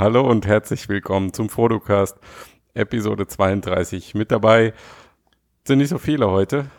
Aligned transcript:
Hallo 0.00 0.22
und 0.22 0.46
herzlich 0.46 0.88
willkommen 0.88 1.34
zum 1.34 1.50
Fotocast 1.50 2.16
Episode 2.72 3.26
32. 3.26 4.14
Mit 4.14 4.30
dabei 4.32 4.72
sind 5.64 5.76
nicht 5.76 5.90
so 5.90 5.98
viele 5.98 6.30
heute. 6.30 6.70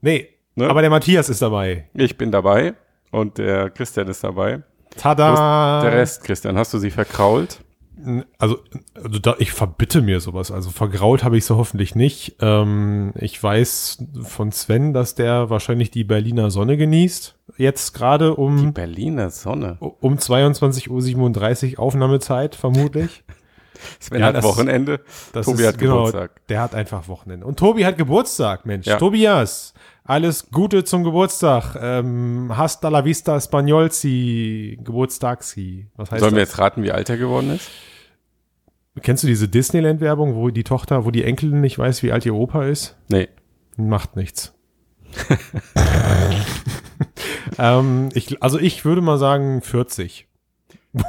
Nee, 0.00 0.28
ne? 0.54 0.70
aber 0.70 0.80
der 0.80 0.90
Matthias 0.90 1.28
ist 1.28 1.42
dabei. 1.42 1.88
Ich 1.92 2.16
bin 2.16 2.30
dabei 2.30 2.74
und 3.10 3.38
der 3.38 3.68
Christian 3.70 4.06
ist 4.06 4.22
dabei. 4.22 4.62
Tada! 4.96 5.82
Der 5.82 5.90
Rest, 5.90 6.22
Christian, 6.22 6.56
hast 6.56 6.72
du 6.72 6.78
sie 6.78 6.92
verkrault? 6.92 7.64
Also, 8.38 8.58
also 8.94 9.18
da, 9.18 9.36
ich 9.38 9.52
verbitte 9.52 10.02
mir 10.02 10.20
sowas. 10.20 10.50
Also 10.50 10.70
vergrault 10.70 11.24
habe 11.24 11.36
ich 11.36 11.44
sie 11.44 11.56
hoffentlich 11.56 11.94
nicht. 11.94 12.36
Ähm, 12.40 13.12
ich 13.16 13.42
weiß 13.42 14.04
von 14.22 14.52
Sven, 14.52 14.92
dass 14.92 15.14
der 15.14 15.50
wahrscheinlich 15.50 15.90
die 15.90 16.04
Berliner 16.04 16.50
Sonne 16.50 16.76
genießt. 16.76 17.36
Jetzt 17.56 17.92
gerade 17.92 18.34
um. 18.34 18.56
Die 18.58 18.70
Berliner 18.72 19.30
Sonne. 19.30 19.76
Um 19.78 20.16
22.37 20.16 21.74
Uhr 21.74 21.80
Aufnahmezeit, 21.80 22.54
vermutlich. 22.54 23.24
Sven 24.00 24.20
ja, 24.20 24.26
hat 24.26 24.36
das, 24.36 24.44
Wochenende. 24.44 25.00
Das 25.32 25.46
Tobi 25.46 25.62
ist, 25.62 25.68
hat 25.68 25.78
genau, 25.78 26.06
Geburtstag. 26.06 26.46
Der 26.48 26.60
hat 26.60 26.74
einfach 26.74 27.08
Wochenende. 27.08 27.46
Und 27.46 27.58
Tobi 27.58 27.84
hat 27.84 27.98
Geburtstag, 27.98 28.66
Mensch. 28.66 28.86
Ja. 28.86 28.96
Tobias, 28.96 29.74
alles 30.04 30.50
Gute 30.50 30.84
zum 30.84 31.04
Geburtstag. 31.04 31.76
Ähm, 31.80 32.52
hasta 32.56 32.88
la 32.88 33.04
vista 33.04 33.40
Spagnolzi, 33.40 34.78
Geburtstagsi. 34.82 35.86
Was 35.96 36.10
heißt 36.10 36.20
Sollen 36.20 36.32
das? 36.32 36.36
wir 36.36 36.42
jetzt 36.42 36.58
raten, 36.58 36.82
wie 36.82 36.92
alt 36.92 37.08
er 37.08 37.16
geworden 37.16 37.50
ist? 37.54 37.70
Kennst 39.00 39.22
du 39.22 39.26
diese 39.26 39.48
Disneyland-Werbung, 39.48 40.34
wo 40.34 40.50
die 40.50 40.64
Tochter, 40.64 41.06
wo 41.06 41.10
die 41.10 41.24
Enkelin 41.24 41.62
nicht 41.62 41.78
weiß, 41.78 42.02
wie 42.02 42.12
alt 42.12 42.26
ihr 42.26 42.34
Opa 42.34 42.66
ist? 42.66 42.96
Nee. 43.08 43.28
Macht 43.76 44.16
nichts. 44.16 44.52
ähm, 47.58 48.10
ich, 48.14 48.42
also 48.42 48.58
ich 48.58 48.84
würde 48.84 49.00
mal 49.00 49.16
sagen 49.18 49.62
40. 49.62 50.28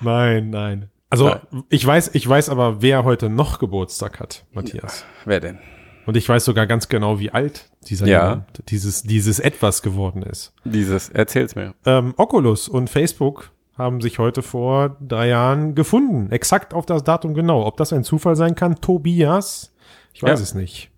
nein, 0.00 0.50
nein. 0.50 0.88
Also 1.10 1.28
nein. 1.28 1.64
ich 1.68 1.86
weiß, 1.86 2.14
ich 2.14 2.26
weiß 2.26 2.48
aber, 2.48 2.80
wer 2.80 3.04
heute 3.04 3.28
noch 3.28 3.58
Geburtstag 3.58 4.20
hat, 4.20 4.46
Matthias. 4.52 5.00
Ja, 5.00 5.06
wer 5.26 5.40
denn? 5.40 5.58
Und 6.06 6.16
ich 6.16 6.26
weiß 6.26 6.46
sogar 6.46 6.66
ganz 6.66 6.88
genau, 6.88 7.20
wie 7.20 7.30
alt 7.30 7.70
dieser 7.88 8.06
ja. 8.06 8.30
jemand, 8.30 8.70
dieses, 8.70 9.02
dieses 9.02 9.38
etwas 9.38 9.82
geworden 9.82 10.22
ist. 10.22 10.54
Dieses, 10.64 11.10
erzähl's 11.10 11.54
mir. 11.54 11.74
Ähm, 11.84 12.14
Oculus 12.16 12.68
und 12.68 12.88
Facebook 12.88 13.50
haben 13.82 14.00
sich 14.00 14.18
heute 14.18 14.42
vor 14.42 14.96
drei 15.00 15.28
Jahren 15.28 15.74
gefunden. 15.74 16.30
Exakt 16.30 16.74
auf 16.74 16.86
das 16.86 17.04
Datum 17.04 17.34
genau. 17.34 17.66
Ob 17.66 17.76
das 17.76 17.92
ein 17.92 18.04
Zufall 18.04 18.36
sein 18.36 18.54
kann, 18.54 18.80
Tobias, 18.80 19.72
ich 20.12 20.22
weiß 20.22 20.38
ja. 20.38 20.42
es 20.42 20.54
nicht. 20.54 20.90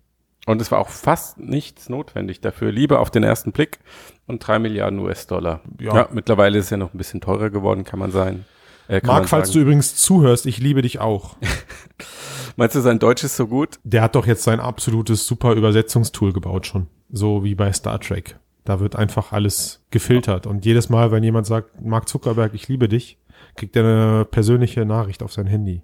Und 0.45 0.61
es 0.61 0.71
war 0.71 0.79
auch 0.79 0.89
fast 0.89 1.39
nichts 1.39 1.89
notwendig 1.89 2.39
dafür. 2.39 2.71
Lieber 2.71 2.99
auf 2.99 3.09
den 3.09 3.23
ersten 3.23 3.51
Blick 3.51 3.79
und 4.27 4.45
drei 4.45 4.59
Milliarden 4.59 4.99
US-Dollar. 4.99 5.61
Ja. 5.79 5.95
ja. 5.95 6.09
mittlerweile 6.11 6.59
ist 6.59 6.65
es 6.65 6.69
ja 6.71 6.77
noch 6.77 6.93
ein 6.93 6.97
bisschen 6.97 7.21
teurer 7.21 7.49
geworden, 7.49 7.83
kann 7.83 7.99
man 7.99 8.11
sein. 8.11 8.45
Äh, 8.87 9.01
Marc, 9.03 9.27
falls 9.27 9.51
du 9.51 9.59
übrigens 9.59 9.95
zuhörst, 9.95 10.45
ich 10.45 10.59
liebe 10.59 10.83
dich 10.83 10.99
auch. 10.99 11.35
Meinst 12.55 12.75
du, 12.75 12.81
sein 12.81 12.99
Deutsch 12.99 13.23
ist 13.23 13.35
so 13.35 13.47
gut? 13.47 13.79
Der 13.83 14.03
hat 14.03 14.15
doch 14.15 14.27
jetzt 14.27 14.43
sein 14.43 14.59
absolutes 14.59 15.25
super 15.25 15.53
Übersetzungstool 15.53 16.31
gebaut 16.31 16.67
schon. 16.67 16.87
So 17.09 17.43
wie 17.43 17.55
bei 17.55 17.73
Star 17.73 17.99
Trek. 17.99 18.37
Da 18.65 18.79
wird 18.79 18.95
einfach 18.95 19.31
alles 19.31 19.85
gefiltert. 19.91 20.47
Und 20.47 20.65
jedes 20.65 20.89
Mal, 20.89 21.11
wenn 21.11 21.23
jemand 21.23 21.47
sagt, 21.47 21.81
Mark 21.81 22.09
Zuckerberg, 22.09 22.53
ich 22.53 22.67
liebe 22.67 22.89
dich, 22.89 23.17
kriegt 23.55 23.75
er 23.75 23.83
eine 23.83 24.25
persönliche 24.25 24.85
Nachricht 24.85 25.23
auf 25.23 25.31
sein 25.31 25.47
Handy. 25.47 25.81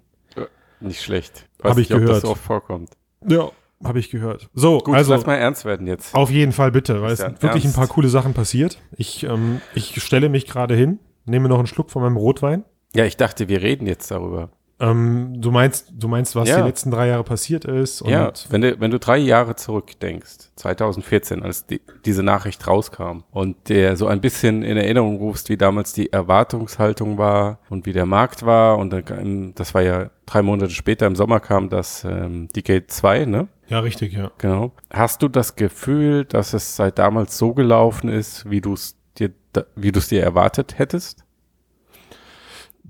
Nicht 0.80 1.00
schlecht. 1.00 1.46
Habe 1.62 1.80
ich 1.80 1.88
gehört. 1.88 2.08
Ob 2.08 2.14
das 2.14 2.22
so 2.22 2.30
oft 2.30 2.42
vorkommt. 2.42 2.90
Ja, 3.26 3.50
habe 3.84 4.00
ich 4.00 4.10
gehört. 4.10 4.50
So, 4.52 4.78
Gut, 4.78 4.94
also 4.94 5.14
lass 5.14 5.26
mal 5.26 5.36
ernst 5.36 5.64
werden 5.64 5.86
jetzt. 5.86 6.14
Auf 6.14 6.30
jeden 6.30 6.52
Fall 6.52 6.72
bitte, 6.72 7.02
weil 7.02 7.12
es 7.12 7.20
sind 7.20 7.40
wirklich 7.42 7.64
ernst. 7.64 7.78
ein 7.78 7.80
paar 7.80 7.88
coole 7.88 8.08
Sachen 8.08 8.34
passiert. 8.34 8.78
Ich, 8.96 9.22
ähm, 9.22 9.60
ich 9.74 10.02
stelle 10.02 10.28
mich 10.28 10.46
gerade 10.46 10.74
hin, 10.74 10.98
nehme 11.24 11.48
noch 11.48 11.58
einen 11.58 11.68
Schluck 11.68 11.90
von 11.90 12.02
meinem 12.02 12.16
Rotwein. 12.16 12.64
Ja, 12.94 13.04
ich 13.04 13.16
dachte, 13.16 13.48
wir 13.48 13.62
reden 13.62 13.86
jetzt 13.86 14.10
darüber. 14.10 14.50
Ähm, 14.82 15.40
du 15.40 15.52
meinst, 15.52 15.92
du 15.96 16.08
meinst, 16.08 16.34
was 16.34 16.48
ja. 16.48 16.56
die 16.56 16.66
letzten 16.66 16.90
drei 16.90 17.06
Jahre 17.06 17.22
passiert 17.22 17.64
ist? 17.64 18.04
ja, 18.04 18.32
wenn 18.50 18.62
du, 18.62 18.80
wenn 18.80 18.90
du 18.90 18.98
drei 18.98 19.16
Jahre 19.16 19.54
zurückdenkst, 19.54 20.50
2014, 20.56 21.44
als 21.44 21.66
die, 21.66 21.80
diese 22.04 22.24
Nachricht 22.24 22.66
rauskam 22.66 23.22
und 23.30 23.68
der 23.68 23.96
so 23.96 24.08
ein 24.08 24.20
bisschen 24.20 24.64
in 24.64 24.76
Erinnerung 24.76 25.18
rufst, 25.18 25.50
wie 25.50 25.56
damals 25.56 25.92
die 25.92 26.12
Erwartungshaltung 26.12 27.16
war 27.16 27.60
und 27.70 27.86
wie 27.86 27.92
der 27.92 28.06
Markt 28.06 28.44
war 28.44 28.76
und 28.78 28.90
dann, 28.90 29.54
das 29.54 29.72
war 29.72 29.82
ja 29.82 30.10
drei 30.26 30.42
Monate 30.42 30.72
später 30.72 31.06
im 31.06 31.14
Sommer 31.14 31.38
kam 31.38 31.68
das 31.68 32.02
ähm, 32.02 32.48
Decade 32.48 32.88
2, 32.88 33.26
ne? 33.26 33.46
Ja, 33.68 33.78
richtig, 33.80 34.12
ja. 34.14 34.32
Genau. 34.38 34.72
Hast 34.92 35.22
du 35.22 35.28
das 35.28 35.54
Gefühl, 35.54 36.24
dass 36.24 36.54
es 36.54 36.74
seit 36.74 36.98
damals 36.98 37.38
so 37.38 37.54
gelaufen 37.54 38.08
ist, 38.08 38.50
wie 38.50 38.60
du 38.60 38.74
es 38.74 38.96
dir, 39.16 39.30
wie 39.76 39.92
du 39.92 40.00
es 40.00 40.08
dir 40.08 40.24
erwartet 40.24 40.78
hättest? 40.78 41.24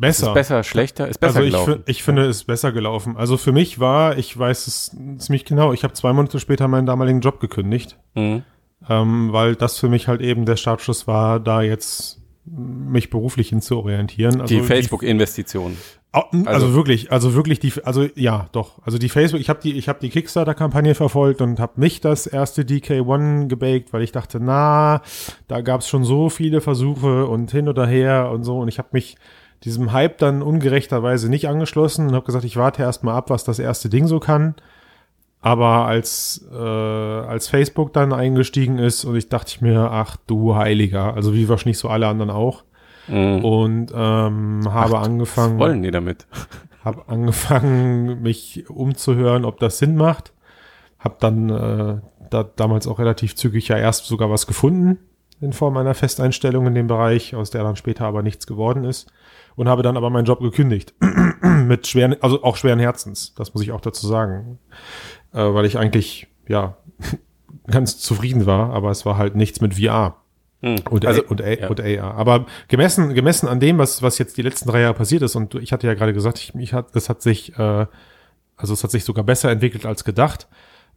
Besser. 0.03 0.27
Ist 0.27 0.35
besser, 0.35 0.65
schlechter, 0.65 1.07
ist 1.07 1.19
besser 1.19 1.37
also 1.37 1.47
ich 1.47 1.53
gelaufen. 1.53 1.83
Ich 1.87 2.03
finde, 2.03 2.23
es 2.23 2.39
ist 2.39 2.45
besser 2.45 2.73
gelaufen. 2.73 3.17
Also 3.17 3.37
für 3.37 3.53
mich 3.53 3.79
war, 3.79 4.19
ich 4.19 4.37
weiß 4.37 4.67
es 4.67 4.97
ziemlich 5.19 5.45
genau, 5.45 5.73
ich 5.73 5.85
habe 5.85 5.95
zwei 5.95 6.13
Monate 6.13 6.41
später 6.41 6.67
meinen 6.67 6.87
damaligen 6.87 7.21
Job 7.21 7.39
gekündigt, 7.39 7.97
mhm. 8.17 8.43
ähm, 8.89 9.33
weil 9.33 9.55
das 9.55 9.79
für 9.79 9.89
mich 9.89 10.09
halt 10.09 10.21
eben 10.21 10.45
der 10.45 10.57
Startschuss 10.57 11.07
war, 11.07 11.39
da 11.39 11.63
jetzt 11.63 12.21
mich 12.45 13.11
beruflich 13.11 13.51
hinzuorientieren. 13.51 14.41
Also 14.41 14.53
die 14.53 14.63
Facebook-Investition. 14.63 15.77
Also, 16.11 16.47
also, 16.47 16.75
wirklich, 16.75 17.13
also 17.13 17.35
wirklich 17.35 17.61
die, 17.61 17.73
also 17.85 18.09
ja, 18.17 18.49
doch. 18.51 18.83
Also 18.85 18.99
die 18.99 19.09
Facebook, 19.09 19.41
ich 19.41 19.49
habe 19.49 19.61
die, 19.63 19.79
ich 19.79 19.89
habe 19.89 20.01
die 20.03 20.11
Kickstarter-Kampagne 20.11 20.97
verfolgt 20.97 21.41
und 21.41 21.61
habe 21.61 21.81
nicht 21.81 22.05
das 22.05 22.27
erste 22.27 22.63
DK1 22.63 23.47
gebaked, 23.47 23.93
weil 23.93 24.03
ich 24.03 24.11
dachte, 24.11 24.41
na, 24.41 25.01
da 25.47 25.61
gab 25.61 25.83
es 25.83 25.89
schon 25.89 26.03
so 26.03 26.29
viele 26.29 26.61
Versuche 26.61 27.27
und 27.27 27.53
hin 27.53 27.69
oder 27.69 27.87
her 27.87 28.31
und 28.33 28.43
so 28.43 28.59
und 28.59 28.67
ich 28.67 28.79
habe 28.79 28.89
mich 28.91 29.17
diesem 29.65 29.93
Hype 29.93 30.19
dann 30.19 30.43
ungerechterweise 30.43 31.29
nicht 31.29 31.49
angeschlossen 31.49 32.09
und 32.09 32.15
habe 32.15 32.27
gesagt, 32.27 32.45
ich 32.45 32.57
warte 32.57 32.83
erst 32.83 33.05
mal 33.05 33.15
ab, 33.15 33.31
was 33.31 33.45
das 33.45 33.59
erste 33.59 33.89
Ding 33.89 34.07
so 34.07 34.19
kann. 34.19 34.55
Aber 35.41 35.87
als, 35.87 36.47
äh, 36.53 36.57
als 36.57 37.49
Facebook 37.49 37.93
dann 37.93 38.13
eingestiegen 38.13 38.79
ist 38.79 39.05
und 39.05 39.17
ich 39.17 39.29
dachte 39.29 39.53
ich 39.55 39.61
mir, 39.61 39.91
ach 39.91 40.17
du 40.27 40.55
Heiliger, 40.55 41.15
also 41.15 41.35
wie 41.35 41.49
wahrscheinlich 41.49 41.79
so 41.79 41.89
alle 41.89 42.07
anderen 42.07 42.31
auch. 42.31 42.63
Mhm. 43.09 43.45
Und 43.45 43.93
ähm, 43.93 44.63
habe 44.73 44.99
ach, 44.99 45.03
angefangen. 45.03 45.59
Was 45.59 45.67
wollen 45.69 45.83
die 45.83 45.91
damit? 45.91 46.27
Habe 46.85 47.05
angefangen, 47.07 48.23
mich 48.23 48.69
umzuhören, 48.69 49.45
ob 49.45 49.61
das 49.61 49.79
Sinn 49.79 49.95
macht. 49.95 50.33
Habe 50.99 51.15
dann 51.21 51.49
äh, 51.49 52.01
da 52.29 52.43
damals 52.43 52.89
auch 52.89 52.99
relativ 52.99 53.37
zügig 53.37 53.69
ja 53.69 53.77
erst 53.77 54.07
sogar 54.07 54.31
was 54.31 54.49
gefunden 54.49 54.99
in 55.41 55.53
Form 55.53 55.77
einer 55.77 55.95
Festeinstellung 55.95 56.67
in 56.67 56.75
dem 56.75 56.89
Bereich, 56.89 57.37
aus 57.37 57.51
der 57.51 57.63
dann 57.63 57.77
später 57.77 58.05
aber 58.05 58.23
nichts 58.23 58.49
geworden 58.49 58.83
ist 58.83 59.13
und 59.57 59.69
habe 59.69 59.83
dann 59.83 59.97
aber 59.97 60.11
meinen 60.11 60.25
Job 60.25 60.41
gekündigt. 60.41 60.95
Mit 61.43 61.87
schweren, 61.87 62.17
also 62.21 62.43
auch 62.43 62.57
schweren 62.57 62.79
Herzens, 62.79 63.35
das 63.35 63.55
muss 63.55 63.63
ich 63.63 63.73
auch 63.73 63.81
dazu 63.81 64.07
sagen. 64.07 64.59
Äh, 65.33 65.39
weil 65.39 65.65
ich 65.65 65.79
eigentlich, 65.79 66.29
ja, 66.49 66.77
ganz 67.67 67.99
zufrieden 67.99 68.47
war, 68.47 68.73
aber 68.73 68.91
es 68.91 69.07
war 69.07 69.17
halt 69.17 69.35
nichts 69.35 69.61
mit 69.61 69.75
VR. 69.75 70.17
Hm. 70.61 70.77
Und, 70.91 71.07
also, 71.07 71.23
A, 71.23 71.29
und, 71.29 71.43
A, 71.43 71.51
ja. 71.51 71.69
und 71.69 71.81
AR. 71.81 72.15
Aber 72.15 72.47
gemessen, 72.69 73.15
gemessen 73.15 73.49
an 73.49 73.61
dem, 73.61 73.79
was, 73.79 74.03
was 74.03 74.19
jetzt 74.19 74.37
die 74.37 74.43
letzten 74.43 74.69
drei 74.69 74.81
Jahre 74.81 74.95
passiert 74.95 75.23
ist, 75.23 75.37
und 75.37 75.55
ich 75.57 75.73
hatte 75.73 75.87
ja 75.87 75.95
gerade 75.95 76.13
gesagt, 76.13 76.39
ich, 76.39 76.55
ich 76.55 76.73
hat, 76.73 76.95
es 76.95 77.09
hat 77.09 77.23
sich, 77.23 77.59
äh, 77.59 77.87
also 78.57 78.73
es 78.73 78.85
hat 78.85 78.91
sich 78.91 79.05
sogar 79.05 79.25
besser 79.25 79.51
entwickelt 79.51 79.87
als 79.87 80.05
gedacht. 80.05 80.49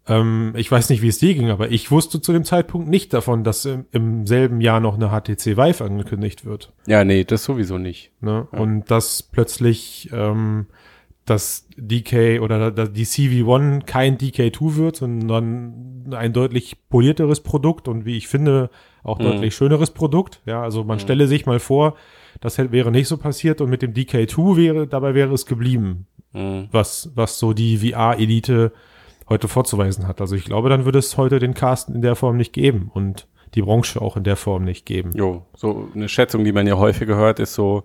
Ähm, 0.08 0.54
ich 0.56 0.72
weiß 0.72 0.90
nicht, 0.90 1.02
wie 1.02 1.08
es 1.08 1.18
dir 1.18 1.34
ging, 1.34 1.50
aber 1.50 1.72
ich 1.72 1.90
wusste 1.90 2.22
zu 2.22 2.32
dem 2.32 2.44
Zeitpunkt 2.44 2.88
nicht 2.88 3.14
davon, 3.14 3.44
dass 3.44 3.66
im, 3.66 3.86
im 3.92 4.28
selben 4.28 4.62
Jahr 4.62 4.80
noch 4.80 4.96
eine 4.96 5.10
HTC 5.10 5.58
Vive 5.58 5.84
angekündigt 5.84 6.46
wird. 6.46 6.74
Ja, 6.86 7.04
nee, 7.04 7.24
das 7.24 7.44
sowieso 7.44 7.78
nicht. 7.78 8.12
Ne? 8.22 8.48
Ja. 8.52 8.60
Und 8.60 8.92
dass 8.92 9.24
plötzlich 9.24 10.10
ähm, 10.14 10.68
das 11.26 11.68
DK 11.76 12.40
oder 12.42 12.72
die 12.72 13.06
CV1 13.06 13.86
kein 13.86 14.18
DK2 14.18 14.76
wird, 14.76 14.96
sondern 14.98 16.06
ein 16.12 16.34
deutlich 16.34 16.88
polierteres 16.90 17.42
Produkt 17.42 17.88
und 17.88 18.06
wie 18.06 18.16
ich 18.16 18.28
finde, 18.28 18.70
auch 19.04 19.18
mhm. 19.18 19.24
deutlich 19.24 19.56
schöneres 19.56 19.90
Produkt. 19.90 20.42
Ja, 20.46 20.62
also 20.62 20.84
man 20.84 20.98
mhm. 20.98 21.02
stelle 21.02 21.28
sich 21.28 21.48
mal 21.48 21.60
vor, 21.60 21.96
das 22.42 22.60
wäre 22.60 22.92
nicht 22.92 23.08
so 23.08 23.18
passiert 23.18 23.60
und 23.60 23.72
mit 23.72 23.82
dem 23.82 23.94
DK2 23.94 24.56
wäre, 24.56 24.88
dabei 24.88 25.16
wäre 25.16 25.34
es 25.34 25.48
geblieben. 25.48 26.06
Mhm. 26.32 26.68
Was, 26.72 27.12
was 27.16 27.40
so 27.40 27.54
die 27.54 27.78
VR-Elite 27.78 28.72
heute 29.30 29.48
vorzuweisen 29.48 30.08
hat. 30.08 30.22
Also 30.22 30.36
ich 30.36 30.46
glaube, 30.46 30.70
dann 30.70 30.86
würde 30.86 31.00
es 31.00 31.18
heute 31.18 31.40
den 31.40 31.54
Cast 31.54 31.90
in 31.90 32.02
der 32.02 32.16
Form 32.16 32.38
nicht 32.38 32.54
geben 32.54 32.92
und 32.94 33.28
die 33.56 33.62
Branche 33.62 34.02
auch 34.02 34.18
in 34.18 34.24
der 34.24 34.36
Form 34.36 34.64
nicht 34.64 34.86
geben. 34.86 35.12
Jo, 35.16 35.46
so 35.56 35.90
eine 35.96 36.10
Schätzung, 36.10 36.44
die 36.44 36.52
man 36.52 36.68
ja 36.68 36.78
häufiger 36.78 37.16
hört, 37.16 37.40
ist 37.40 37.54
so 37.54 37.84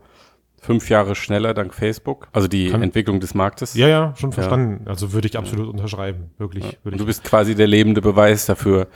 fünf 0.60 0.90
Jahre 0.90 1.14
schneller 1.14 1.54
dank 1.54 1.74
Facebook, 1.74 2.28
also 2.32 2.46
die 2.46 2.68
Kann, 2.68 2.82
Entwicklung 2.82 3.20
des 3.20 3.34
Marktes. 3.34 3.74
Ja, 3.74 3.88
ja, 3.88 4.14
schon 4.16 4.32
verstanden. 4.32 4.82
Ja. 4.84 4.90
Also 4.90 5.12
würde 5.12 5.26
ich 5.26 5.38
absolut 5.38 5.66
ja. 5.66 5.72
unterschreiben, 5.72 6.30
wirklich. 6.38 6.64
Ja. 6.64 6.72
Würde 6.82 6.98
du 6.98 7.06
bist 7.06 7.24
quasi 7.24 7.54
der 7.54 7.66
lebende 7.66 8.02
Beweis 8.02 8.46
dafür, 8.46 8.88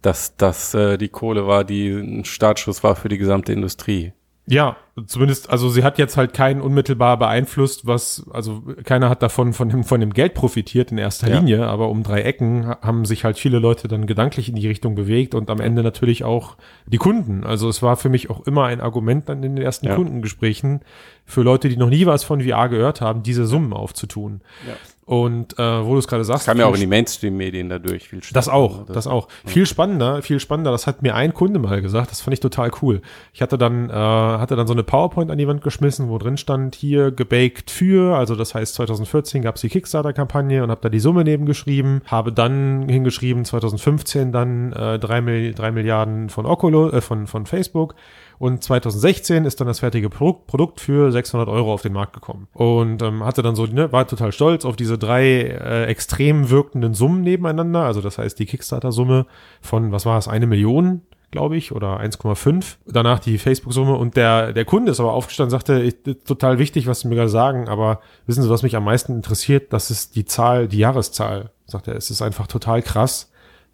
dass 0.00 0.36
das 0.36 0.74
äh, 0.74 0.98
die 0.98 1.08
Kohle 1.08 1.46
war, 1.46 1.64
die 1.64 1.90
ein 1.90 2.24
Startschuss 2.24 2.82
war 2.82 2.96
für 2.96 3.08
die 3.08 3.18
gesamte 3.18 3.52
Industrie. 3.52 4.12
Ja, 4.46 4.76
zumindest, 5.06 5.50
also 5.50 5.68
sie 5.70 5.84
hat 5.84 5.98
jetzt 5.98 6.16
halt 6.16 6.34
keinen 6.34 6.60
unmittelbar 6.60 7.16
beeinflusst, 7.16 7.86
was, 7.86 8.26
also 8.32 8.62
keiner 8.84 9.08
hat 9.08 9.22
davon 9.22 9.52
von 9.52 9.68
dem, 9.68 9.84
von 9.84 10.00
dem 10.00 10.12
Geld 10.12 10.34
profitiert 10.34 10.90
in 10.90 10.98
erster 10.98 11.30
Ja. 11.30 11.38
Linie, 11.38 11.66
aber 11.68 11.88
um 11.88 12.02
drei 12.02 12.22
Ecken 12.22 12.66
ha- 12.66 12.78
haben 12.82 13.04
sich 13.04 13.24
halt 13.24 13.38
viele 13.38 13.60
Leute 13.60 13.86
dann 13.86 14.06
gedanklich 14.06 14.48
in 14.48 14.56
die 14.56 14.66
Richtung 14.66 14.96
bewegt 14.96 15.36
und 15.36 15.48
am 15.48 15.60
Ende 15.60 15.84
natürlich 15.84 16.24
auch 16.24 16.56
die 16.86 16.96
Kunden. 16.98 17.44
Also 17.44 17.68
es 17.68 17.82
war 17.82 17.96
für 17.96 18.08
mich 18.08 18.30
auch 18.30 18.44
immer 18.44 18.64
ein 18.64 18.80
Argument 18.80 19.28
dann 19.28 19.44
in 19.44 19.54
den 19.54 19.64
ersten 19.64 19.86
Ja. 19.86 19.94
Kundengesprächen 19.94 20.80
für 21.24 21.42
Leute, 21.42 21.68
die 21.68 21.76
noch 21.76 21.88
nie 21.88 22.06
was 22.06 22.24
von 22.24 22.40
VR 22.40 22.68
gehört 22.68 23.00
haben, 23.00 23.22
diese 23.22 23.46
Summen 23.46 23.72
aufzutun. 23.72 24.40
Ja. 24.66 24.74
Und 25.04 25.58
äh, 25.58 25.84
wo 25.84 25.94
du 25.94 25.98
es 25.98 26.06
gerade 26.06 26.24
sagst, 26.24 26.46
Kam 26.46 26.58
ja 26.58 26.66
auch 26.66 26.74
in 26.74 26.80
die 26.80 26.86
Mainstream-Medien 26.86 27.68
dadurch 27.68 28.08
viel 28.08 28.20
das 28.32 28.44
schneller, 28.44 28.56
auch, 28.56 28.86
das 28.86 29.08
auch. 29.08 29.26
Viel 29.44 29.66
spannender, 29.66 30.22
viel 30.22 30.38
spannender. 30.38 30.70
Das 30.70 30.86
hat 30.86 31.02
mir 31.02 31.16
ein 31.16 31.34
Kunde 31.34 31.58
mal 31.58 31.82
gesagt. 31.82 32.12
Das 32.12 32.20
fand 32.20 32.34
ich 32.34 32.40
total 32.40 32.70
cool. 32.82 33.02
Ich 33.32 33.42
hatte 33.42 33.58
dann, 33.58 33.90
äh, 33.90 33.92
hatte 33.92 34.54
dann 34.54 34.68
so 34.68 34.72
eine 34.72 34.84
PowerPoint 34.84 35.32
an 35.32 35.38
die 35.38 35.48
Wand 35.48 35.60
geschmissen, 35.60 36.08
wo 36.08 36.18
drin 36.18 36.36
stand, 36.36 36.76
hier 36.76 37.10
gebaked 37.10 37.72
für, 37.72 38.16
also 38.16 38.36
das 38.36 38.54
heißt 38.54 38.74
2014 38.74 39.42
gab 39.42 39.56
es 39.56 39.62
die 39.62 39.70
Kickstarter-Kampagne 39.70 40.62
und 40.62 40.70
habe 40.70 40.80
da 40.80 40.88
die 40.88 41.00
Summe 41.00 41.24
nebengeschrieben, 41.24 42.02
habe 42.06 42.32
dann 42.32 42.88
hingeschrieben 42.88 43.44
2015 43.44 44.30
dann 44.30 44.72
äh, 44.72 45.00
drei, 45.00 45.20
Mil 45.20 45.52
drei 45.52 45.72
Milliarden 45.72 46.28
von 46.28 46.46
Oculus, 46.46 46.92
äh, 46.92 47.00
von, 47.00 47.26
von 47.26 47.46
Facebook. 47.46 47.96
Und 48.42 48.64
2016 48.64 49.44
ist 49.44 49.60
dann 49.60 49.68
das 49.68 49.78
fertige 49.78 50.10
Produkt, 50.10 50.48
Produkt 50.48 50.80
für 50.80 51.12
600 51.12 51.48
Euro 51.48 51.72
auf 51.72 51.82
den 51.82 51.92
Markt 51.92 52.12
gekommen. 52.12 52.48
Und 52.54 53.00
ähm, 53.00 53.24
hatte 53.24 53.40
dann 53.40 53.54
so, 53.54 53.66
ne, 53.66 53.92
war 53.92 54.08
total 54.08 54.32
stolz 54.32 54.64
auf 54.64 54.74
diese 54.74 54.98
drei 54.98 55.42
äh, 55.42 55.84
extrem 55.84 56.50
wirkenden 56.50 56.92
Summen 56.92 57.22
nebeneinander. 57.22 57.84
Also 57.84 58.00
das 58.00 58.18
heißt 58.18 58.36
die 58.40 58.46
Kickstarter-Summe 58.46 59.26
von, 59.60 59.92
was 59.92 60.06
war 60.06 60.18
es, 60.18 60.26
eine 60.26 60.48
Million, 60.48 61.02
glaube 61.30 61.56
ich, 61.56 61.70
oder 61.70 62.00
1,5. 62.00 62.78
Danach 62.84 63.20
die 63.20 63.38
Facebook-Summe. 63.38 63.94
Und 63.94 64.16
der, 64.16 64.52
der 64.52 64.64
Kunde 64.64 64.90
ist 64.90 64.98
aber 64.98 65.12
aufgestanden 65.12 65.54
und 65.54 65.60
sagte, 65.60 65.80
ich, 65.80 66.24
total 66.24 66.58
wichtig, 66.58 66.88
was 66.88 66.98
Sie 66.98 67.06
mir 67.06 67.14
gerade 67.14 67.28
sagen, 67.28 67.68
aber 67.68 68.00
wissen 68.26 68.42
Sie, 68.42 68.50
was 68.50 68.64
mich 68.64 68.74
am 68.74 68.82
meisten 68.82 69.14
interessiert? 69.14 69.72
Das 69.72 69.92
ist 69.92 70.16
die 70.16 70.24
Zahl, 70.24 70.66
die 70.66 70.78
Jahreszahl. 70.78 71.50
Sagt 71.66 71.86
er, 71.86 71.94
es 71.94 72.10
ist 72.10 72.22
einfach 72.22 72.48
total 72.48 72.82
krass, 72.82 73.30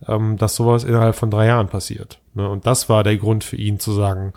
ähm, 0.07 0.37
dass 0.37 0.57
sowas 0.57 0.85
innerhalb 0.85 1.15
von 1.15 1.31
drei 1.31 1.47
Jahren 1.47 1.69
passiert. 1.69 2.21
Ne? 2.35 2.47
Und 2.47 2.67
das 2.67 2.91
war 2.91 3.03
der 3.03 3.17
Grund 3.17 3.45
für 3.45 3.57
ihn 3.57 3.81
zu 3.81 3.93
sagen, 3.93 4.35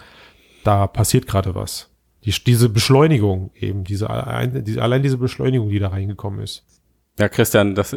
da 0.63 0.87
passiert 0.87 1.27
gerade 1.27 1.55
was. 1.55 1.89
Die, 2.25 2.31
diese 2.31 2.69
Beschleunigung 2.69 3.51
eben, 3.55 3.83
diese, 3.83 4.09
allein, 4.09 4.63
diese, 4.63 4.81
allein 4.81 5.01
diese 5.01 5.17
Beschleunigung, 5.17 5.69
die 5.69 5.79
da 5.79 5.89
reingekommen 5.89 6.41
ist. 6.41 6.63
Ja, 7.19 7.29
Christian, 7.29 7.73
das 7.75 7.93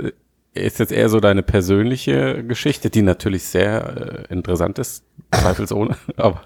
ist 0.55 0.79
jetzt 0.79 0.93
eher 0.93 1.09
so 1.09 1.21
deine 1.21 1.43
persönliche 1.43 2.45
Geschichte, 2.45 2.89
die 2.89 3.03
natürlich 3.03 3.43
sehr 3.45 4.25
äh, 4.29 4.33
interessant 4.33 4.79
ist, 4.79 5.05
zweifelsohne. 5.33 5.97
aber, 6.17 6.43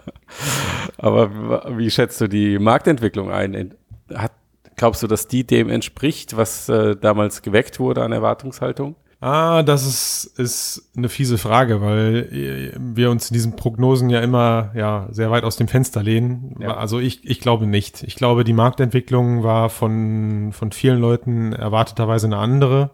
aber 0.96 1.76
wie 1.78 1.90
schätzt 1.90 2.20
du 2.20 2.26
die 2.26 2.58
Marktentwicklung 2.58 3.30
ein? 3.30 3.54
In- 3.54 3.74
Hat, 4.14 4.32
glaubst 4.76 5.02
du, 5.02 5.06
dass 5.06 5.28
die 5.28 5.46
dem 5.46 5.68
entspricht, 5.70 6.36
was 6.36 6.68
äh, 6.68 6.96
damals 6.96 7.42
geweckt 7.42 7.78
wurde 7.80 8.02
an 8.02 8.12
Erwartungshaltung? 8.12 8.96
Ah, 9.20 9.64
das 9.64 9.84
ist, 9.84 10.38
ist 10.38 10.90
eine 10.96 11.08
fiese 11.08 11.38
Frage, 11.38 11.80
weil 11.80 12.28
äh, 12.32 12.78
wir 12.78 13.10
uns 13.10 13.30
in 13.30 13.34
diesen 13.34 13.56
Prognosen 13.56 14.10
ja 14.10 14.20
immer 14.20 14.70
ja, 14.76 15.08
sehr 15.10 15.30
weit 15.32 15.42
aus 15.42 15.56
dem 15.56 15.66
Fenster 15.66 16.04
lehnen. 16.04 16.54
Ja. 16.60 16.76
Also 16.76 17.00
ich, 17.00 17.24
ich 17.28 17.40
glaube 17.40 17.66
nicht. 17.66 18.04
Ich 18.04 18.14
glaube, 18.14 18.44
die 18.44 18.52
Marktentwicklung 18.52 19.42
war 19.42 19.70
von, 19.70 20.50
von 20.52 20.70
vielen 20.70 21.00
Leuten 21.00 21.52
erwarteterweise 21.52 22.26
eine 22.28 22.36
andere. 22.38 22.90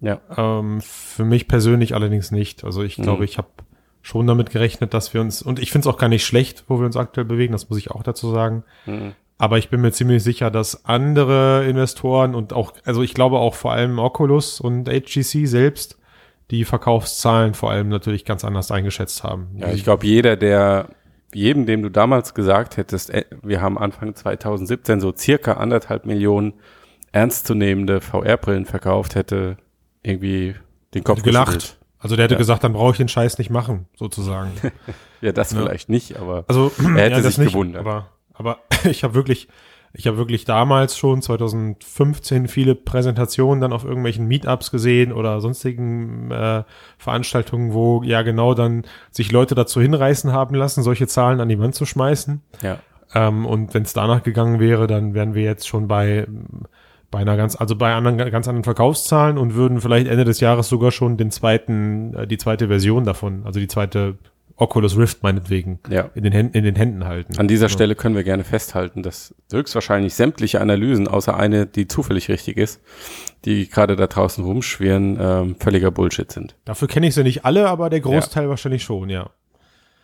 Ja. 0.00 0.20
Ähm, 0.36 0.80
für 0.82 1.24
mich 1.24 1.48
persönlich 1.48 1.94
allerdings 1.94 2.30
nicht. 2.30 2.62
Also 2.62 2.82
ich 2.84 2.94
glaube, 2.96 3.18
Mhm. 3.18 3.24
ich 3.24 3.38
habe 3.38 3.48
schon 4.02 4.28
damit 4.28 4.50
gerechnet, 4.50 4.94
dass 4.94 5.14
wir 5.14 5.20
uns, 5.20 5.42
und 5.42 5.58
ich 5.58 5.72
finde 5.72 5.88
es 5.88 5.92
auch 5.92 5.98
gar 5.98 6.08
nicht 6.08 6.24
schlecht, 6.24 6.62
wo 6.68 6.78
wir 6.78 6.86
uns 6.86 6.96
aktuell 6.96 7.24
bewegen, 7.24 7.52
das 7.52 7.68
muss 7.68 7.78
ich 7.78 7.90
auch 7.90 8.04
dazu 8.04 8.30
sagen. 8.30 8.62
Mhm. 8.86 9.14
Aber 9.38 9.58
ich 9.58 9.68
bin 9.68 9.82
mir 9.82 9.92
ziemlich 9.92 10.22
sicher, 10.24 10.50
dass 10.50 10.86
andere 10.86 11.66
Investoren 11.66 12.34
und 12.34 12.52
auch, 12.54 12.72
also 12.84 13.02
ich 13.02 13.12
glaube 13.12 13.38
auch 13.38 13.54
vor 13.54 13.72
allem 13.72 13.98
Oculus 13.98 14.60
und 14.60 14.88
HGC 14.88 15.46
selbst 15.46 15.98
die 16.50 16.64
Verkaufszahlen 16.64 17.52
vor 17.54 17.70
allem 17.70 17.88
natürlich 17.88 18.24
ganz 18.24 18.44
anders 18.44 18.70
eingeschätzt 18.70 19.24
haben. 19.24 19.48
Ja, 19.58 19.70
ich 19.72 19.84
glaube, 19.84 20.06
jeder, 20.06 20.36
der, 20.36 20.88
jedem, 21.34 21.66
dem 21.66 21.82
du 21.82 21.90
damals 21.90 22.32
gesagt 22.34 22.76
hättest, 22.78 23.10
äh, 23.10 23.24
wir 23.42 23.60
haben 23.60 23.76
Anfang 23.76 24.14
2017 24.14 25.00
so 25.00 25.12
circa 25.14 25.54
anderthalb 25.54 26.06
Millionen 26.06 26.54
ernstzunehmende 27.12 28.00
VR-Brillen 28.00 28.64
verkauft, 28.66 29.14
hätte 29.14 29.56
irgendwie 30.02 30.54
den 30.94 31.04
Kopf 31.04 31.22
gelacht. 31.22 31.46
geschüttelt. 31.54 31.78
Also 31.98 32.14
der 32.16 32.24
hätte 32.24 32.34
Ja. 32.34 32.38
gesagt, 32.38 32.62
dann 32.62 32.72
brauche 32.74 32.92
ich 32.92 32.96
den 32.98 33.08
Scheiß 33.08 33.38
nicht 33.38 33.50
machen, 33.50 33.86
sozusagen. 33.96 34.50
Ja, 35.22 35.32
das 35.32 35.50
Ja. 35.52 35.60
vielleicht 35.62 35.88
nicht, 35.88 36.18
aber 36.18 36.44
Also 36.46 36.70
er 36.78 37.04
hätte 37.10 37.22
das 37.22 37.36
sich 37.36 37.48
gewundert. 37.48 37.80
Aber, 37.80 38.10
aber 38.38 38.58
ich 38.84 39.04
habe 39.04 39.14
wirklich, 39.14 39.48
ich 39.92 40.06
habe 40.06 40.16
wirklich 40.16 40.44
damals 40.44 40.96
schon 40.96 41.22
2015 41.22 42.48
viele 42.48 42.74
Präsentationen 42.74 43.60
dann 43.60 43.72
auf 43.72 43.84
irgendwelchen 43.84 44.26
Meetups 44.26 44.70
gesehen 44.70 45.12
oder 45.12 45.40
sonstigen 45.40 46.30
äh, 46.30 46.64
Veranstaltungen, 46.98 47.72
wo 47.72 48.02
ja 48.02 48.22
genau 48.22 48.54
dann 48.54 48.84
sich 49.10 49.32
Leute 49.32 49.54
dazu 49.54 49.80
hinreißen 49.80 50.32
haben 50.32 50.54
lassen, 50.54 50.82
solche 50.82 51.06
Zahlen 51.06 51.40
an 51.40 51.48
die 51.48 51.58
Wand 51.58 51.74
zu 51.74 51.86
schmeißen. 51.86 52.42
ja. 52.62 52.78
Ähm, 53.14 53.46
und 53.46 53.72
wenn 53.72 53.84
es 53.84 53.92
danach 53.92 54.24
gegangen 54.24 54.58
wäre, 54.58 54.88
dann 54.88 55.14
wären 55.14 55.34
wir 55.34 55.42
jetzt 55.44 55.68
schon 55.68 55.86
bei 55.86 56.26
bei 57.10 57.20
einer 57.20 57.36
ganz, 57.36 57.56
also 57.56 57.76
bei 57.76 57.94
anderen 57.94 58.18
ganz 58.18 58.48
anderen 58.48 58.64
Verkaufszahlen 58.64 59.38
und 59.38 59.54
würden 59.54 59.80
vielleicht 59.80 60.08
Ende 60.08 60.24
des 60.24 60.40
Jahres 60.40 60.68
sogar 60.68 60.90
schon 60.90 61.16
den 61.16 61.30
zweiten, 61.30 62.14
äh, 62.14 62.26
die 62.26 62.36
zweite 62.36 62.68
Version 62.68 63.04
davon, 63.04 63.42
also 63.44 63.60
die 63.60 63.68
zweite 63.68 64.18
Oculus 64.58 64.96
Rift 64.96 65.22
meinetwegen, 65.22 65.80
Ja. 65.90 66.10
in 66.14 66.22
den 66.24 66.32
Händen, 66.32 66.56
in 66.56 66.64
den 66.64 66.76
Händen 66.76 67.04
halten. 67.04 67.36
An 67.38 67.46
dieser 67.46 67.68
Stelle 67.68 67.94
können 67.94 68.14
wir 68.16 68.24
gerne 68.24 68.42
festhalten, 68.42 69.02
dass 69.02 69.34
höchstwahrscheinlich 69.52 70.14
sämtliche 70.14 70.60
Analysen, 70.62 71.08
außer 71.08 71.36
eine, 71.36 71.66
die 71.66 71.86
zufällig 71.88 72.28
richtig 72.30 72.56
ist, 72.56 72.80
die 73.44 73.68
gerade 73.68 73.96
da 73.96 74.06
draußen 74.06 74.42
rumschwirren, 74.42 75.18
ähm, 75.20 75.56
völliger 75.60 75.90
Bullshit 75.90 76.32
sind. 76.32 76.56
Dafür 76.64 76.88
kenne 76.88 77.06
ich 77.06 77.14
sie 77.14 77.22
nicht 77.22 77.44
alle, 77.44 77.68
aber 77.68 77.90
der 77.90 78.00
Großteil 78.00 78.48
wahrscheinlich 78.48 78.82
schon, 78.82 79.10
ja. 79.10 79.28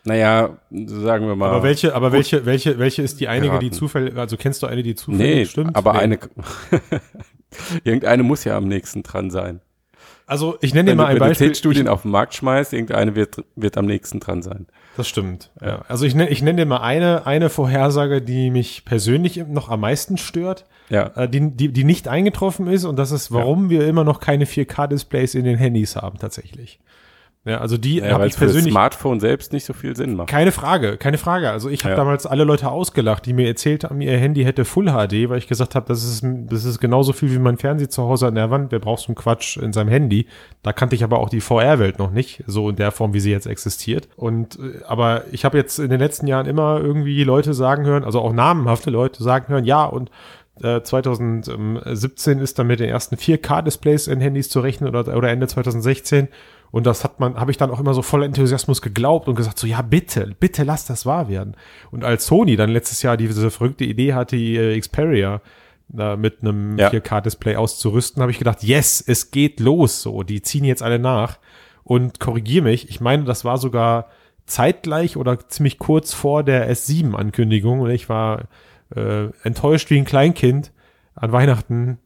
Naja, 0.05 0.59
sagen 0.71 1.29
wir 1.29 1.37
mal. 1.37 1.49
Aber 1.51 1.63
welche, 1.63 1.95
aber 1.95 2.11
welche, 2.13 2.45
welche, 2.45 2.79
welche 2.79 3.03
ist 3.03 3.21
die 3.21 3.29
einige, 3.29 3.53
die 3.61 3.67
Geraten. 3.71 3.73
zufällig, 3.73 4.17
also 4.17 4.37
kennst 4.37 4.63
du 4.63 4.67
eine, 4.67 4.83
die 4.83 4.97
zufällig 4.97 5.35
Nee, 5.37 5.45
stimmt? 5.47 5.77
aber 5.77 5.93
Nee. 5.93 5.99
eine. 6.01 6.19
irgendeine 7.85 8.23
muss 8.23 8.45
ja 8.45 8.57
am 8.57 8.67
nächsten 8.69 9.03
dran 9.03 9.31
sein. 9.31 9.61
Also 10.27 10.57
ich 10.61 10.73
nenne 10.75 10.87
dir 10.87 10.91
Wenn 10.93 10.97
mal 10.99 11.03
du, 11.05 11.09
ein 11.09 11.15
wenn 11.17 11.19
du 11.21 11.29
Beispiel. 11.31 11.47
zehn 11.49 11.55
Studien 11.55 11.89
auf 11.89 12.03
den 12.03 12.11
Markt 12.11 12.35
schmeißt, 12.35 12.73
irgendeine 12.73 13.15
wird, 13.15 13.45
wird 13.57 13.77
am 13.77 13.87
nächsten 13.87 14.21
dran 14.21 14.43
sein. 14.43 14.67
Das 14.97 15.09
stimmt. 15.09 15.51
Ja. 15.61 15.83
Also 15.89 16.05
ich 16.05 16.15
nenne 16.15 16.31
ich 16.31 16.43
nenn 16.43 16.57
dir 16.57 16.67
mal 16.67 16.79
eine, 16.81 17.27
eine 17.27 17.49
Vorhersage, 17.51 18.23
die 18.23 18.51
mich 18.51 18.85
persönlich 18.85 19.37
noch 19.49 19.69
am 19.69 19.81
meisten 19.81 20.17
stört, 20.19 20.65
Ja. 20.91 21.11
äh, 21.17 21.29
die, 21.29 21.51
die, 21.51 21.73
die 21.73 21.85
nicht 21.85 22.09
eingetroffen 22.09 22.67
ist 22.67 22.85
und 22.85 22.97
das 22.97 23.11
ist, 23.11 23.33
warum 23.33 23.71
wir 23.71 23.87
immer 23.87 24.05
noch 24.05 24.21
keine 24.21 24.45
4K-Displays 24.47 25.35
in 25.35 25.45
den 25.45 25.57
Handys 25.59 25.97
haben 25.97 26.19
tatsächlich. 26.19 26.79
Ja, 27.45 27.59
also 27.59 27.77
die 27.77 27.97
Ja, 27.97 28.13
habe 28.13 28.27
ich 28.27 28.35
es 28.35 28.39
für 28.39 28.45
das 28.45 28.53
persönlich 28.53 28.73
Smartphone 28.73 29.19
selbst 29.19 29.53
nicht 29.53 29.65
so 29.65 29.73
viel 29.73 29.97
Sinn 29.97 30.15
macht. 30.15 30.29
keine 30.29 30.53
Frage, 30.53 30.97
keine 30.97 31.19
Frage. 31.19 31.51
Also 31.51 31.69
ich 31.69 31.83
habe 31.83 31.91
Ja. 31.91 31.97
damals 31.97 32.25
alle 32.25 32.45
Leute 32.45 32.71
ausgelacht, 32.71 33.27
die 33.27 33.33
mir 33.33 33.49
erzählt 33.49 33.83
haben, 33.83 34.01
ihr 34.01 34.17
Handy 34.17 34.45
hätte 34.45 34.65
Full 34.65 34.87
HD, 34.87 35.29
weil 35.29 35.39
ich 35.39 35.49
gesagt 35.49 35.75
habe, 35.75 35.87
das 35.89 36.05
ist, 36.05 36.25
das 36.25 36.65
ist 36.65 36.79
genauso 36.79 37.13
viel 37.13 37.33
wie 37.33 37.41
mein 37.41 37.59
Fernseher 37.59 37.91
zu 37.91 38.05
Hause 38.05 38.29
an 38.29 38.37
der 38.37 38.51
Wand. 38.53 38.71
Wer 38.71 38.79
braucht 38.79 39.01
so 39.01 39.09
einen 39.09 39.17
Quatsch 39.17 39.57
in 39.57 39.73
seinem 39.73 39.89
Handy? 39.89 40.27
Da 40.63 40.73
kannte 40.73 40.95
ich 40.95 41.03
aber 41.03 41.19
auch 41.19 41.29
die 41.31 41.41
VR-Welt 41.41 41.99
noch 41.99 42.13
nicht, 42.13 42.45
so 42.47 42.69
in 42.71 42.77
der 42.77 42.93
Form, 42.93 43.13
wie 43.13 43.19
sie 43.21 43.33
jetzt 43.33 43.47
existiert. 43.47 44.09
Und 44.15 44.61
äh, 44.61 44.85
aber 44.87 45.25
ich 45.33 45.45
habe 45.45 45.59
jetzt 45.59 45.81
in 45.81 45.91
den 45.91 45.99
letzten 45.99 46.29
Jahren 46.29 46.47
immer 46.47 46.79
irgendwie 46.81 47.25
Leute 47.25 47.55
sagen 47.55 47.85
hören, 47.87 48.05
also 48.05 48.21
auch 48.21 48.33
namenhafte 48.33 48.91
Leute 48.91 49.21
sagen 49.21 49.49
hören, 49.49 49.65
ja 49.65 49.85
und 49.85 50.13
äh, 50.63 50.81
2017 50.81 52.39
ist 52.39 52.59
dann 52.59 52.67
mit 52.67 52.81
den 52.81 52.89
ersten 52.89 53.17
4K-Displays 53.17 54.07
in 54.07 54.21
Handys 54.21 54.49
zu 54.49 54.61
rechnen 54.61 54.89
oder, 54.95 55.17
oder 55.17 55.29
Ende 55.31 55.47
2016. 55.47 56.29
Und 56.73 56.87
das 56.87 57.05
hat 57.05 57.21
man, 57.21 57.37
habe 57.37 57.51
ich 57.51 57.59
dann 57.59 57.71
auch 57.71 57.79
immer 57.79 57.93
so 57.93 58.01
voller 58.01 58.25
Enthusiasmus 58.25 58.81
geglaubt 58.81 59.29
und 59.29 59.35
gesagt, 59.35 59.59
so 59.59 59.67
ja, 59.67 59.83
bitte, 59.83 60.35
bitte 60.41 60.65
lass 60.65 60.87
das 60.87 61.05
wahr 61.05 61.29
werden. 61.29 61.55
Und 61.91 62.03
als 62.03 62.27
Sony 62.27 62.57
dann 62.57 62.71
letztes 62.71 63.03
Jahr 63.03 63.19
diese 63.19 63.51
verrückte 63.51 63.85
Idee 63.85 64.15
hatte, 64.15 64.37
die 64.37 64.57
äh, 64.57 64.81
Xperia 64.81 65.43
da 65.89 66.17
mit 66.17 66.39
einem 66.41 66.79
Ja. 66.79 66.89
4K-Display 66.89 67.57
auszurüsten, 67.57 68.23
habe 68.23 68.33
ich 68.33 68.39
gedacht, 68.39 68.63
yes, 68.63 69.05
es 69.07 69.31
geht 69.31 69.61
los. 69.61 70.01
So, 70.01 70.23
die 70.23 70.41
ziehen 70.41 70.65
jetzt 70.65 70.83
alle 70.83 70.99
nach. 70.99 71.39
Und 71.85 72.21
korrigiere 72.21 72.65
mich, 72.65 72.89
ich 72.89 73.03
meine, 73.03 73.25
das 73.25 73.45
war 73.45 73.59
sogar 73.59 74.09
zeitgleich 74.47 75.19
oder 75.19 75.47
ziemlich 75.51 75.79
kurz 75.79 76.15
vor 76.15 76.43
der 76.43 76.73
S7-Ankündigung 76.73 77.81
und 77.81 77.91
ich 77.91 78.09
war 78.09 78.45
äh, 78.97 79.27
enttäuscht 79.43 79.91
wie 79.91 79.99
ein 79.99 80.07
Kleinkind 80.07 80.73
an 81.15 81.33
Weihnachten, 81.33 81.99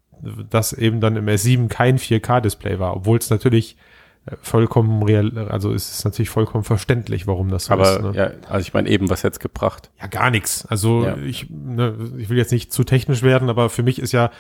dass 0.51 0.73
eben 0.73 1.01
dann 1.01 1.15
im 1.15 1.27
S7 1.27 1.69
kein 1.69 1.99
4K-Display 1.99 2.81
war, 2.81 2.97
obwohl 2.97 3.19
es 3.19 3.31
natürlich 3.31 3.77
äh, 3.77 3.96
vollkommen 4.43 5.03
real, 5.03 5.49
also 5.51 5.73
es 5.73 5.91
ist 5.91 6.05
natürlich 6.05 6.31
vollkommen 6.31 6.65
verständlich, 6.65 7.27
warum 7.27 7.49
das 7.51 7.67
so 7.67 7.75
Aber 7.75 7.91
ist. 7.91 8.03
Ne? 8.03 8.13
ja, 8.15 8.31
also 8.49 8.61
ich 8.61 8.75
meine 8.75 8.89
eben, 8.89 9.09
was 9.09 9.23
jetzt 9.23 9.41
gebracht. 9.41 9.91
Ja, 10.01 10.09
gar 10.09 10.31
nichts. 10.31 10.67
Also 10.67 11.05
Ja. 11.05 11.17
ich, 11.17 11.49
ne, 11.51 11.95
ich 12.19 12.29
will 12.29 12.37
jetzt 12.37 12.53
nicht 12.53 12.73
zu 12.73 12.85
technisch 12.85 13.23
werden, 13.23 13.49
aber 13.49 13.69
für 13.71 13.83
mich 13.83 13.99
ist 13.99 14.13
ja 14.13 14.31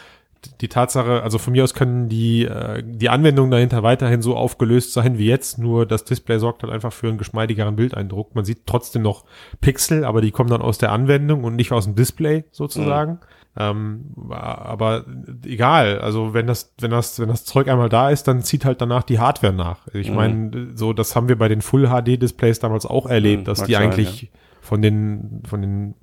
die 0.61 0.69
Tatsache, 0.69 1.23
also 1.23 1.38
von 1.38 1.52
mir 1.52 1.64
aus 1.64 1.75
können 1.75 2.09
die, 2.09 2.45
äh, 2.45 2.83
die 2.85 3.09
Anwendungen 3.09 3.50
dahinter 3.50 3.83
weiterhin 3.83 4.23
so 4.23 4.37
aufgelöst 4.37 4.93
sein 4.93 5.19
wie 5.19 5.26
jetzt, 5.26 5.59
nur 5.59 5.87
das 5.87 6.05
Display 6.05 6.38
sorgt 6.38 6.62
halt 6.62 6.73
einfach 6.73 6.93
für 6.93 7.09
einen 7.09 7.19
geschmeidigeren 7.19 7.76
Bildeindruck. 7.76 8.35
Man 8.35 8.45
sieht 8.45 8.66
trotzdem 8.66 9.02
noch 9.02 9.25
Pixel, 9.61 10.05
aber 10.05 10.21
die 10.21 10.31
kommen 10.31 10.50
dann 10.50 10.62
aus 10.62 10.78
der 10.78 10.93
Anwendung 10.93 11.45
und 11.45 11.57
nicht 11.57 11.73
aus 11.73 11.85
dem 11.85 11.95
Display 11.95 12.45
sozusagen. 12.50 13.12
Mhm. 13.12 13.19
Ähm, 13.58 14.14
aber 14.30 15.06
egal, 15.44 15.98
also 16.00 16.34
wenn 16.34 16.46
das, 16.46 16.75
wenn 16.78 16.90
das, 16.90 17.18
wenn 17.18 17.28
das 17.28 17.44
Zeug 17.44 17.68
einmal 17.68 17.88
da 17.88 18.10
ist, 18.10 18.25
dann 18.25 18.42
zieht 18.42 18.64
halt 18.64 18.80
danach 18.80 19.02
die 19.02 19.18
Hardware 19.18 19.52
nach. 19.52 19.86
Ich 19.94 20.10
mhm. 20.10 20.16
meine, 20.16 20.68
so, 20.75 20.92
das 20.92 21.16
haben 21.16 21.28
wir 21.28 21.38
bei 21.38 21.48
den 21.48 21.62
Full 21.62 21.88
HD 21.88 22.20
Displays 22.20 22.58
damals 22.58 22.84
auch 22.84 23.06
erlebt, 23.06 23.42
mhm, 23.42 23.44
dass 23.46 23.64
die 23.64 23.72
sein, 23.72 23.82
eigentlich 23.82 24.22
ja. 24.22 24.28
von 24.60 24.82
den, 24.82 25.42
von 25.46 25.62
den 25.62 25.94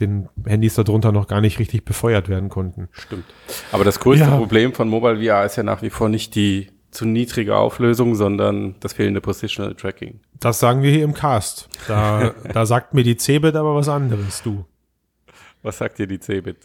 den 0.00 0.28
Handys 0.44 0.74
darunter 0.74 1.10
noch 1.10 1.26
gar 1.26 1.40
nicht 1.40 1.58
richtig 1.58 1.86
befeuert 1.86 2.28
werden 2.28 2.48
konnten. 2.48 2.88
Stimmt. 2.92 3.24
Aber 3.72 3.84
das 3.84 3.98
größte 3.98 4.26
ja. 4.26 4.36
Problem 4.36 4.74
von 4.74 4.88
Mobile 4.88 5.24
VR 5.24 5.46
ist 5.46 5.56
ja 5.56 5.62
nach 5.62 5.82
wie 5.82 5.90
vor 5.90 6.08
nicht 6.08 6.34
die 6.34 6.68
zu 6.90 7.04
niedrige 7.04 7.56
Auflösung, 7.56 8.14
sondern 8.14 8.74
das 8.80 8.94
fehlende 8.94 9.20
Positional 9.20 9.74
Tracking. 9.74 10.20
Das 10.38 10.60
sagen 10.60 10.82
wir 10.82 10.90
hier 10.90 11.04
im 11.04 11.14
Cast. 11.14 11.68
Da, 11.88 12.34
da 12.52 12.66
sagt 12.66 12.94
mir 12.94 13.04
die 13.04 13.16
Cebit 13.16 13.54
aber 13.54 13.74
was 13.74 13.88
anderes, 13.88 14.42
du. 14.42 14.64
Was 15.62 15.78
sagt 15.78 15.98
dir 15.98 16.06
die 16.06 16.20
Cebit? 16.20 16.58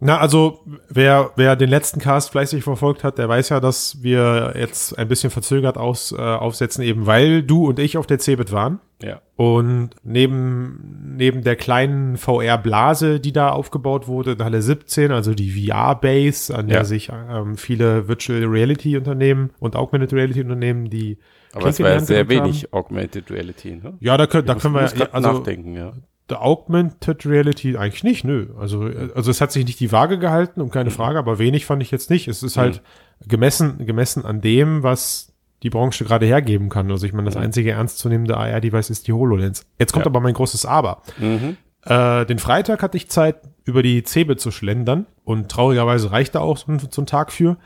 Na, 0.00 0.18
also 0.18 0.60
wer, 0.88 1.32
wer 1.34 1.56
den 1.56 1.68
letzten 1.68 2.00
Cast 2.00 2.30
fleißig 2.30 2.62
verfolgt 2.62 3.02
hat, 3.02 3.18
der 3.18 3.28
weiß 3.28 3.48
ja, 3.48 3.58
dass 3.58 4.00
wir 4.00 4.54
jetzt 4.56 4.96
ein 4.96 5.08
bisschen 5.08 5.30
verzögert 5.30 5.76
aus, 5.76 6.12
äh, 6.12 6.16
aufsetzen, 6.16 6.84
eben 6.84 7.06
weil 7.06 7.42
du 7.42 7.66
und 7.66 7.80
ich 7.80 7.98
auf 7.98 8.06
der 8.06 8.20
Cebit 8.20 8.52
waren. 8.52 8.78
Ja. 9.02 9.20
Und 9.34 9.90
neben, 10.04 11.14
neben 11.16 11.42
der 11.42 11.56
kleinen 11.56 12.16
VR-Blase, 12.16 13.18
die 13.18 13.32
da 13.32 13.50
aufgebaut 13.50 14.06
wurde, 14.06 14.32
in 14.32 14.44
Halle 14.44 14.62
17, 14.62 15.10
also 15.10 15.34
die 15.34 15.50
VR-Base, 15.50 16.54
an 16.54 16.68
der 16.68 16.78
ja. 16.78 16.84
sich 16.84 17.10
ähm, 17.10 17.56
viele 17.56 18.06
Virtual 18.06 18.44
Reality-Unternehmen 18.44 19.50
und 19.58 19.74
Augmented 19.74 20.12
Reality-Unternehmen, 20.12 20.90
die 20.90 21.18
aber 21.54 21.68
es 21.68 21.80
war 21.80 21.90
ja 21.90 22.00
sehr 22.00 22.28
wenig 22.28 22.64
haben. 22.64 22.72
Augmented 22.72 23.30
Reality, 23.30 23.76
ne? 23.76 23.94
Ja, 24.00 24.16
da, 24.16 24.26
können, 24.26 24.46
da 24.46 24.54
können 24.54 24.74
wir 24.74 24.82
ja, 24.82 25.08
also, 25.12 25.32
nachdenken, 25.32 25.74
ja 25.74 25.92
der 26.30 26.42
Augmented 26.42 27.24
Reality 27.24 27.76
eigentlich 27.76 28.04
nicht, 28.04 28.24
nö. 28.24 28.48
Also, 28.58 28.90
also 29.14 29.30
es 29.30 29.40
hat 29.40 29.52
sich 29.52 29.64
nicht 29.64 29.80
die 29.80 29.92
Waage 29.92 30.18
gehalten, 30.18 30.60
um 30.60 30.70
keine 30.70 30.90
mhm. 30.90 30.94
Frage, 30.94 31.18
aber 31.18 31.38
wenig 31.38 31.66
fand 31.66 31.82
ich 31.82 31.90
jetzt 31.90 32.10
nicht. 32.10 32.28
Es 32.28 32.42
ist 32.42 32.56
halt 32.56 32.82
mhm. 33.24 33.28
gemessen, 33.28 33.86
gemessen 33.86 34.24
an 34.24 34.40
dem, 34.40 34.82
was 34.82 35.32
die 35.62 35.70
Branche 35.70 36.04
gerade 36.04 36.26
hergeben 36.26 36.68
kann. 36.68 36.90
Also 36.90 37.06
ich 37.06 37.12
meine, 37.12 37.26
das 37.26 37.34
mhm. 37.34 37.42
einzige 37.42 37.72
ernstzunehmende 37.72 38.36
AR-Device 38.36 38.90
ist 38.90 39.08
die 39.08 39.12
HoloLens. 39.12 39.66
Jetzt 39.78 39.92
kommt 39.92 40.04
ja. 40.04 40.10
aber 40.10 40.20
mein 40.20 40.34
großes 40.34 40.66
Aber. 40.66 41.02
Mhm. 41.18 41.56
Äh, 41.84 42.26
den 42.26 42.38
Freitag 42.38 42.82
hatte 42.82 42.96
ich 42.96 43.08
Zeit, 43.08 43.36
über 43.64 43.82
die 43.82 44.02
Zebe 44.02 44.36
zu 44.36 44.50
schlendern 44.50 45.06
und 45.24 45.50
traurigerweise 45.50 46.10
reichte 46.10 46.40
auch 46.40 46.56
so 46.56 46.72
ein, 46.72 46.78
so 46.78 47.02
ein 47.02 47.06
Tag 47.06 47.32
für, 47.32 47.58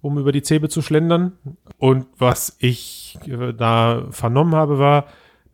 um 0.00 0.18
über 0.18 0.32
die 0.32 0.42
Zebe 0.42 0.68
zu 0.68 0.82
schlendern. 0.82 1.32
Und 1.78 2.06
was 2.18 2.56
ich 2.58 3.18
äh, 3.26 3.52
da 3.52 4.06
vernommen 4.10 4.54
habe, 4.54 4.78
war, 4.78 5.06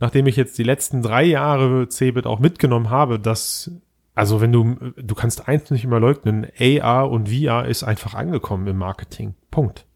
nachdem 0.03 0.27
ich 0.27 0.35
jetzt 0.35 0.59
die 0.59 0.65
letzten 0.65 1.01
drei 1.01 1.23
Jahre 1.23 1.89
Cebit 1.89 2.27
auch 2.27 2.41
mitgenommen 2.41 2.91
habe, 2.91 3.21
dass, 3.21 3.71
also 4.17 4.41
wenn 4.41 4.51
du, 4.51 4.75
du 4.97 5.15
kannst 5.15 5.47
eins 5.47 5.71
nicht 5.71 5.85
immer 5.85 6.01
leugnen, 6.01 6.49
AR 6.59 7.09
und 7.09 7.29
VR 7.29 7.67
ist 7.67 7.85
einfach 7.85 8.15
angekommen 8.15 8.67
im 8.67 8.79
Marketing. 8.79 9.35
Punkt. 9.53 9.87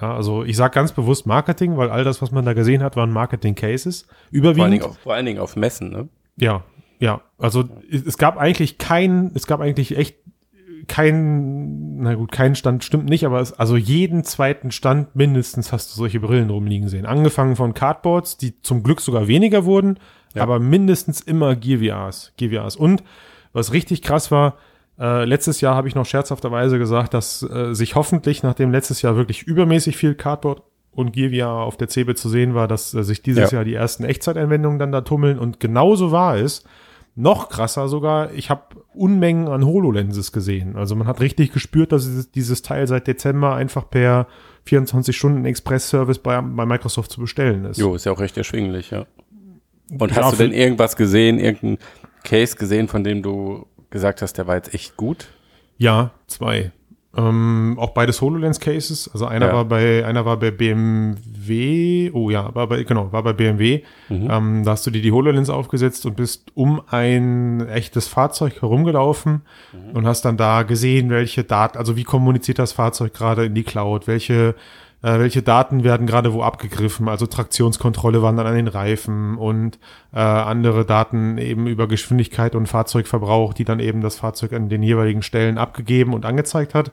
Ja, 0.00 0.14
also 0.14 0.44
ich 0.44 0.56
sage 0.56 0.74
ganz 0.74 0.92
bewusst 0.92 1.26
Marketing, 1.26 1.76
weil 1.76 1.90
all 1.90 2.04
das, 2.04 2.22
was 2.22 2.30
man 2.30 2.46
da 2.46 2.54
gesehen 2.54 2.82
hat, 2.82 2.96
waren 2.96 3.12
Marketing-Cases. 3.12 4.06
Überwiegend. 4.30 4.56
Vor 4.56 4.64
allen, 4.64 4.72
Dingen 4.72 4.84
auf, 4.84 4.98
vor 4.98 5.14
allen 5.14 5.26
Dingen 5.26 5.40
auf 5.40 5.56
Messen, 5.56 5.90
ne? 5.90 6.08
Ja, 6.36 6.64
ja. 6.98 7.20
Also 7.36 7.64
es 7.90 8.16
gab 8.16 8.38
eigentlich 8.38 8.78
kein, 8.78 9.30
es 9.34 9.46
gab 9.46 9.60
eigentlich 9.60 9.98
echt 9.98 10.16
kein, 10.86 11.98
na 11.98 12.14
gut, 12.14 12.32
kein 12.32 12.54
Stand 12.54 12.84
stimmt 12.84 13.06
nicht, 13.06 13.24
aber 13.24 13.40
es, 13.40 13.52
also 13.52 13.76
jeden 13.76 14.24
zweiten 14.24 14.70
Stand 14.70 15.14
mindestens 15.16 15.72
hast 15.72 15.92
du 15.92 15.96
solche 15.96 16.20
Brillen 16.20 16.50
rumliegen 16.50 16.88
sehen. 16.88 17.06
Angefangen 17.06 17.56
von 17.56 17.74
Cardboards, 17.74 18.36
die 18.36 18.60
zum 18.60 18.82
Glück 18.82 19.00
sogar 19.00 19.28
weniger 19.28 19.64
wurden, 19.64 19.98
ja. 20.34 20.42
aber 20.42 20.58
mindestens 20.58 21.20
immer 21.20 21.56
Gear 21.56 21.80
VRs, 21.80 22.32
Gear 22.36 22.64
VRs. 22.64 22.76
Und 22.76 23.02
was 23.52 23.72
richtig 23.72 24.02
krass 24.02 24.30
war, 24.30 24.56
äh, 24.98 25.24
letztes 25.24 25.60
Jahr 25.60 25.74
habe 25.74 25.88
ich 25.88 25.94
noch 25.94 26.06
scherzhafterweise 26.06 26.78
gesagt, 26.78 27.14
dass 27.14 27.42
äh, 27.42 27.74
sich 27.74 27.94
hoffentlich, 27.94 28.42
nachdem 28.42 28.70
letztes 28.70 29.02
Jahr 29.02 29.16
wirklich 29.16 29.42
übermäßig 29.42 29.96
viel 29.96 30.14
Cardboard 30.14 30.62
und 30.92 31.12
Gear 31.12 31.30
VR 31.30 31.64
auf 31.64 31.76
der 31.76 31.88
CeBIT 31.88 32.18
zu 32.18 32.28
sehen 32.28 32.54
war, 32.54 32.68
dass 32.68 32.94
äh, 32.94 33.02
sich 33.02 33.22
dieses 33.22 33.50
ja. 33.50 33.58
Jahr 33.58 33.64
die 33.64 33.74
ersten 33.74 34.04
Echtzeiteinwendungen 34.04 34.78
dann 34.78 34.92
da 34.92 35.00
tummeln 35.00 35.38
und 35.38 35.60
genauso 35.60 36.12
war 36.12 36.36
es. 36.36 36.64
Noch 37.16 37.48
krasser 37.48 37.88
sogar, 37.88 38.32
ich 38.32 38.50
habe 38.50 38.62
Unmengen 38.92 39.46
an 39.46 39.64
HoloLenses 39.64 40.32
gesehen. 40.32 40.76
Also 40.76 40.96
man 40.96 41.06
hat 41.06 41.20
richtig 41.20 41.52
gespürt, 41.52 41.92
dass 41.92 42.30
dieses 42.32 42.62
Teil 42.62 42.86
seit 42.88 43.06
Dezember 43.06 43.54
einfach 43.54 43.88
per 43.88 44.26
24-Stunden-Express-Service 44.66 46.18
bei, 46.18 46.40
bei 46.40 46.66
Microsoft 46.66 47.12
zu 47.12 47.20
bestellen 47.20 47.66
ist. 47.66 47.78
Jo, 47.78 47.94
ist 47.94 48.04
ja 48.04 48.12
auch 48.12 48.20
recht 48.20 48.36
erschwinglich, 48.36 48.90
ja. 48.90 49.06
Und 49.90 50.10
ja, 50.10 50.22
hast 50.22 50.32
du 50.32 50.36
denn 50.42 50.52
irgendwas 50.52 50.96
gesehen, 50.96 51.38
irgendein 51.38 51.78
Case 52.24 52.56
gesehen, 52.56 52.88
von 52.88 53.04
dem 53.04 53.22
du 53.22 53.66
gesagt 53.90 54.22
hast, 54.22 54.38
der 54.38 54.46
war 54.46 54.56
jetzt 54.56 54.74
echt 54.74 54.96
gut? 54.96 55.28
Ja, 55.76 56.10
zwei. 56.26 56.72
Ähm, 57.16 57.76
auch 57.78 57.90
beides 57.90 58.20
HoloLens 58.20 58.58
Cases. 58.60 59.08
Also 59.12 59.26
einer 59.26 59.46
ja. 59.48 59.52
war 59.52 59.64
bei, 59.64 60.04
einer 60.04 60.24
war 60.24 60.36
bei 60.36 60.50
BMW. 60.50 62.10
Oh 62.12 62.30
ja, 62.30 62.54
war 62.54 62.66
bei, 62.66 62.82
genau, 62.82 63.12
war 63.12 63.22
bei 63.22 63.32
BMW. 63.32 63.82
Mhm. 64.08 64.28
Ähm, 64.30 64.64
da 64.64 64.72
hast 64.72 64.86
du 64.86 64.90
dir 64.90 65.02
die 65.02 65.12
HoloLens 65.12 65.50
aufgesetzt 65.50 66.06
und 66.06 66.16
bist 66.16 66.50
um 66.54 66.82
ein 66.90 67.66
echtes 67.68 68.08
Fahrzeug 68.08 68.62
herumgelaufen 68.62 69.42
mhm. 69.72 69.96
und 69.96 70.06
hast 70.06 70.24
dann 70.24 70.36
da 70.36 70.62
gesehen, 70.62 71.10
welche 71.10 71.44
Daten, 71.44 71.78
also 71.78 71.96
wie 71.96 72.04
kommuniziert 72.04 72.58
das 72.58 72.72
Fahrzeug 72.72 73.14
gerade 73.14 73.44
in 73.46 73.54
die 73.54 73.64
Cloud, 73.64 74.06
welche 74.06 74.54
äh, 75.04 75.18
welche 75.18 75.42
Daten 75.42 75.84
werden 75.84 76.06
gerade 76.06 76.32
wo 76.32 76.42
abgegriffen. 76.42 77.08
Also 77.08 77.26
Traktionskontrolle 77.26 78.22
wandern 78.22 78.46
an 78.46 78.54
den 78.54 78.68
Reifen 78.68 79.36
und 79.36 79.78
äh, 80.14 80.18
andere 80.18 80.86
Daten 80.86 81.36
eben 81.36 81.66
über 81.66 81.86
Geschwindigkeit 81.86 82.54
und 82.54 82.66
Fahrzeugverbrauch, 82.66 83.52
die 83.52 83.64
dann 83.64 83.80
eben 83.80 84.00
das 84.00 84.16
Fahrzeug 84.16 84.54
an 84.54 84.70
den 84.70 84.82
jeweiligen 84.82 85.20
Stellen 85.20 85.58
abgegeben 85.58 86.14
und 86.14 86.24
angezeigt 86.24 86.74
hat. 86.74 86.92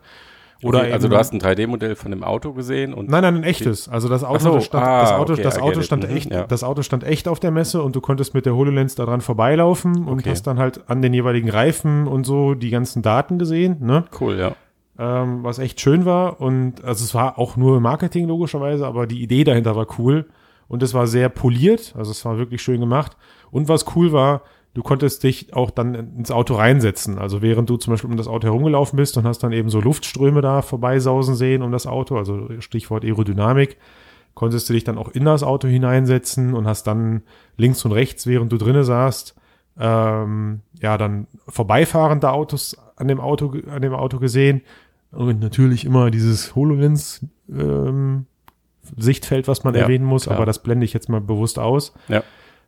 Oder 0.62 0.82
okay, 0.82 0.92
also 0.92 1.08
du 1.08 1.18
hast 1.18 1.34
ein 1.34 1.40
3D-Modell 1.40 1.96
von 1.96 2.12
dem 2.12 2.24
Auto 2.24 2.52
gesehen 2.52 2.94
und 2.94 3.10
nein, 3.10 3.24
nein, 3.24 3.38
ein 3.38 3.44
echtes. 3.44 3.88
Also 3.90 4.10
das 4.10 4.24
Auto, 4.24 4.52
so, 4.52 4.60
stand, 4.60 4.86
ah, 4.86 5.02
das 5.02 5.12
Auto, 5.14 5.34
okay, 5.34 5.42
das 5.42 5.58
Auto 5.58 5.82
stand 5.82 6.08
mhm, 6.08 6.16
echt, 6.16 6.32
ja. 6.32 6.44
das 6.44 6.64
Auto 6.64 6.84
stand 6.84 7.04
echt 7.04 7.28
auf 7.28 7.40
der 7.40 7.50
Messe 7.50 7.82
und 7.82 7.96
du 7.96 8.02
konntest 8.02 8.36
mit 8.36 8.46
der 8.46 8.56
Hololens 8.56 8.94
daran 8.94 9.22
vorbeilaufen 9.22 10.06
und 10.06 10.20
okay. 10.20 10.30
hast 10.30 10.44
dann 10.44 10.60
halt 10.60 10.82
an 10.88 11.02
den 11.02 11.14
jeweiligen 11.14 11.50
Reifen 11.50 12.08
und 12.08 12.26
so 12.26 12.54
die 12.54 12.70
ganzen 12.70 13.02
Daten 13.02 13.40
gesehen. 13.40 13.78
Ne? 13.80 14.04
Cool, 14.20 14.38
ja 14.38 14.56
ähm, 15.02 15.44
was 15.44 15.58
echt 15.58 15.82
schön 15.82 16.06
war. 16.06 16.40
Und 16.40 16.84
also 16.84 17.04
es 17.04 17.16
war 17.16 17.40
auch 17.40 17.58
nur 17.58 17.82
Marketing 17.82 18.28
logischerweise, 18.28 18.86
aber 18.86 19.08
die 19.08 19.24
Idee 19.24 19.44
dahinter 19.44 19.76
war 19.76 19.88
cool. 19.98 20.30
Und 20.68 20.84
es 20.84 20.94
war 20.94 21.08
sehr 21.08 21.28
poliert, 21.28 21.94
also 21.98 22.12
es 22.12 22.24
war 22.24 22.38
wirklich 22.38 22.62
schön 22.62 22.80
gemacht. 22.80 23.18
Und 23.50 23.68
was 23.68 23.96
cool 23.96 24.12
war, 24.14 24.44
du 24.74 24.84
konntest 24.84 25.24
dich 25.24 25.54
auch 25.54 25.72
dann 25.72 25.96
ins 25.96 26.32
Auto 26.32 26.54
reinsetzen. 26.54 27.18
Also 27.18 27.42
während 27.42 27.70
du 27.70 27.78
zum 27.78 27.92
Beispiel 27.92 28.12
um 28.12 28.16
das 28.16 28.28
Auto 28.28 28.46
herumgelaufen 28.46 28.96
bist 28.96 29.18
und 29.18 29.26
hast 29.26 29.40
dann 29.40 29.52
eben 29.52 29.70
so 29.70 29.82
Luftströme 29.82 30.42
da 30.42 30.62
vorbeisausen 30.62 31.36
sehen 31.36 31.64
um 31.64 31.72
das 31.72 31.88
Auto, 31.88 32.16
also 32.16 32.48
Stichwort 32.60 33.04
Aerodynamik, 33.04 33.78
konntest 34.34 34.70
du 34.70 34.74
dich 34.74 34.84
dann 34.84 35.00
auch 35.00 35.10
in 35.10 35.26
das 35.26 35.44
Auto 35.44 35.68
hineinsetzen 35.68 36.54
und 36.54 36.68
hast 36.68 36.86
dann 36.86 37.24
links 37.58 37.84
und 37.84 37.92
rechts, 37.92 38.28
während 38.28 38.52
du 38.52 38.58
drinnen 38.58 38.84
saßt, 38.84 39.36
ähm, 39.80 40.62
ja, 40.80 40.98
dann 40.98 41.28
vorbeifahrende 41.48 42.32
Autos 42.32 42.78
an 43.02 43.08
dem 43.08 43.20
Auto, 43.20 43.54
an 43.70 43.82
dem 43.82 43.94
Auto 43.94 44.20
gesehen. 44.20 44.62
Und 45.12 45.40
natürlich 45.42 45.86
immer 45.86 46.10
dieses 46.10 46.56
HoloLens 46.56 47.26
ähm, 47.50 48.26
Sichtfeld, 48.98 49.48
was 49.48 49.64
man 49.64 49.76
ja, 49.76 49.82
erwähnen 49.82 50.06
muss, 50.06 50.24
klar. 50.24 50.38
aber 50.38 50.46
das 50.46 50.64
blende 50.64 50.86
ich 50.86 50.94
jetzt 50.94 51.10
mal 51.10 51.22
bewusst 51.22 51.60
aus. 51.60 51.94
Ja. 52.08 52.24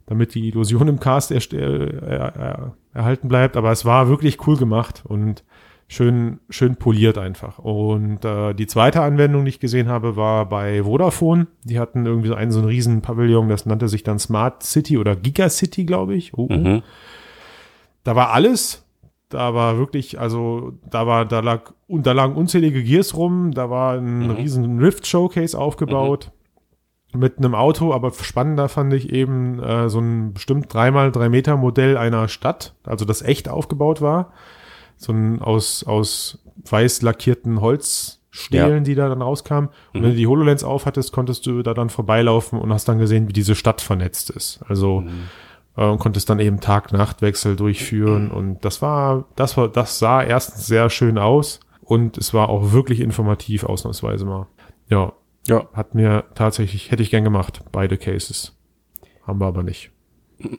Damit 0.06 0.36
die 0.36 0.50
Illusion 0.50 0.90
im 0.90 1.00
Cast 1.00 1.32
er, 1.32 1.42
er, 1.54 2.36
er, 2.36 2.74
erhalten 2.94 3.30
bleibt. 3.30 3.56
Aber 3.56 3.72
es 3.72 3.86
war 3.86 4.10
wirklich 4.10 4.46
cool 4.46 4.58
gemacht 4.58 5.04
und 5.06 5.44
schön, 5.88 6.40
schön 6.50 6.76
poliert 6.76 7.18
einfach. 7.18 7.60
Und 7.60 8.26
äh, 8.26 8.54
die 8.54 8.68
zweite 8.68 9.02
Anwendung, 9.02 9.46
die 9.46 9.50
ich 9.50 9.60
gesehen 9.62 9.88
habe, 9.88 10.18
war 10.18 10.50
bei 10.50 10.84
Vodafone. 10.84 11.48
Die 11.64 11.80
hatten 11.80 12.06
irgendwie 12.06 12.28
so 12.28 12.36
einen, 12.36 12.52
so 12.52 12.60
einen 12.60 12.68
riesen 12.68 13.02
Pavillon, 13.02 13.48
das 13.48 13.66
nannte 13.66 13.88
sich 13.88 14.04
dann 14.04 14.20
Smart 14.20 14.64
City 14.64 14.98
oder 14.98 15.16
Giga 15.16 15.50
City, 15.50 15.86
glaube 15.86 16.16
ich. 16.16 16.34
Oh, 16.34 16.48
oh. 16.50 16.54
Mhm. 16.54 16.82
Da 18.04 18.16
war 18.18 18.32
alles, 18.32 18.83
da 19.34 19.54
war 19.54 19.78
wirklich, 19.78 20.20
also 20.20 20.74
da 20.90 21.08
war, 21.08 21.26
da 21.26 21.40
lag, 21.40 21.74
und 21.88 22.06
da 22.06 22.12
lagen 22.12 22.36
unzählige 22.36 22.84
Gears 22.84 23.16
rum, 23.16 23.52
da 23.52 23.70
war 23.70 23.98
ein 23.98 24.26
mhm. 24.26 24.32
riesen 24.32 24.80
Rift-Showcase 24.80 25.58
aufgebaut 25.58 26.32
mhm. 27.12 27.20
mit 27.20 27.38
einem 27.40 27.56
Auto, 27.56 27.94
aber 27.94 28.12
spannender 28.12 28.70
fand 28.70 28.94
ich 28.94 29.12
eben 29.12 29.60
äh, 29.60 29.90
so 29.90 30.00
ein 30.00 30.34
bestimmt 30.34 30.72
dreimal 30.72 31.12
drei 31.12 31.30
Meter 31.30 31.58
Modell 31.58 31.98
einer 31.98 32.28
Stadt, 32.28 32.76
also 32.84 33.06
das 33.06 33.22
echt 33.24 33.50
aufgebaut 33.50 34.02
war. 34.02 34.34
So 34.98 35.12
ein 35.12 35.42
aus, 35.42 35.84
aus 35.84 36.44
weiß 36.70 37.02
lackierten 37.02 37.60
Holzstelen, 37.60 38.78
ja. 38.78 38.80
die 38.82 38.96
da 38.96 39.10
dann 39.10 39.24
rauskamen. 39.24 39.70
Und 39.94 40.02
mhm. 40.02 40.04
wenn 40.04 40.12
du 40.12 40.18
die 40.18 40.28
HoloLens 40.28 40.64
aufhattest, 40.64 41.12
konntest 41.12 41.48
du 41.48 41.64
da 41.64 41.74
dann 41.74 41.90
vorbeilaufen 41.90 42.60
und 42.60 42.72
hast 42.72 42.88
dann 42.88 43.00
gesehen, 43.00 43.28
wie 43.28 43.34
diese 43.34 43.56
Stadt 43.56 43.82
vernetzt 43.82 44.30
ist. 44.30 44.62
Also 44.68 45.02
mhm 45.02 45.24
äh, 45.78 45.86
und 45.86 46.00
konntest 46.00 46.30
dann 46.30 46.40
eben 46.40 46.60
Tag-Nacht-Wechsel 46.60 47.56
durchführen 47.56 48.32
und 48.32 48.64
das 48.66 48.82
war, 48.82 49.26
das 49.36 49.58
war, 49.58 49.68
das 49.68 50.00
sah 50.00 50.22
erstens 50.24 50.68
sehr 50.68 50.90
schön 50.90 51.18
aus 51.18 51.60
und 51.82 52.18
es 52.18 52.34
war 52.34 52.50
auch 52.50 52.72
wirklich 52.72 53.00
informativ, 53.00 53.64
ausnahmsweise 53.64 54.26
mal. 54.26 54.48
Ja, 54.90 55.14
Ja, 55.48 55.68
hat 55.74 55.96
mir 55.96 56.26
tatsächlich, 56.36 56.92
hätte 56.92 57.04
ich 57.04 57.10
gern 57.10 57.24
gemacht, 57.24 57.62
beide 57.72 57.98
Cases. 57.98 58.58
Haben 59.26 59.40
wir 59.40 59.48
aber 59.48 59.64
nicht. 59.64 59.92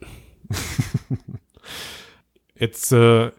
jetzt, 2.54 2.92
äh, 2.92 3.30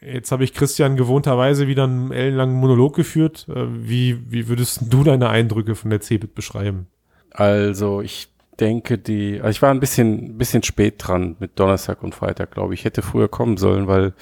jetzt 0.00 0.32
habe 0.32 0.44
ich 0.44 0.54
Christian 0.54 0.96
gewohnterweise 0.96 1.68
wieder 1.68 1.84
einen 1.84 2.10
ellenlangen 2.12 2.56
Monolog 2.56 2.94
geführt. 2.96 3.46
Äh, 3.48 3.66
wie, 3.68 4.30
wie 4.30 4.48
würdest 4.48 4.92
du 4.92 5.04
deine 5.04 5.28
Eindrücke 5.28 5.74
von 5.74 5.90
der 5.90 6.00
CeBIT 6.00 6.34
beschreiben? 6.34 6.88
also 7.34 8.00
ich 8.00 8.31
denke, 8.60 8.98
die, 8.98 9.40
also 9.40 9.50
ich 9.50 9.62
war 9.62 9.70
ein 9.70 9.80
bisschen, 9.80 10.38
bisschen 10.38 10.62
spät 10.62 10.94
dran 10.98 11.36
mit 11.38 11.58
Donnerstag 11.58 12.02
und 12.02 12.14
Freitag, 12.14 12.52
glaube 12.52 12.74
ich. 12.74 12.80
Ich 12.80 12.84
hätte 12.84 13.02
früher 13.02 13.28
kommen 13.28 13.56
sollen, 13.56 13.86
weil 13.86 14.14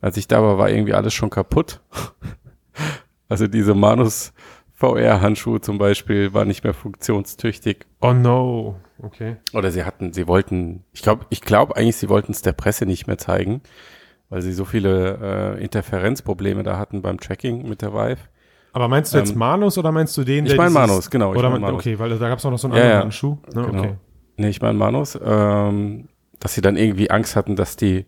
als 0.00 0.16
ich 0.16 0.28
da 0.28 0.42
war, 0.42 0.58
war 0.58 0.70
irgendwie 0.70 0.94
alles 0.94 1.14
schon 1.14 1.30
kaputt. 1.30 1.80
also 3.28 3.46
diese 3.46 3.74
Manus 3.74 4.32
VR-Handschuhe 4.74 5.60
zum 5.60 5.78
Beispiel 5.78 6.34
war 6.34 6.44
nicht 6.44 6.64
mehr 6.64 6.74
funktionstüchtig. 6.74 7.86
Oh 8.00 8.12
no. 8.12 8.80
Okay. 8.98 9.36
Oder 9.52 9.70
sie 9.70 9.84
hatten, 9.84 10.12
sie 10.12 10.26
wollten, 10.26 10.84
ich 10.92 11.02
glaube, 11.02 11.26
ich 11.30 11.40
glaube 11.40 11.76
eigentlich, 11.76 11.96
sie 11.96 12.08
wollten 12.08 12.32
es 12.32 12.42
der 12.42 12.52
Presse 12.52 12.84
nicht 12.84 13.06
mehr 13.06 13.18
zeigen, 13.18 13.62
weil 14.28 14.42
sie 14.42 14.52
so 14.52 14.64
viele 14.64 15.56
äh, 15.58 15.62
Interferenzprobleme 15.62 16.62
da 16.62 16.78
hatten 16.78 17.02
beim 17.02 17.20
Tracking 17.20 17.68
mit 17.68 17.82
der 17.82 17.92
Vive. 17.92 18.18
Aber 18.72 18.88
meinst 18.88 19.12
du 19.12 19.18
jetzt 19.18 19.32
Ähm, 19.32 19.38
Manus 19.38 19.76
oder 19.78 19.92
meinst 19.92 20.16
du 20.16 20.24
den, 20.24 20.46
ich 20.46 20.56
mein 20.56 20.68
dieses- 20.68 20.74
Manus, 20.88 21.10
genau, 21.10 21.32
ich 21.32 21.38
Oder 21.38 21.50
mein 21.50 21.60
mein- 21.60 21.72
Manus. 21.72 21.80
Okay, 21.86 21.98
weil 21.98 22.10
da 22.18 22.28
gab 22.28 22.38
es 22.38 22.46
auch 22.46 22.50
noch 22.50 22.58
so 22.58 22.68
einen 22.68 22.76
Ja, 22.76 22.80
anderen 22.82 22.96
ja. 22.98 23.02
Handschuh. 23.02 23.36
Ne, 23.54 23.62
Genau. 23.66 23.78
Okay. 23.78 23.94
Nee, 24.38 24.48
ich 24.48 24.62
meine 24.62 24.78
Manus, 24.78 25.18
ähm, 25.22 26.08
dass 26.40 26.54
sie 26.54 26.62
dann 26.62 26.76
irgendwie 26.76 27.10
Angst 27.10 27.36
hatten, 27.36 27.54
dass 27.54 27.76
die 27.76 28.06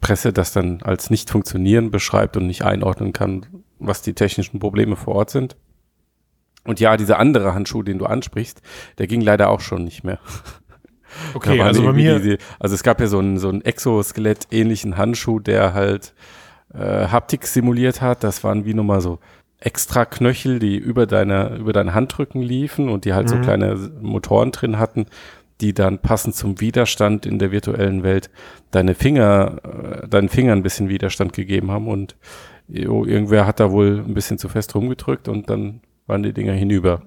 Presse 0.00 0.32
das 0.32 0.52
dann 0.52 0.82
als 0.82 1.08
nicht 1.08 1.30
funktionieren 1.30 1.90
beschreibt 1.90 2.36
und 2.36 2.46
nicht 2.46 2.62
einordnen 2.62 3.12
kann, 3.12 3.46
was 3.78 4.02
die 4.02 4.12
technischen 4.12 4.58
Probleme 4.60 4.96
vor 4.96 5.14
Ort 5.14 5.30
sind. 5.30 5.56
Und 6.64 6.80
ja, 6.80 6.96
dieser 6.98 7.18
andere 7.18 7.54
Handschuh, 7.54 7.82
den 7.82 7.98
du 7.98 8.04
ansprichst, 8.04 8.60
der 8.98 9.06
ging 9.06 9.20
leider 9.22 9.48
auch 9.48 9.60
schon 9.60 9.84
nicht 9.84 10.04
mehr. 10.04 10.18
Okay, 11.32 11.58
also 11.62 11.82
bei 11.82 11.94
mir, 11.94 12.18
diese- 12.20 12.36
also 12.60 12.74
es 12.74 12.82
gab 12.82 13.00
ja 13.00 13.06
so 13.06 13.18
einen, 13.18 13.38
so 13.38 13.48
einen 13.48 13.62
Exoskelett-ähnlichen 13.62 14.98
Handschuh, 14.98 15.40
der 15.40 15.72
halt 15.72 16.12
äh, 16.74 17.06
Haptik 17.08 17.46
simuliert 17.46 18.02
hat. 18.02 18.22
Das 18.22 18.44
waren 18.44 18.66
wie 18.66 18.74
nochmal 18.74 19.00
so 19.00 19.18
extra 19.60 20.04
Knöchel, 20.04 20.58
die 20.58 20.76
über 20.76 21.06
deine, 21.06 21.56
über 21.56 21.72
deinen 21.72 21.94
Handrücken 21.94 22.40
liefen 22.42 22.88
und 22.88 23.04
die 23.04 23.12
halt 23.14 23.28
so 23.28 23.36
Mhm. 23.36 23.42
kleine 23.42 23.74
Motoren 24.00 24.52
drin 24.52 24.78
hatten, 24.78 25.06
die 25.60 25.74
dann 25.74 25.98
passend 25.98 26.36
zum 26.36 26.60
Widerstand 26.60 27.26
in 27.26 27.38
der 27.40 27.50
virtuellen 27.50 28.04
Welt 28.04 28.30
deine 28.70 28.94
Finger, 28.94 29.56
äh, 30.02 30.08
deinen 30.08 30.28
Fingern 30.28 30.58
ein 30.58 30.62
bisschen 30.62 30.88
Widerstand 30.88 31.32
gegeben 31.32 31.70
haben 31.72 31.88
und 31.88 32.16
jo, 32.68 33.04
irgendwer 33.04 33.46
hat 33.46 33.58
da 33.58 33.70
wohl 33.72 34.04
ein 34.06 34.14
bisschen 34.14 34.38
zu 34.38 34.48
fest 34.48 34.74
rumgedrückt 34.76 35.26
und 35.26 35.50
dann 35.50 35.80
waren 36.06 36.22
die 36.22 36.32
Dinger 36.32 36.52
hinüber. 36.52 37.02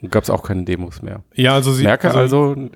Und 0.00 0.12
gab 0.12 0.22
es 0.22 0.30
auch 0.30 0.42
keine 0.42 0.64
Demos 0.64 1.02
mehr. 1.02 1.24
ja, 1.34 1.54
also 1.54 1.72
sie, 1.72 1.82
Merke 1.84 2.12
also, 2.12 2.54
Hm. 2.54 2.70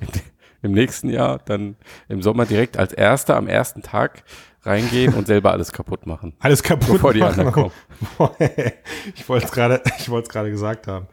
im 0.62 0.72
nächsten 0.72 1.10
Jahr 1.10 1.40
dann 1.44 1.76
im 2.08 2.22
Sommer 2.22 2.46
direkt 2.46 2.76
als 2.78 2.92
Erster 2.92 3.36
am 3.36 3.46
ersten 3.48 3.82
Tag 3.82 4.22
reingehen 4.64 5.14
und 5.14 5.26
selber 5.26 5.52
alles 5.52 5.72
kaputt 5.72 6.06
machen. 6.06 6.34
alles 6.40 6.62
kaputt 6.62 6.94
Bevor 6.94 7.12
die 7.12 7.20
machen. 7.20 7.40
anderen 7.40 7.52
kommen. 7.52 7.72
ich 9.14 9.28
wollte 9.28 9.46
es 9.46 9.52
gerade, 9.52 9.82
ich 9.98 10.08
wollte 10.08 10.26
es 10.28 10.32
gerade 10.32 10.50
gesagt 10.50 10.86
haben. 10.86 11.06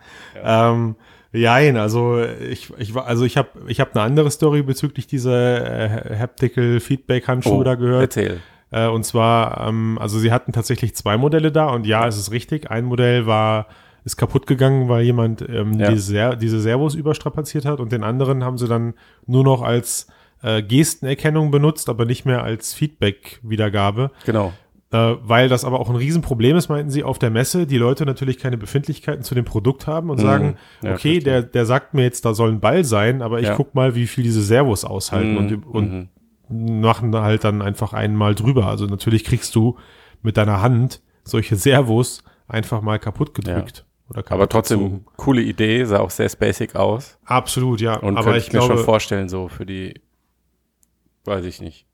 Ähm, 0.43 0.95
Jein, 1.31 1.77
also 1.77 2.23
ich, 2.23 2.73
ich 2.79 2.95
war, 2.95 3.05
also 3.05 3.23
ich 3.23 3.37
habe, 3.37 3.49
ich 3.67 3.79
habe 3.79 3.91
eine 3.93 4.01
andere 4.01 4.31
Story 4.31 4.63
bezüglich 4.63 5.05
dieser 5.05 6.09
äh, 6.11 6.17
Haptical 6.17 6.79
Feedback 6.79 7.27
Handschuhe 7.27 7.63
da 7.63 7.75
gehört. 7.75 7.99
Oh, 8.17 8.19
Erzähl. 8.21 8.39
Äh, 8.71 8.87
und 8.87 9.03
zwar, 9.03 9.67
ähm, 9.67 9.97
also 10.01 10.17
sie 10.17 10.31
hatten 10.31 10.53
tatsächlich 10.53 10.95
zwei 10.95 11.17
Modelle 11.17 11.51
da 11.51 11.67
und 11.69 11.85
ja, 11.85 12.07
es 12.07 12.17
ist 12.17 12.31
richtig. 12.31 12.71
Ein 12.71 12.85
Modell 12.85 13.27
war 13.27 13.67
ist 14.05 14.15
kaputt 14.17 14.47
gegangen, 14.47 14.89
weil 14.89 15.03
jemand 15.03 15.47
ähm, 15.47 15.73
Ja. 15.73 15.91
diese, 15.91 16.37
diese 16.37 16.59
Servos 16.61 16.95
überstrapaziert 16.95 17.65
hat 17.65 17.79
und 17.79 17.91
den 17.91 18.03
anderen 18.03 18.43
haben 18.43 18.57
sie 18.57 18.67
dann 18.67 18.93
nur 19.27 19.43
noch 19.43 19.61
als 19.61 20.07
äh, 20.41 20.61
Gestenerkennung 20.63 21.51
benutzt, 21.51 21.89
aber 21.89 22.05
nicht 22.05 22.25
mehr 22.25 22.43
als 22.43 22.73
Feedback-Wiedergabe. 22.73 24.11
Genau. 24.25 24.53
Äh, 24.91 25.15
weil 25.21 25.49
das 25.49 25.65
aber 25.65 25.79
auch 25.79 25.89
ein 25.89 25.95
Riesenproblem 25.95 26.57
ist, 26.57 26.67
meinten 26.69 26.89
sie, 26.89 27.03
auf 27.03 27.19
der 27.19 27.29
Messe, 27.29 27.67
die 27.67 27.77
Leute 27.77 28.05
natürlich 28.05 28.39
keine 28.39 28.57
Befindlichkeiten 28.57 29.21
zu 29.23 29.35
dem 29.35 29.45
Produkt 29.45 29.85
haben 29.85 30.09
und 30.09 30.17
Mhm. 30.17 30.21
sagen, 30.23 30.55
Ja, 30.81 30.93
okay, 30.93 31.19
der, 31.19 31.43
der 31.43 31.65
sagt 31.67 31.93
mir 31.93 32.03
jetzt, 32.03 32.25
da 32.25 32.33
soll 32.33 32.49
ein 32.49 32.59
Ball 32.59 32.83
sein, 32.83 33.21
aber 33.21 33.39
ich 33.39 33.47
Ja. 33.47 33.55
guck 33.55 33.75
mal, 33.75 33.93
wie 33.93 34.07
viel 34.07 34.23
diese 34.23 34.41
Servos 34.41 34.85
aushalten 34.85 35.37
und, 35.37 35.65
und 35.67 36.09
Mhm. 36.49 36.81
machen 36.81 37.15
halt 37.15 37.43
dann 37.43 37.61
einfach 37.61 37.93
einmal 37.93 38.33
drüber. 38.33 38.65
Also 38.67 38.85
natürlich 38.87 39.23
kriegst 39.23 39.53
du 39.53 39.77
mit 40.23 40.37
deiner 40.37 40.61
Hand 40.61 41.01
solche 41.23 41.55
Servos 41.55 42.23
einfach 42.47 42.81
mal 42.81 42.97
kaputt 42.97 43.35
gedrückt. 43.35 43.85
Oder 44.09 44.23
kaputt 44.23 44.31
Aber 44.33 44.49
trotzdem, 44.49 44.79
gezogen. 44.79 45.05
coole 45.17 45.41
Idee, 45.43 45.83
sah 45.83 45.99
auch 45.99 46.09
sehr 46.09 46.27
basic 46.39 46.75
aus. 46.75 47.19
Absolut, 47.25 47.79
ja. 47.79 47.97
Und 47.97 48.17
aber 48.17 48.23
könnte 48.31 48.39
ich 48.39 48.47
ich 48.47 48.53
mir 48.53 48.59
glaube, 48.59 48.77
schon 48.77 48.83
vorstellen, 48.85 49.29
so 49.29 49.47
für 49.49 49.67
die, 49.67 50.01
weiß 51.29 51.45
ich 51.45 51.61
nicht. 51.61 51.85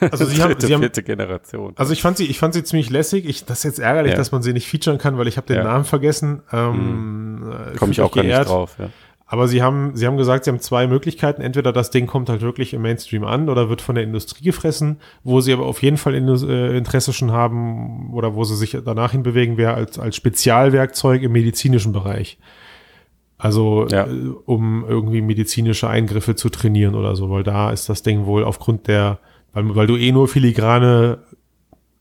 also 0.00 0.24
sie 0.24 0.42
haben, 0.42 0.54
sie 0.58 0.74
haben, 0.74 0.80
vierte 0.80 1.04
Generation. 1.04 1.72
also 1.76 1.92
ich 1.92 2.02
fand 2.02 2.16
sie, 2.16 2.26
ich 2.26 2.38
fand 2.40 2.54
sie 2.54 2.64
ziemlich 2.64 2.90
lässig. 2.90 3.24
Ich, 3.28 3.44
das 3.44 3.58
ist 3.58 3.64
jetzt 3.64 3.78
ärgerlich, 3.78 4.12
Ja. 4.12 4.18
dass 4.18 4.32
man 4.32 4.42
sie 4.42 4.52
nicht 4.52 4.66
featuren 4.66 4.98
kann, 4.98 5.16
weil 5.18 5.28
ich 5.28 5.36
habe 5.36 5.46
den 5.46 5.56
Ja. 5.58 5.62
Mhm. 5.62 5.68
Namen 5.68 5.84
vergessen. 5.84 6.42
Ähm, 6.52 7.52
äh, 7.72 7.76
Komme 7.76 7.92
ich 7.92 8.00
auch 8.00 8.10
gar 8.10 8.22
nicht 8.22 8.32
geehrt. 8.32 8.48
drauf. 8.48 8.74
Ja. 8.80 8.88
Aber 9.30 9.46
sie 9.46 9.62
haben, 9.62 9.94
sie 9.94 10.06
haben 10.06 10.16
gesagt, 10.16 10.44
sie 10.44 10.50
haben 10.50 10.58
zwei 10.58 10.86
Möglichkeiten. 10.86 11.42
Entweder 11.42 11.70
das 11.70 11.90
Ding 11.90 12.06
kommt 12.06 12.30
halt 12.30 12.40
wirklich 12.40 12.72
im 12.72 12.80
Mainstream 12.80 13.24
an 13.24 13.50
oder 13.50 13.68
wird 13.68 13.82
von 13.82 13.94
der 13.94 14.02
Industrie 14.02 14.42
gefressen, 14.42 15.00
wo 15.22 15.42
sie 15.42 15.52
aber 15.52 15.66
auf 15.66 15.82
jeden 15.82 15.98
Fall 15.98 16.14
äh, 16.14 16.76
Interesse 16.78 17.12
schon 17.12 17.30
haben 17.30 18.10
oder 18.14 18.34
wo 18.34 18.44
sie 18.44 18.56
sich 18.56 18.74
danach 18.84 19.12
hin 19.12 19.22
bewegen, 19.22 19.58
wäre 19.58 19.74
als, 19.74 19.98
als 19.98 20.16
Spezialwerkzeug 20.16 21.22
im 21.22 21.32
medizinischen 21.32 21.92
Bereich. 21.92 22.38
Also 23.38 23.86
Ja. 23.88 24.06
äh, 24.06 24.10
um 24.46 24.84
irgendwie 24.86 25.20
medizinische 25.22 25.88
Eingriffe 25.88 26.34
zu 26.34 26.48
trainieren 26.48 26.94
oder 26.96 27.14
so, 27.16 27.30
weil 27.30 27.44
da 27.44 27.70
ist 27.70 27.88
das 27.88 28.02
Ding 28.02 28.26
wohl 28.26 28.42
aufgrund 28.44 28.88
der, 28.88 29.18
weil, 29.52 29.74
weil 29.76 29.86
du 29.86 29.96
eh 29.96 30.10
nur 30.12 30.26
filigrane 30.28 31.18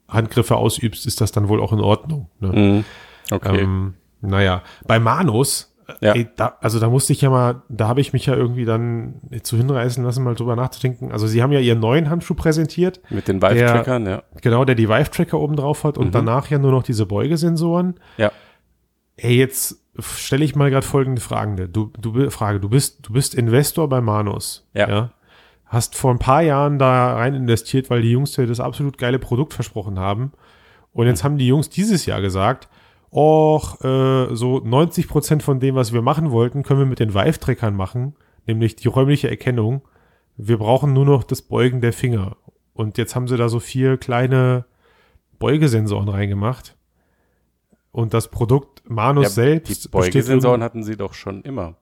Handgriffe 0.09 0.55
ausübst, 0.55 1.05
ist 1.05 1.21
das 1.21 1.31
dann 1.31 1.47
wohl 1.47 1.61
auch 1.61 1.73
in 1.73 1.79
Ordnung. 1.79 2.29
Ne? 2.39 2.47
Mhm. 2.49 2.83
Okay. 3.31 3.59
Ähm, 3.61 3.93
naja, 4.21 4.63
bei 4.87 4.99
Manus, 4.99 5.75
Ja. 6.01 6.13
ey, 6.13 6.27
da, 6.35 6.57
also 6.61 6.79
da 6.79 6.89
musste 6.89 7.13
ich 7.13 7.21
ja 7.21 7.29
mal, 7.29 7.61
da 7.69 7.87
habe 7.87 8.01
ich 8.01 8.13
mich 8.13 8.25
ja 8.25 8.33
irgendwie 8.35 8.65
dann 8.65 9.15
zu 9.43 9.57
hinreißen 9.57 10.03
lassen, 10.03 10.23
mal 10.23 10.33
drüber 10.35 10.55
nachzudenken. 10.55 11.11
Also 11.11 11.27
sie 11.27 11.43
haben 11.43 11.51
ja 11.51 11.59
ihren 11.59 11.79
neuen 11.79 12.09
Handschuh 12.09 12.33
präsentiert, 12.35 12.99
Mit 13.09 13.27
den 13.27 13.41
Vive-Trackern, 13.41 14.05
ja. 14.07 14.23
genau, 14.41 14.65
der 14.65 14.75
die 14.75 14.89
Vive-Tracker 14.89 15.39
oben 15.39 15.55
drauf 15.55 15.83
hat 15.83 15.97
und 15.97 16.07
Mhm. 16.07 16.11
danach 16.11 16.49
ja 16.49 16.57
nur 16.57 16.71
noch 16.71 16.83
diese 16.83 17.05
Beugesensoren. 17.05 17.95
Ja. 18.17 18.31
Ey, 19.17 19.35
jetzt 19.37 19.83
stelle 19.99 20.45
ich 20.45 20.55
mal 20.55 20.69
gerade 20.69 20.85
folgende 20.85 21.21
Fragen. 21.21 21.71
Du, 21.71 21.91
du, 21.99 22.29
Frage, 22.29 22.59
du 22.59 22.69
bist, 22.69 23.07
du 23.07 23.13
bist 23.13 23.35
Investor 23.35 23.89
bei 23.89 24.01
Manus. 24.01 24.67
Ja. 24.73 25.11
Hast 25.65 25.95
vor 25.95 26.11
ein 26.11 26.19
paar 26.19 26.41
Jahren 26.41 26.79
da 26.79 27.15
rein 27.15 27.33
investiert, 27.33 27.89
weil 27.89 28.01
die 28.01 28.11
Jungs 28.11 28.31
dir 28.31 28.47
das 28.47 28.59
absolut 28.59 28.97
geile 28.97 29.19
Produkt 29.19 29.53
versprochen 29.53 29.99
haben. 29.99 30.31
Und 30.93 31.03
Mhm. 31.05 31.09
jetzt 31.09 31.23
haben 31.23 31.37
die 31.37 31.47
Jungs 31.47 31.69
dieses 31.69 32.05
Jahr 32.05 32.21
gesagt, 32.21 32.69
och, 33.11 33.83
äh, 33.83 34.33
so 34.35 34.59
90 34.63 35.07
Prozent 35.07 35.43
von 35.43 35.59
dem, 35.59 35.75
was 35.75 35.91
wir 35.91 36.01
machen 36.01 36.31
wollten, 36.31 36.63
können 36.63 36.79
wir 36.79 36.85
mit 36.85 36.99
den 36.99 37.13
Vive-Trackern 37.13 37.75
machen, 37.75 38.15
nämlich 38.45 38.75
die 38.77 38.87
räumliche 38.87 39.29
Erkennung. 39.29 39.81
Wir 40.37 40.57
brauchen 40.57 40.93
nur 40.93 41.05
noch 41.05 41.23
das 41.23 41.41
Beugen 41.41 41.81
der 41.81 41.93
Finger. 41.93 42.37
Und 42.73 42.97
jetzt 42.97 43.15
haben 43.15 43.27
sie 43.27 43.37
da 43.37 43.49
so 43.49 43.59
vier 43.59 43.97
kleine 43.97 44.65
Beugesensoren 45.39 46.07
reingemacht. 46.09 46.76
Und 47.91 48.13
das 48.13 48.29
Produkt 48.29 48.83
Manus 48.89 49.23
ja 49.25 49.29
selbst. 49.29 49.85
die 49.85 49.89
Beugesensoren 49.89 50.61
hatten 50.63 50.83
sie 50.83 50.95
doch 50.97 51.13
schon 51.13 51.41
immer. 51.41 51.75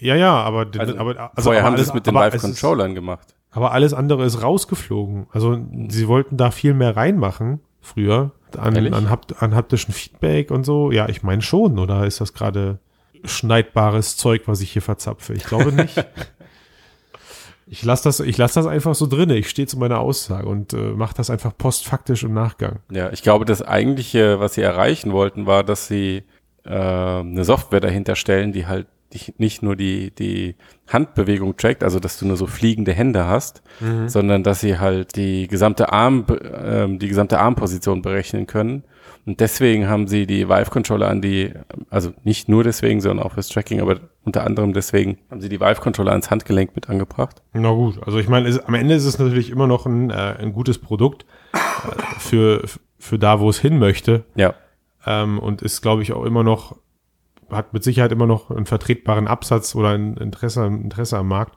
Ja, 0.00 0.16
ja, 0.16 0.32
aber, 0.42 0.66
Also, 0.78 0.96
aber 0.96 1.30
also, 1.34 1.42
Vorher 1.42 1.62
aber 1.62 1.70
haben 1.70 1.76
sie 1.76 1.82
es 1.82 1.92
mit 1.92 2.06
den 2.06 2.14
Vive-Controllern 2.14 2.94
gemacht. 2.94 3.34
aber 3.50 3.72
alles 3.72 3.92
andere 3.92 4.24
ist 4.24 4.42
rausgeflogen. 4.42 5.26
Also 5.30 5.58
sie 5.88 6.08
wollten 6.08 6.36
da 6.36 6.50
viel 6.50 6.72
mehr 6.74 6.96
reinmachen 6.96 7.60
früher 7.80 8.32
an, 8.56 8.94
an, 8.94 9.10
hapt, 9.10 9.42
an 9.42 9.54
haptischen 9.54 9.92
Feedback 9.92 10.50
und 10.50 10.64
so. 10.64 10.90
Ja, 10.90 11.08
ich 11.08 11.22
meine 11.22 11.42
schon. 11.42 11.78
Oder 11.78 12.06
ist 12.06 12.20
das 12.20 12.32
gerade 12.32 12.78
schneidbares 13.24 14.16
Zeug, 14.16 14.42
was 14.46 14.60
ich 14.60 14.72
hier 14.72 14.82
verzapfe? 14.82 15.34
Ich 15.34 15.44
glaube 15.44 15.72
nicht. 15.72 15.96
ich 17.66 17.84
lasse 17.84 18.04
das, 18.04 18.20
ich 18.20 18.36
lass 18.36 18.54
das 18.54 18.66
einfach 18.66 18.94
so 18.94 19.06
drinne. 19.06 19.36
Ich 19.36 19.48
stehe 19.48 19.66
zu 19.66 19.78
meiner 19.78 20.00
Aussage 20.00 20.46
und 20.46 20.72
äh, 20.72 20.92
mache 20.92 21.14
das 21.14 21.30
einfach 21.30 21.56
postfaktisch 21.56 22.22
im 22.22 22.34
Nachgang. 22.34 22.80
Ja, 22.90 23.10
ich 23.12 23.22
glaube, 23.22 23.44
das 23.44 23.62
eigentliche, 23.62 24.40
was 24.40 24.54
sie 24.54 24.62
erreichen 24.62 25.12
wollten, 25.12 25.46
war, 25.46 25.64
dass 25.64 25.88
sie 25.88 26.24
äh, 26.64 26.70
eine 26.70 27.44
Software 27.44 27.80
dahinter 27.80 28.16
stellen, 28.16 28.52
die 28.52 28.66
halt 28.66 28.86
nicht 29.38 29.62
nur 29.62 29.76
die, 29.76 30.10
die 30.10 30.56
Handbewegung 30.88 31.56
trackt, 31.56 31.84
also 31.84 32.00
dass 32.00 32.18
du 32.18 32.26
nur 32.26 32.36
so 32.36 32.48
fliegende 32.48 32.92
Hände 32.92 33.26
hast, 33.26 33.62
sondern 34.08 34.42
dass 34.42 34.58
sie 34.58 34.78
halt 34.80 35.14
die 35.14 35.46
gesamte 35.46 35.92
Arm, 35.92 36.26
ähm, 36.52 36.98
die 36.98 37.06
gesamte 37.06 37.38
Armposition 37.38 38.02
berechnen 38.02 38.48
können. 38.48 38.82
Und 39.26 39.40
deswegen 39.40 39.88
haben 39.88 40.06
sie 40.06 40.26
die 40.26 40.48
Vive-Controller 40.48 41.08
an 41.08 41.22
die, 41.22 41.52
also 41.88 42.12
nicht 42.24 42.48
nur 42.48 42.62
deswegen, 42.62 43.00
sondern 43.00 43.24
auch 43.24 43.32
fürs 43.32 43.48
Tracking, 43.48 43.80
aber 43.80 44.00
unter 44.24 44.44
anderem 44.44 44.74
deswegen 44.74 45.18
haben 45.30 45.40
sie 45.40 45.48
die 45.48 45.60
Vive-Controller 45.60 46.10
ans 46.10 46.30
Handgelenk 46.30 46.74
mit 46.74 46.90
angebracht. 46.90 47.42
Na 47.54 47.70
gut, 47.70 48.02
also 48.04 48.18
ich 48.18 48.28
meine, 48.28 48.60
am 48.66 48.74
Ende 48.74 48.94
ist 48.94 49.06
es 49.06 49.18
natürlich 49.18 49.50
immer 49.50 49.66
noch 49.66 49.86
ein, 49.86 50.10
äh, 50.10 50.36
ein 50.38 50.52
gutes 50.52 50.78
Produkt 50.78 51.24
äh, 51.52 51.58
für, 52.18 52.64
für 52.98 53.18
da, 53.18 53.40
wo 53.40 53.48
es 53.48 53.58
hin 53.58 53.78
möchte. 53.78 54.24
Ja. 54.34 54.54
Ähm, 55.06 55.38
und 55.38 55.62
ist, 55.62 55.80
glaube 55.80 56.02
ich, 56.02 56.12
auch 56.12 56.24
immer 56.24 56.42
noch, 56.42 56.76
hat 57.50 57.72
mit 57.72 57.82
Sicherheit 57.82 58.12
immer 58.12 58.26
noch 58.26 58.50
einen 58.50 58.66
vertretbaren 58.66 59.26
Absatz 59.26 59.74
oder 59.74 59.90
ein 59.90 60.18
Interesse, 60.18 60.66
Interesse 60.66 61.16
am 61.16 61.28
Markt. 61.28 61.56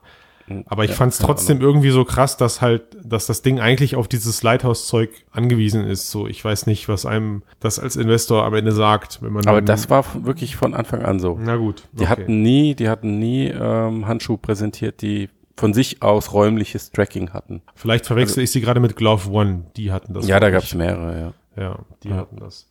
Aber 0.66 0.84
ich 0.84 0.90
Ja, 0.90 0.96
fand 0.96 1.12
es 1.12 1.18
trotzdem 1.18 1.60
irgendwie 1.60 1.90
so 1.90 2.04
krass, 2.04 2.36
dass 2.36 2.60
halt, 2.60 2.82
dass 3.02 3.26
das 3.26 3.42
Ding 3.42 3.60
eigentlich 3.60 3.96
auf 3.96 4.08
dieses 4.08 4.42
Lighthouse-Zeug 4.42 5.10
angewiesen 5.30 5.84
ist. 5.84 6.10
So, 6.10 6.26
ich 6.26 6.44
weiß 6.44 6.66
nicht, 6.66 6.88
was 6.88 7.06
einem 7.06 7.42
das 7.60 7.78
als 7.78 7.96
Investor 7.96 8.44
am 8.44 8.54
Ende 8.54 8.72
sagt, 8.72 9.22
wenn 9.22 9.32
man. 9.32 9.46
Aber 9.46 9.62
das 9.62 9.90
war 9.90 10.04
wirklich 10.24 10.56
von 10.56 10.74
Anfang 10.74 11.02
an 11.02 11.20
so. 11.20 11.38
Na 11.40 11.56
gut. 11.56 11.82
Die 11.92 12.08
hatten 12.08 12.42
nie, 12.42 12.74
die 12.74 12.88
hatten 12.88 13.18
nie 13.18 13.46
ähm, 13.48 14.06
Handschuhe 14.06 14.38
präsentiert, 14.38 15.02
die 15.02 15.28
von 15.56 15.74
sich 15.74 16.02
aus 16.02 16.32
räumliches 16.32 16.92
Tracking 16.92 17.30
hatten. 17.30 17.62
Vielleicht 17.74 18.06
verwechsel 18.06 18.44
ich 18.44 18.50
sie 18.52 18.60
gerade 18.60 18.78
mit 18.80 18.94
Glove 18.94 19.28
One. 19.30 19.64
Die 19.76 19.90
hatten 19.90 20.14
das. 20.14 20.28
ja, 20.28 20.38
da 20.38 20.50
gab 20.50 20.62
es 20.62 20.74
mehrere, 20.74 21.20
ja. 21.20 21.32
Ja, 21.58 21.78
die 22.04 22.10
Ja. 22.10 22.16
hatten 22.18 22.36
das. 22.36 22.68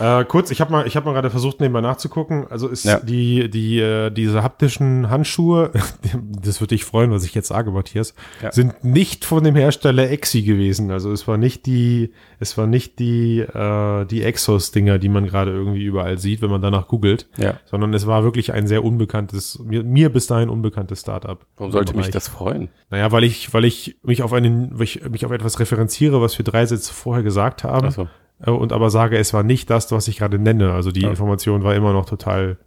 Äh, 0.00 0.24
kurz, 0.24 0.50
ich 0.50 0.60
habe 0.60 0.72
mal, 0.72 0.86
ich 0.86 0.96
habe 0.96 1.04
mal 1.06 1.12
gerade 1.12 1.30
versucht, 1.30 1.60
nebenbei 1.60 1.80
nachzugucken. 1.82 2.46
Also 2.48 2.68
ist 2.68 2.84
Ja. 2.84 2.98
die, 3.00 3.50
die, 3.50 3.78
äh, 3.80 4.10
diese 4.10 4.42
haptischen 4.42 5.10
Handschuhe, 5.10 5.70
das 6.42 6.60
würde 6.60 6.74
dich 6.74 6.84
freuen, 6.84 7.10
was 7.10 7.24
ich 7.24 7.34
jetzt 7.34 7.48
sage, 7.48 7.70
Matthias, 7.70 8.14
Ja. 8.42 8.50
sind 8.52 8.82
nicht 8.82 9.24
von 9.24 9.44
dem 9.44 9.56
Hersteller 9.56 10.10
Exi 10.10 10.42
gewesen. 10.42 10.90
Also 10.90 11.12
es 11.12 11.28
war 11.28 11.36
nicht 11.36 11.66
die, 11.66 12.12
es 12.44 12.56
war 12.58 12.66
nicht 12.66 12.98
die, 12.98 13.40
äh, 13.40 14.04
die 14.04 14.22
Exos-Dinger, 14.22 14.98
die 14.98 15.08
man 15.08 15.26
gerade 15.26 15.50
irgendwie 15.50 15.82
überall 15.84 16.18
sieht, 16.18 16.42
wenn 16.42 16.50
man 16.50 16.60
danach 16.62 16.86
googelt, 16.88 17.26
Ja. 17.36 17.58
sondern 17.64 17.92
es 17.94 18.06
war 18.06 18.22
wirklich 18.22 18.52
ein 18.52 18.66
sehr 18.66 18.84
unbekanntes, 18.84 19.58
mir, 19.64 19.82
mir 19.82 20.10
bis 20.12 20.26
dahin 20.26 20.48
unbekanntes 20.50 21.00
Startup. 21.00 21.44
Warum 21.56 21.72
sollte 21.72 21.96
mich 21.96 22.10
das 22.10 22.28
freuen? 22.28 22.68
Naja, 22.90 23.10
weil 23.12 23.24
ich, 23.24 23.52
weil 23.54 23.64
ich 23.64 23.96
mich 24.02 24.22
auf 24.22 24.32
einen, 24.32 24.70
weil 24.78 24.84
ich 24.84 25.08
mich 25.08 25.24
auf 25.26 25.32
etwas 25.32 25.58
referenziere, 25.58 26.20
was 26.20 26.36
wir 26.38 26.44
drei 26.44 26.66
Sätze 26.66 26.92
vorher 26.92 27.22
gesagt 27.24 27.64
haben. 27.64 27.86
Also, 27.86 28.08
Äh, 28.40 28.50
und 28.50 28.72
aber 28.72 28.90
sage, 28.90 29.16
es 29.16 29.32
war 29.32 29.42
nicht 29.44 29.70
das, 29.70 29.90
was 29.92 30.08
ich 30.08 30.18
gerade 30.18 30.38
nenne. 30.38 30.72
Also 30.72 30.90
die 30.90 31.02
Ja. 31.02 31.10
Information 31.10 31.62
war 31.62 31.74
immer 31.74 31.92
noch 31.92 32.04
total 32.04 32.58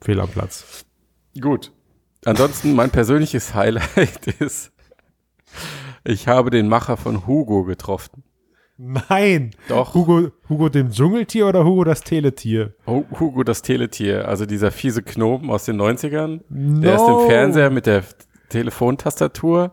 fehl 0.00 0.20
am 0.20 0.28
Platz. 0.28 0.84
gut. 1.40 1.72
Ansonsten 2.24 2.74
mein 2.74 2.90
persönliches 2.90 3.54
Highlight 3.54 4.26
ist, 4.40 4.72
ich 6.04 6.28
habe 6.28 6.50
den 6.50 6.68
Macher 6.68 6.96
von 6.96 7.26
Hugo 7.26 7.64
getroffen. 7.64 8.22
Nein! 8.78 9.52
Doch. 9.68 9.94
Hugo, 9.94 10.28
Hugo 10.48 10.68
dem 10.68 10.90
Dschungeltier 10.90 11.46
oder 11.46 11.64
Hugo 11.64 11.84
das 11.84 12.02
Teletier? 12.02 12.74
Hu- 12.86 13.04
Hugo 13.18 13.42
das 13.42 13.62
Teletier, 13.62 14.28
also 14.28 14.44
dieser 14.46 14.70
fiese 14.70 15.02
Knoben 15.02 15.50
aus 15.50 15.64
den 15.64 15.80
90ern. 15.80 16.40
Der 16.48 16.94
ist 16.96 17.00
No. 17.00 17.22
im 17.22 17.28
Fernseher 17.28 17.70
mit 17.70 17.86
der 17.86 18.02
Telefontastatur 18.50 19.72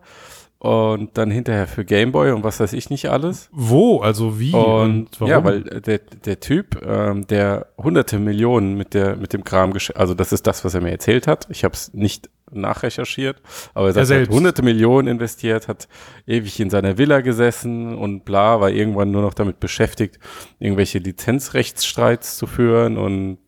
und 0.58 1.18
dann 1.18 1.30
hinterher 1.30 1.66
für 1.66 1.84
Gameboy 1.84 2.30
und 2.32 2.42
was 2.44 2.58
weiß 2.60 2.72
ich 2.72 2.88
nicht 2.88 3.10
alles. 3.10 3.50
Wo? 3.52 4.00
Also 4.00 4.38
wie? 4.40 4.54
Und 4.54 5.08
ja, 5.20 5.44
weil 5.44 5.60
der, 5.62 5.98
der 5.98 6.40
Typ, 6.40 6.80
ähm, 6.86 7.26
der 7.26 7.66
hunderte 7.76 8.18
Millionen 8.18 8.74
mit 8.74 8.94
der 8.94 9.16
mit 9.16 9.32
dem 9.34 9.44
Kram, 9.44 9.74
also 9.94 10.14
das 10.14 10.32
ist 10.32 10.46
das, 10.46 10.64
was 10.64 10.72
er 10.74 10.80
mir 10.80 10.90
erzählt 10.92 11.26
hat. 11.26 11.46
Ich 11.50 11.64
habe 11.64 11.74
es 11.74 11.92
nicht 11.92 12.30
nachrecherchiert, 12.50 13.40
aber 13.74 13.94
er 13.94 14.10
er 14.10 14.20
hat 14.22 14.28
hunderte 14.28 14.62
Millionen 14.62 15.08
investiert, 15.08 15.68
hat 15.68 15.88
ewig 16.26 16.60
in 16.60 16.70
seiner 16.70 16.98
Villa 16.98 17.20
gesessen 17.20 17.96
und 17.96 18.24
bla, 18.24 18.60
war 18.60 18.70
irgendwann 18.70 19.10
nur 19.10 19.22
noch 19.22 19.34
damit 19.34 19.60
beschäftigt, 19.60 20.18
irgendwelche 20.58 20.98
Lizenzrechtsstreits 20.98 22.36
zu 22.36 22.46
führen 22.46 22.96
und 22.98 23.38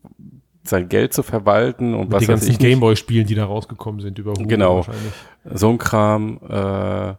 sein 0.63 0.89
Geld 0.89 1.13
zu 1.13 1.23
verwalten 1.23 1.93
und 1.93 2.09
Mit 2.09 2.11
was 2.11 2.19
den 2.19 2.27
weiß 2.27 2.27
ganzen 2.41 2.51
ich 2.51 2.59
nicht. 2.59 2.69
Gameboy-Spielen, 2.69 3.25
die 3.27 3.35
da 3.35 3.45
rausgekommen 3.45 4.01
sind 4.01 4.19
über 4.19 4.31
Hugo 4.31 4.47
Genau. 4.47 4.75
wahrscheinlich. 4.77 5.13
so 5.53 5.69
ein 5.69 5.77
Kram. 5.77 6.39
Äh, 6.49 7.13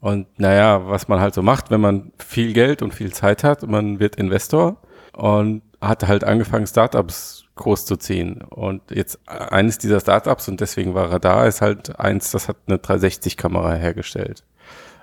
und 0.00 0.26
naja, 0.38 0.82
was 0.88 1.08
man 1.08 1.20
halt 1.20 1.34
so 1.34 1.42
macht, 1.42 1.70
wenn 1.70 1.80
man 1.80 2.12
viel 2.18 2.52
Geld 2.52 2.82
und 2.82 2.92
viel 2.94 3.12
Zeit 3.12 3.44
hat, 3.44 3.66
man 3.68 4.00
wird 4.00 4.16
Investor 4.16 4.76
und 5.12 5.62
hat 5.80 6.06
halt 6.06 6.24
angefangen, 6.24 6.66
Startups 6.66 7.44
groß 7.62 7.86
zu 7.86 7.96
ziehen. 7.96 8.42
Und 8.42 8.82
jetzt 8.90 9.18
eines 9.26 9.78
dieser 9.78 10.00
Startups, 10.00 10.48
und 10.48 10.60
deswegen 10.60 10.94
war 10.94 11.10
er 11.10 11.18
da, 11.18 11.46
ist 11.46 11.60
halt 11.62 11.98
eins, 11.98 12.30
das 12.30 12.48
hat 12.48 12.56
eine 12.66 12.76
360-Kamera 12.78 13.74
hergestellt. 13.74 14.44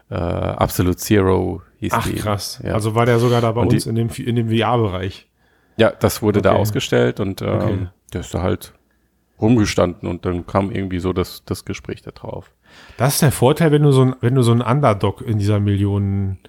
Äh, 0.09 0.15
Absolute 0.15 0.97
Zero 0.97 1.61
hieß 1.77 1.93
Ach 1.95 2.07
die. 2.07 2.15
krass. 2.15 2.59
Ja. 2.63 2.73
Also 2.73 2.95
war 2.95 3.05
der 3.05 3.19
sogar 3.19 3.41
da 3.41 3.51
bei 3.51 3.61
Und 3.61 3.71
die- 3.71 3.75
uns 3.77 3.85
in 3.87 3.95
dem, 3.95 4.09
in 4.09 4.35
dem 4.35 4.49
VR-Bereich. 4.49 5.27
Ja, 5.77 5.91
das 5.91 6.21
wurde 6.21 6.41
da 6.41 6.51
Okay. 6.51 6.59
ausgestellt 6.61 7.19
und 7.19 7.41
ähm, 7.41 7.47
Okay. 7.49 7.87
der 8.13 8.21
ist 8.21 8.33
da 8.33 8.41
halt 8.41 8.73
rumgestanden 9.41 10.09
und 10.09 10.25
dann 10.25 10.45
kam 10.45 10.71
irgendwie 10.71 10.99
so 10.99 11.13
das, 11.13 11.43
das 11.45 11.63
Gespräch 11.63 12.01
da 12.01 12.11
drauf. 12.11 12.51
Das 12.97 13.13
ist 13.15 13.21
der 13.21 13.31
Vorteil, 13.31 13.71
wenn 13.71 13.83
du 13.83 13.91
so 13.91 14.03
ein, 14.03 14.15
wenn 14.21 14.35
du 14.35 14.41
so 14.41 14.51
ein 14.51 14.61
Underdog 14.61 15.21
in 15.21 15.37
dieser 15.39 15.59
Millionen, 15.59 16.39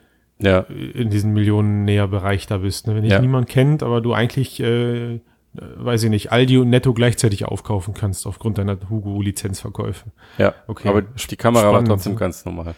Ja, 0.42 0.60
in 0.60 1.10
diesem 1.10 1.32
Millionennäher-Bereich 1.34 2.46
da 2.46 2.56
bist. 2.58 2.86
Ne? 2.86 2.94
Wenn 2.94 3.02
dich 3.02 3.12
Ja. 3.12 3.20
niemand 3.20 3.46
kennt, 3.48 3.82
aber 3.82 4.00
du 4.00 4.14
eigentlich, 4.14 4.58
äh, 4.60 5.20
weiß 5.52 6.04
ich 6.04 6.10
nicht, 6.10 6.30
Aldi 6.32 6.58
und 6.58 6.70
Netto 6.70 6.92
gleichzeitig 6.94 7.44
aufkaufen 7.44 7.92
kannst 7.94 8.26
aufgrund 8.26 8.58
deiner 8.58 8.76
Hugo-Lizenzverkäufe. 8.88 10.06
ja. 10.38 10.54
Okay. 10.66 10.88
Aber 10.88 11.02
die 11.02 11.36
Kamera 11.36 11.62
Spannend. 11.70 11.88
war 11.88 11.96
trotzdem 11.96 12.16
ganz 12.16 12.44
normal. 12.44 12.74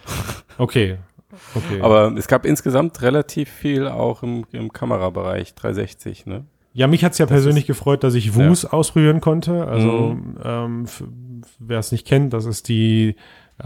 Okay. 0.58 0.98
Okay. 1.54 1.80
Aber 1.80 2.12
es 2.16 2.28
gab 2.28 2.44
insgesamt 2.44 3.00
relativ 3.02 3.48
viel 3.50 3.88
auch 3.88 4.22
im, 4.22 4.44
im 4.52 4.72
Kamerabereich 4.72 5.54
360, 5.54 6.26
ne? 6.26 6.44
ja, 6.74 6.87
mich 6.87 7.04
hat's 7.04 7.18
ja 7.18 7.26
persönlich 7.26 7.66
gefreut, 7.66 8.02
dass 8.02 8.14
ich 8.14 8.35
Wus 8.35 8.64
ausprobieren 8.64 9.20
konnte. 9.20 9.66
Also, 9.66 10.14
Mhm. 10.14 10.37
ähm, 10.42 10.85
wer 11.58 11.78
es 11.78 11.92
nicht 11.92 12.06
kennt, 12.06 12.32
das 12.32 12.46
ist 12.46 12.68
die, 12.68 13.11
äh, 13.11 13.14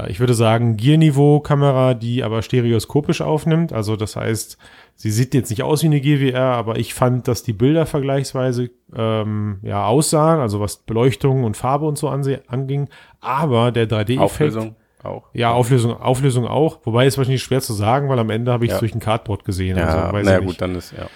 ich 0.08 0.20
würde 0.20 0.34
sagen, 0.34 0.76
Gear-Niveau-Kamera, 0.76 1.94
die 1.94 2.22
aber 2.22 2.42
stereoskopisch 2.42 3.20
aufnimmt. 3.22 3.72
Also, 3.72 3.96
das 3.96 4.16
heißt, 4.16 4.58
sie 4.94 5.10
sieht 5.10 5.32
jetzt 5.34 5.50
nicht 5.50 5.62
aus 5.62 5.82
wie 5.82 5.86
eine 5.86 6.00
GWR, 6.00 6.40
aber 6.54 6.78
ich 6.78 6.92
fand, 6.94 7.28
dass 7.28 7.42
die 7.42 7.52
Bilder 7.52 7.86
vergleichsweise 7.86 8.70
ähm, 8.94 9.58
ja 9.62 9.86
aussahen, 9.86 10.40
also 10.40 10.60
was 10.60 10.76
Beleuchtung 10.78 11.44
und 11.44 11.56
Farbe 11.56 11.86
und 11.86 11.96
so 11.98 12.08
anging. 12.08 12.88
Aber 13.20 13.72
der 13.72 13.88
3D-Effekt. 13.88 14.20
Auflösung 14.20 14.76
auch. 15.02 15.28
Ja, 15.32 15.52
Auflösung, 15.52 15.96
Auflösung 16.00 16.46
auch. 16.46 16.80
Wobei 16.84 17.06
es 17.06 17.16
wahrscheinlich 17.16 17.42
schwer 17.42 17.60
zu 17.60 17.72
sagen, 17.72 18.08
weil 18.08 18.18
am 18.18 18.30
Ende 18.30 18.52
habe 18.52 18.64
ich 18.64 18.70
es 18.72 18.76
Ja. 18.76 18.80
durch 18.80 18.94
ein 18.94 19.00
Cardboard 19.00 19.44
gesehen. 19.44 19.78
Ja, 19.78 20.10
also, 20.10 20.24
naja 20.24 20.40
gut, 20.40 20.60
dann 20.60 20.74
ist, 20.74 20.92
ja. 20.92 21.06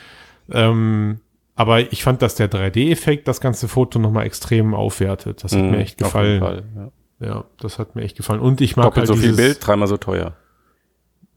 Ähm, 0.52 1.20
aber 1.56 1.92
ich 1.92 2.02
fand, 2.02 2.22
dass 2.22 2.34
der 2.36 2.48
3D-Effekt 2.50 3.28
das 3.28 3.40
ganze 3.40 3.68
Foto 3.68 3.98
nochmal 3.98 4.24
extrem 4.26 4.74
aufwertet. 4.74 5.44
Das 5.44 5.52
hat 5.54 5.62
Mhm, 5.62 5.70
mir 5.72 5.78
echt 5.78 6.02
auf 6.02 6.14
jeden 6.14 6.38
gefallen. 6.38 6.40
Fall, 6.40 6.62
ja. 6.84 6.90
Ja, 7.20 7.44
das 7.60 7.78
hat 7.78 7.94
mir 7.94 8.02
echt 8.02 8.16
gefallen. 8.16 8.40
Und 8.40 8.60
ich 8.60 8.76
mag 8.76 8.84
Doppelt 8.86 8.98
halt 9.00 9.08
so 9.08 9.14
viel 9.14 9.22
dieses, 9.30 9.36
Bild, 9.36 9.66
dreimal 9.66 9.86
so 9.88 9.96
teuer. 9.98 10.34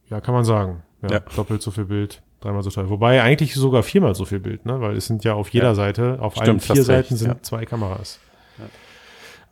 Ja, 0.10 0.22
kann 0.22 0.34
man 0.34 0.46
sagen. 0.46 0.84
Ja, 1.02 1.12
Ja. 1.12 1.20
Doppelt 1.36 1.62
so 1.62 1.72
viel 1.72 1.86
Bild, 1.86 2.22
dreimal 2.40 2.64
so 2.64 2.70
teuer. 2.70 2.90
Wobei 2.90 3.22
eigentlich 3.22 3.54
sogar 3.54 3.84
viermal 3.84 4.16
so 4.16 4.24
viel 4.26 4.40
Bild, 4.40 4.66
ne? 4.66 4.80
Weil 4.80 4.96
es 4.96 5.08
sind 5.08 5.24
ja 5.26 5.34
auf 5.34 5.50
jeder 5.50 5.68
Ja. 5.70 5.76
Seite, 5.76 6.18
auf 6.22 6.34
Stimmt, 6.34 6.48
allen 6.48 6.60
vier 6.62 6.76
recht, 6.76 6.86
Seiten 6.86 7.16
sind 7.18 7.28
ja. 7.28 7.42
zwei 7.42 7.66
Kameras. 7.66 8.20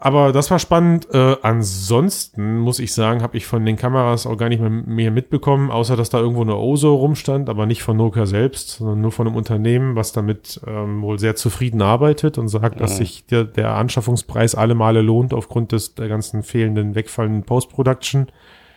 Aber 0.04 0.32
das 0.32 0.50
war 0.50 0.58
spannend. 0.58 1.08
Äh, 1.14 1.36
ansonsten 1.44 2.58
muss 2.58 2.80
ich 2.80 2.92
sagen, 2.92 3.22
habe 3.22 3.38
ich 3.38 3.46
von 3.46 3.64
den 3.64 3.76
Kameras 3.76 4.26
auch 4.26 4.36
gar 4.36 4.50
nicht 4.50 4.60
mehr, 4.60 5.12
mitbekommen, 5.12 5.70
außer 5.70 5.96
dass 5.96 6.10
da 6.10 6.18
irgendwo 6.20 6.42
eine 6.42 6.56
Oso 6.56 6.96
rumstand, 6.96 7.50
aber 7.50 7.68
nicht 7.68 7.84
von 7.84 7.98
Nokia 7.98 8.26
selbst, 8.26 8.78
sondern 8.78 9.00
nur 9.02 9.12
von 9.12 9.28
einem 9.28 9.36
Unternehmen, 9.36 9.96
was 9.96 10.12
damit 10.12 10.60
ähm, 10.66 11.04
wohl 11.04 11.20
sehr 11.20 11.36
zufrieden 11.36 11.84
arbeitet 11.84 12.40
und 12.40 12.48
sagt, 12.48 12.82
dass 12.82 12.94
Mhm. 12.94 12.98
sich 12.98 13.26
der, 13.28 13.44
der 13.44 13.76
Anschaffungspreis 13.76 14.56
alle 14.56 14.74
Male 14.74 15.02
lohnt 15.02 15.36
aufgrund 15.36 15.72
des 15.72 15.94
der 15.94 16.08
ganzen 16.08 16.42
fehlenden, 16.42 16.96
wegfallenden 16.96 17.44
Post-Production. 17.44 18.28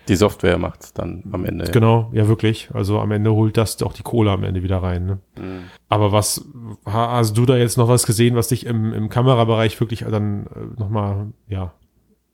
Die 0.08 0.16
Software 0.16 0.58
macht's 0.58 0.92
dann 0.92 1.24
am 1.32 1.44
Ende. 1.44 1.64
Genau, 1.70 2.10
ja 2.12 2.28
wirklich. 2.28 2.68
Also 2.74 3.00
am 3.00 3.10
Ende 3.10 3.32
holt 3.32 3.56
das 3.56 3.80
auch 3.82 3.92
die 3.94 4.02
Kohle 4.02 4.30
am 4.32 4.44
Ende 4.44 4.62
wieder 4.62 4.82
rein. 4.82 5.06
Ne? 5.06 5.18
Mhm. 5.38 5.60
Aber 5.88 6.12
was 6.12 6.44
ha- 6.86 7.12
hast 7.12 7.36
du 7.36 7.46
da 7.46 7.56
jetzt 7.56 7.78
noch 7.78 7.88
was 7.88 8.04
gesehen, 8.06 8.36
was 8.36 8.48
dich 8.48 8.66
im, 8.66 8.92
im 8.92 9.08
Kamerabereich 9.08 9.78
wirklich 9.80 10.04
dann 10.10 10.46
äh, 10.46 10.78
nochmal 10.80 11.28
ja 11.48 11.72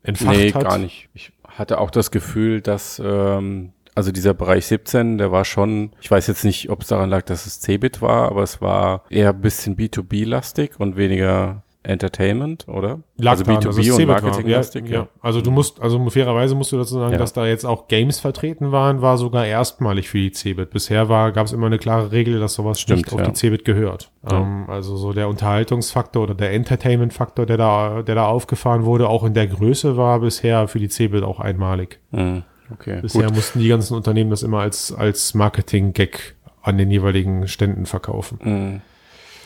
entfacht 0.03 0.35
Nee, 0.35 0.51
hat? 0.51 0.63
gar 0.63 0.77
nicht. 0.77 1.09
Ich 1.13 1.31
hatte 1.47 1.79
auch 1.79 1.91
das 1.91 2.11
Gefühl, 2.11 2.59
dass 2.61 3.01
ähm, 3.03 3.71
also 3.93 4.11
dieser 4.11 4.33
Bereich 4.33 4.65
17, 4.67 5.17
der 5.17 5.31
war 5.31 5.43
schon, 5.45 5.91
ich 6.01 6.09
weiß 6.09 6.27
jetzt 6.27 6.45
nicht, 6.45 6.69
ob 6.69 6.81
es 6.81 6.87
daran 6.87 7.09
lag, 7.09 7.23
dass 7.23 7.45
es 7.45 7.59
Cebit 7.61 8.01
war, 8.01 8.29
aber 8.29 8.41
es 8.43 8.61
war 8.61 9.03
eher 9.09 9.29
ein 9.31 9.41
bisschen 9.41 9.75
B2B-lastig 9.75 10.71
und 10.79 10.95
weniger 10.95 11.63
Entertainment, 11.83 12.67
oder? 12.67 12.99
Lag 13.17 13.31
also 13.31 13.43
daran, 13.43 13.61
B2B 13.61 13.65
dass 13.65 13.77
es 13.77 13.89
und. 13.91 14.05
Marketing-lastig, 14.07 14.87
ja, 14.87 14.95
ja. 14.95 15.07
Also 15.21 15.41
du 15.41 15.49
musst, 15.51 15.81
also 15.81 16.09
fairerweise 16.09 16.53
musst 16.53 16.71
du 16.71 16.77
dazu 16.77 16.93
sagen, 16.95 17.13
Ja. 17.13 17.17
dass 17.17 17.33
da 17.33 17.47
jetzt 17.47 17.65
auch 17.65 17.87
Games 17.87 18.19
vertreten 18.19 18.71
waren, 18.71 19.01
war 19.01 19.17
sogar 19.17 19.45
erstmalig 19.45 20.07
für 20.09 20.19
die 20.19 20.31
Cebit. 20.31 20.69
Bisher 20.69 21.09
war, 21.09 21.31
gab 21.31 21.47
es 21.47 21.53
immer 21.53 21.65
eine 21.65 21.79
klare 21.79 22.11
Regel, 22.11 22.39
dass 22.39 22.53
sowas 22.53 22.79
Stimmt, 22.79 23.11
nicht 23.11 23.13
auf 23.13 23.21
die 23.23 23.33
Cebit 23.33 23.65
gehört. 23.65 24.11
Ähm, 24.29 24.65
also 24.67 24.95
so 24.95 25.11
der 25.13 25.27
Unterhaltungsfaktor 25.27 26.23
oder 26.23 26.35
der 26.35 26.53
Entertainment-Faktor, 26.53 27.45
der 27.47 27.57
da, 27.57 28.03
der 28.03 28.15
da 28.15 28.27
aufgefahren 28.27 28.85
wurde, 28.85 29.09
auch 29.09 29.23
in 29.23 29.33
der 29.33 29.47
Größe 29.47 29.97
war 29.97 30.19
bisher 30.19 30.67
für 30.67 30.79
die 30.79 30.89
Cebit 30.89 31.23
auch 31.23 31.39
einmalig. 31.39 31.99
Mhm. 32.11 32.43
Okay, 32.73 33.01
Bisher 33.01 33.25
gut. 33.25 33.35
mussten 33.35 33.59
die 33.59 33.67
ganzen 33.67 33.95
Unternehmen 33.95 34.29
das 34.29 34.43
immer 34.43 34.59
als, 34.59 34.93
als 34.93 35.33
Marketing-Gag 35.33 36.35
an 36.61 36.77
den 36.77 36.89
jeweiligen 36.91 37.47
Ständen 37.47 37.85
verkaufen. 37.85 38.81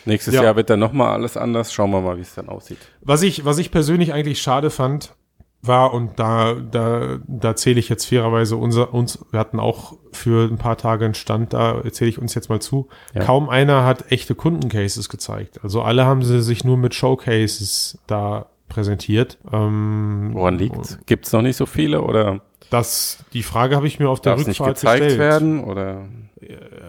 Nächstes 0.06 0.34
Ja. 0.36 0.44
Jahr 0.44 0.56
wird 0.56 0.70
dann 0.70 0.80
nochmal 0.80 1.12
alles 1.12 1.38
anders. 1.38 1.74
Schauen 1.74 1.92
wir 1.92 2.02
mal, 2.02 2.18
wie 2.18 2.22
es 2.22 2.36
dann 2.36 2.50
aussieht. 2.50 2.78
Was 3.02 3.22
ich, 3.22 3.46
was 3.46 3.58
ich 3.58 3.72
persönlich 3.72 4.14
eigentlich 4.14 4.42
schade 4.42 4.70
fand, 4.70 5.16
war 5.62 5.94
und 5.94 6.20
da, 6.20 6.54
da, 6.54 7.18
da 7.28 7.56
zähle 7.56 7.80
ich 7.80 7.90
jetzt 7.90 8.06
fairerweise 8.06 8.56
unser, 8.56 8.94
uns, 8.94 9.26
wir 9.32 9.40
hatten 9.40 9.60
auch 9.60 9.98
für 10.12 10.48
ein 10.48 10.58
paar 10.58 10.78
Tage 10.78 11.06
einen 11.06 11.16
Stand, 11.16 11.54
da 11.54 11.80
erzähle 11.82 12.10
ich 12.10 12.20
uns 12.20 12.36
jetzt 12.36 12.50
mal 12.50 12.60
zu. 12.62 12.88
Ja. 13.14 13.24
Kaum 13.24 13.50
einer 13.50 13.84
hat 13.84 14.12
echte 14.12 14.36
Kundencases 14.36 15.10
gezeigt. 15.10 15.60
Also 15.64 15.82
alle 15.82 16.06
haben 16.06 16.24
sie 16.24 16.42
sich 16.42 16.64
nur 16.64 16.78
mit 16.78 16.94
Showcases 16.94 17.98
da 18.08 18.48
präsentiert. 18.70 19.38
Ähm, 19.52 20.32
Woran 20.34 20.58
liegt's? 20.58 21.00
Gibt's 21.06 21.32
noch 21.32 21.42
nicht 21.42 21.56
so 21.58 21.66
viele 21.66 22.02
oder 22.02 22.42
Das, 22.70 23.20
die 23.34 23.44
Frage 23.44 23.76
habe 23.76 23.88
ich 23.88 24.00
mir 24.00 24.10
auf 24.10 24.22
der 24.22 24.34
darf 24.34 24.42
es 24.42 24.48
nicht 24.48 24.60
Rückfahrt 24.60 24.76
gezeigt 24.78 25.04
gestellt. 25.04 25.20
werden 25.20 25.64
oder 25.64 26.06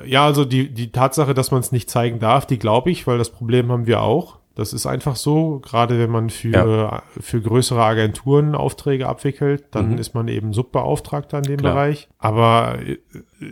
Ja, 0.05 0.25
also 0.27 0.45
die, 0.45 0.73
die 0.73 0.91
Tatsache, 0.93 1.35
dass 1.35 1.51
man 1.51 1.61
es 1.61 1.73
nicht 1.73 1.89
zeigen 1.91 2.19
darf, 2.19 2.47
die 2.47 2.59
glaube 2.59 2.91
ich, 2.91 3.07
weil 3.07 3.19
das 3.19 3.31
Problem 3.31 3.71
haben 3.73 3.87
wir 3.87 4.03
auch. 4.03 4.39
Das 4.55 4.73
ist 4.73 4.87
einfach 4.87 5.17
so, 5.17 5.59
gerade 5.61 5.99
wenn 5.99 6.11
man 6.11 6.31
für, 6.31 6.49
Ja. 6.51 7.03
für 7.21 7.43
größere 7.43 7.83
Agenturen 7.85 8.55
Aufträge 8.55 9.07
abwickelt, 9.07 9.65
dann 9.73 9.93
Mhm. 9.93 9.99
ist 9.99 10.15
man 10.15 10.29
eben 10.29 10.55
Subbeauftragter 10.55 11.37
in 11.39 11.45
dem 11.45 11.57
Klar. 11.59 11.75
Bereich. 11.75 12.09
Aber 12.19 12.79
äh, 12.81 12.97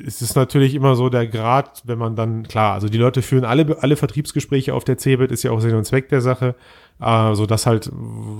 es 0.06 0.22
ist 0.22 0.34
natürlich 0.34 0.74
immer 0.74 0.96
so 0.96 1.10
der 1.10 1.26
Grad, 1.26 1.82
wenn 1.84 1.98
man 1.98 2.16
dann, 2.16 2.44
klar, 2.44 2.72
also 2.72 2.88
die 2.88 2.96
Leute 2.96 3.20
führen 3.20 3.44
alle, 3.44 3.76
alle 3.82 3.96
Vertriebsgespräche 3.96 4.72
auf 4.72 4.84
der 4.84 4.96
CeBIT, 4.96 5.30
ist 5.30 5.42
ja 5.42 5.50
auch 5.50 5.60
Sinn 5.60 5.74
und 5.74 5.84
Zweck 5.84 6.08
der 6.08 6.22
Sache, 6.22 6.54
äh, 7.00 7.34
so 7.34 7.46
dass 7.46 7.66
halt 7.66 7.90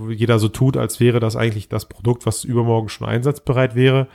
jeder 0.08 0.38
so 0.38 0.48
tut, 0.48 0.76
als 0.76 1.00
wäre 1.00 1.20
das 1.20 1.36
eigentlich 1.36 1.68
das 1.68 1.86
Produkt, 1.86 2.26
was 2.26 2.44
übermorgen 2.44 2.88
schon 2.88 3.06
einsatzbereit 3.06 3.74
wäre. 3.74 4.08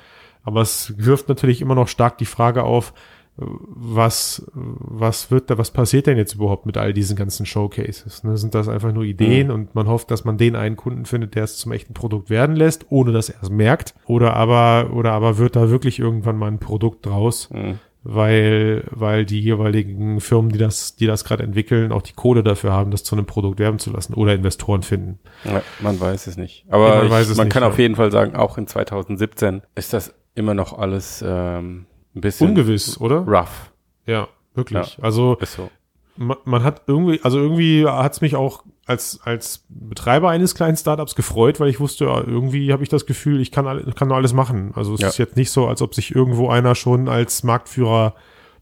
Aber 0.44 0.62
es 0.62 0.94
wirft 0.98 1.30
natürlich 1.30 1.62
immer 1.62 1.76
noch 1.76 1.88
stark 1.88 2.18
die 2.18 2.26
Frage 2.26 2.64
auf, 2.64 2.94
was, 3.42 4.46
was 4.54 5.32
wird 5.32 5.50
da, 5.50 5.58
was 5.58 5.72
passiert 5.72 6.08
denn 6.08 6.18
jetzt 6.18 6.36
überhaupt 6.36 6.66
mit 6.66 6.78
all 6.78 6.94
diesen 6.94 7.16
ganzen 7.16 7.46
Showcases? 7.46 8.24
Ne? 8.24 8.38
Sind 8.38 8.54
das 8.54 8.68
einfach 8.68 8.92
nur 8.92 9.04
Ideen 9.04 9.50
und 9.50 9.76
man 9.76 9.88
hofft, 9.88 10.12
dass 10.12 10.26
man 10.26 10.38
den 10.38 10.56
einen 10.56 10.76
Kunden 10.76 11.06
findet, 11.06 11.36
der 11.36 11.46
es 11.46 11.58
zum 11.58 11.72
echten 11.72 11.94
Produkt 11.94 12.30
werden 12.30 12.56
lässt, 12.56 12.88
ohne 12.90 13.12
dass 13.14 13.30
er 13.30 13.42
es 13.42 13.50
merkt? 13.50 13.94
Oder 14.08 14.36
aber, 14.36 14.92
oder 14.94 15.14
aber 15.14 15.38
wird 15.38 15.56
da 15.56 15.70
wirklich 15.70 16.00
irgendwann 16.00 16.38
mal 16.38 16.48
ein 16.48 16.60
Produkt 16.60 17.06
draus, 17.06 17.50
Hm. 17.52 17.80
Weil, 18.04 18.86
weil 18.92 19.26
die 19.26 19.42
jeweiligen 19.42 20.22
Firmen, 20.22 20.52
die 20.52 20.58
das, 20.58 20.96
die 20.96 21.06
das 21.06 21.26
gerade 21.26 21.44
entwickeln, 21.44 21.92
auch 21.92 22.02
die 22.02 22.14
Kohle 22.14 22.44
dafür 22.44 22.72
haben, 22.72 22.92
das 22.92 23.04
zu 23.04 23.16
einem 23.16 23.26
Produkt 23.26 23.60
werben 23.60 23.80
zu 23.80 23.92
lassen 23.92 24.14
oder 24.14 24.34
Investoren 24.34 24.84
finden. 24.84 25.20
Ja, 25.44 25.62
man 25.82 26.00
weiß 26.00 26.28
es 26.28 26.38
nicht. 26.38 26.66
Aber 26.70 27.04
Ja, 27.04 27.10
man 27.10 27.22
ich, 27.22 27.36
man 27.36 27.48
nicht, 27.48 27.54
kann 27.54 27.64
ja. 27.64 27.70
auf 27.70 27.78
jeden 27.78 27.96
Fall 27.96 28.12
sagen, 28.12 28.36
auch 28.36 28.58
in 28.58 28.68
2017 28.68 29.62
ist 29.76 29.94
das 29.94 30.14
immer 30.36 30.54
noch 30.54 30.78
alles 30.78 31.24
ähm, 31.26 31.86
ein 32.16 32.22
bisschen 32.22 32.50
Ungewiss, 32.50 33.00
oder? 33.00 33.28
rough. 33.28 33.72
Ja, 34.06 34.28
wirklich. 34.56 34.98
Also 35.02 35.38
so. 35.46 35.70
man, 36.16 36.38
man 36.46 36.64
hat 36.64 36.84
irgendwie, 36.88 37.20
also 37.24 37.38
irgendwie 37.38 37.86
hat 37.86 38.14
es 38.14 38.22
mich 38.22 38.36
auch 38.36 38.64
als, 38.90 39.20
als 39.24 39.64
Betreiber 39.70 40.30
eines 40.30 40.56
kleinen 40.56 40.76
Startups 40.76 41.16
gefreut, 41.16 41.60
weil 41.60 41.70
ich 41.70 41.80
wusste, 41.80 42.06
ja, 42.06 42.18
irgendwie 42.20 42.74
habe 42.74 42.84
ich 42.84 42.90
das 42.90 43.06
Gefühl, 43.06 43.40
ich 43.40 43.52
kann, 43.52 43.68
alle, 43.68 43.84
kann 43.94 44.08
nur 44.08 44.18
alles 44.18 44.34
machen. 44.34 44.72
Also 44.76 44.94
es 44.96 45.02
Ja. 45.02 45.08
ist 45.10 45.18
jetzt 45.18 45.38
nicht 45.38 45.52
so, 45.52 45.68
als 45.68 45.82
ob 45.82 45.94
sich 45.96 46.14
irgendwo 46.16 46.50
einer 46.50 46.76
schon 46.76 47.08
als 47.08 47.44
Marktführer 47.44 48.16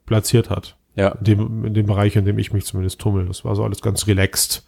platziert 0.05 0.49
hat. 0.49 0.75
Ja. 0.95 1.09
In 1.09 1.23
dem, 1.23 1.65
in 1.65 1.73
dem 1.73 1.85
Bereich, 1.85 2.15
in 2.15 2.25
dem 2.25 2.37
ich 2.39 2.51
mich 2.53 2.65
zumindest 2.65 2.99
tummel. 2.99 3.25
Das 3.27 3.45
war 3.45 3.55
so 3.55 3.63
alles 3.63 3.81
ganz 3.81 4.05
relaxed. 4.07 4.63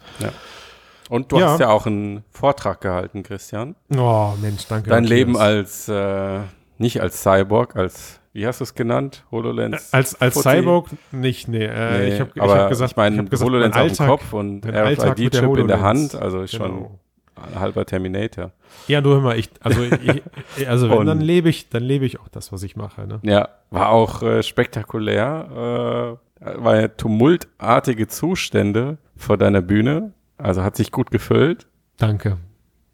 Und 1.08 1.32
du 1.32 1.38
Ja. 1.38 1.50
hast 1.50 1.60
ja 1.60 1.68
auch 1.70 1.86
einen 1.86 2.22
Vortrag 2.30 2.80
gehalten, 2.80 3.22
Christian. 3.22 3.74
Oh, 3.96 4.32
Mensch, 4.40 4.66
danke. 4.68 4.90
Dein. 4.90 5.04
Leben 5.04 5.36
als, 5.36 5.88
äh, 5.88 6.40
nicht 6.80 7.00
als 7.00 7.22
Cyborg, 7.22 7.76
als, 7.76 8.20
wie 8.32 8.46
hast 8.46 8.60
du 8.60 8.64
es 8.64 8.74
genannt? 8.74 9.24
HoloLens? 9.30 9.92
als, 9.92 10.20
als 10.20 10.34
Fuzzi? 10.34 10.48
Cyborg 10.48 10.88
nicht, 11.12 11.48
nee. 11.48 11.64
Äh, 11.64 11.98
Nee, 11.98 12.14
ich 12.14 12.20
habe 12.20 12.30
ich 12.34 12.42
hab 12.42 12.68
gesagt, 12.68 12.90
ich 12.92 12.96
meine, 12.96 13.18
hab 13.18 13.30
gesagt, 13.30 13.48
HoloLens 13.48 13.74
mein 13.74 13.90
auf 13.90 13.96
dem 13.96 14.06
Kopf 14.06 14.32
und 14.32 14.66
RFID-Chip 14.66 15.56
in 15.58 15.68
der. 15.68 15.80
Hand, 15.80 16.14
also 16.14 16.46
schon 16.46 16.60
Genau. 16.74 16.98
ein 17.36 17.60
halber 17.60 17.84
Terminator. 17.86 18.52
Ja, 18.88 19.00
du 19.00 19.10
hör 19.10 19.20
mal, 19.20 19.38
ich, 19.38 19.50
also, 19.60 19.82
ich, 19.82 20.22
also 20.68 20.90
wenn, 20.90 21.06
dann 21.06 21.20
lebe 21.20 21.48
ich, 21.48 21.68
dann 21.68 21.82
lebe 21.82 22.06
ich 22.06 22.20
auch 22.20 22.28
das, 22.28 22.52
was 22.52 22.62
ich 22.62 22.76
mache, 22.76 23.06
ne? 23.06 23.20
Ja, 23.22 23.48
war 23.70 23.90
auch 23.90 24.22
äh, 24.22 24.42
spektakulär. 24.42 26.16
Äh, 26.40 26.56
war 26.62 26.80
ja 26.80 26.88
tumultartige 26.88 28.08
Zustände 28.08 28.96
vor 29.16 29.36
deiner 29.36 29.60
Bühne. 29.60 30.12
Also 30.38 30.62
hat 30.62 30.74
sich 30.76 30.90
gut 30.90 31.10
gefüllt. 31.10 31.66
Danke. 31.98 32.38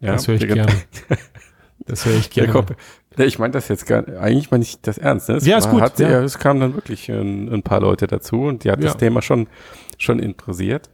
Ja, 0.01 0.11
das 0.11 0.27
höre 0.27 0.35
ich 0.35 0.47
gerne. 0.47 0.73
Das 1.85 2.05
höre 2.05 2.15
ich 2.17 2.29
gerne. 2.29 2.65
Ich 3.25 3.39
meine 3.39 3.51
das 3.51 3.67
jetzt 3.67 3.85
gar 3.85 4.07
eigentlich 4.19 4.51
meine 4.51 4.63
ich 4.63 4.81
das 4.81 4.97
ernst. 4.97 5.29
Ne? 5.29 5.35
Es 5.35 5.45
Ja, 5.45 5.57
ist 5.57 5.69
gut, 5.69 5.81
Hat, 5.81 5.99
ja. 5.99 6.09
ja. 6.09 6.21
Es 6.23 6.37
kamen 6.39 6.59
dann 6.59 6.75
wirklich 6.75 7.09
ein, 7.09 7.51
ein 7.53 7.63
paar 7.63 7.79
Leute 7.81 8.07
dazu 8.07 8.43
und 8.43 8.63
die 8.63 8.71
hat 8.71 8.79
Ja. 8.79 8.85
das 8.87 8.97
Thema 8.97 9.21
schon, 9.21 9.47
schon 9.97 10.19
interessiert. 10.19 10.89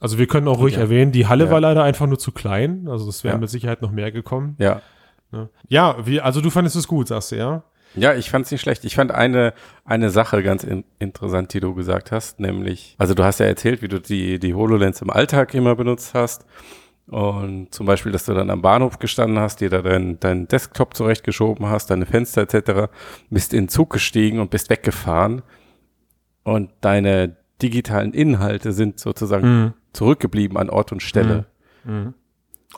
Also 0.00 0.18
wir 0.18 0.26
können 0.26 0.48
auch 0.48 0.58
ruhig 0.58 0.76
erwähnen, 0.78 1.12
die 1.12 1.26
Halle 1.28 1.50
war 1.50 1.60
leider 1.60 1.84
einfach 1.84 2.06
nur 2.06 2.18
zu 2.18 2.32
klein. 2.32 2.88
Also 2.88 3.08
es 3.08 3.22
wäre 3.24 3.34
Ja. 3.34 3.40
mit 3.40 3.50
Sicherheit 3.50 3.82
noch 3.82 3.92
mehr 3.92 4.10
gekommen. 4.10 4.56
Ja. 4.58 4.82
Ne? 5.30 5.48
Ja, 5.68 5.96
wie, 6.04 6.20
also 6.20 6.40
du 6.40 6.50
fandest 6.50 6.76
es 6.76 6.88
gut, 6.88 7.08
sagst 7.08 7.32
du, 7.32 7.36
ja? 7.36 7.62
Ja, 7.94 8.14
ich 8.14 8.30
fand 8.30 8.46
es 8.46 8.50
nicht 8.50 8.62
schlecht. 8.62 8.84
Ich 8.84 8.94
fand 8.96 9.10
eine, 9.12 9.52
eine 9.84 10.08
Sache 10.10 10.42
ganz 10.42 10.64
in, 10.64 10.82
interessant, 10.98 11.52
die 11.52 11.60
du 11.60 11.74
gesagt 11.74 12.10
hast, 12.10 12.40
nämlich, 12.40 12.94
also 12.98 13.12
du 13.14 13.22
hast 13.22 13.38
ja 13.38 13.46
erzählt, 13.46 13.82
wie 13.82 13.88
du 13.88 14.00
die, 14.00 14.38
die 14.38 14.54
HoloLens 14.54 15.02
im 15.02 15.10
Alltag 15.10 15.52
immer 15.54 15.76
benutzt 15.76 16.14
hast. 16.14 16.46
Und 17.08 17.74
zum 17.74 17.86
Beispiel, 17.86 18.12
dass 18.12 18.24
du 18.24 18.32
dann 18.34 18.48
am 18.50 18.62
Bahnhof 18.62 18.98
gestanden 18.98 19.38
hast, 19.38 19.60
dir 19.60 19.68
da 19.68 19.82
deinen 19.82 20.20
dein 20.20 20.48
Desktop 20.48 20.96
zurechtgeschoben 20.96 21.66
hast, 21.66 21.90
deine 21.90 22.06
Fenster 22.06 22.42
etc., 22.42 22.90
bist 23.28 23.52
in 23.52 23.64
den 23.64 23.68
Zug 23.68 23.90
gestiegen 23.90 24.38
und 24.38 24.50
bist 24.50 24.70
weggefahren. 24.70 25.42
Und 26.44 26.70
deine 26.80 27.36
digitalen 27.60 28.12
Inhalte 28.12 28.72
sind 28.72 28.98
sozusagen 28.98 29.74
zurückgeblieben 29.92 30.56
an 30.56 30.70
Ort 30.70 30.92
und 30.92 31.02
Stelle. 31.02 31.46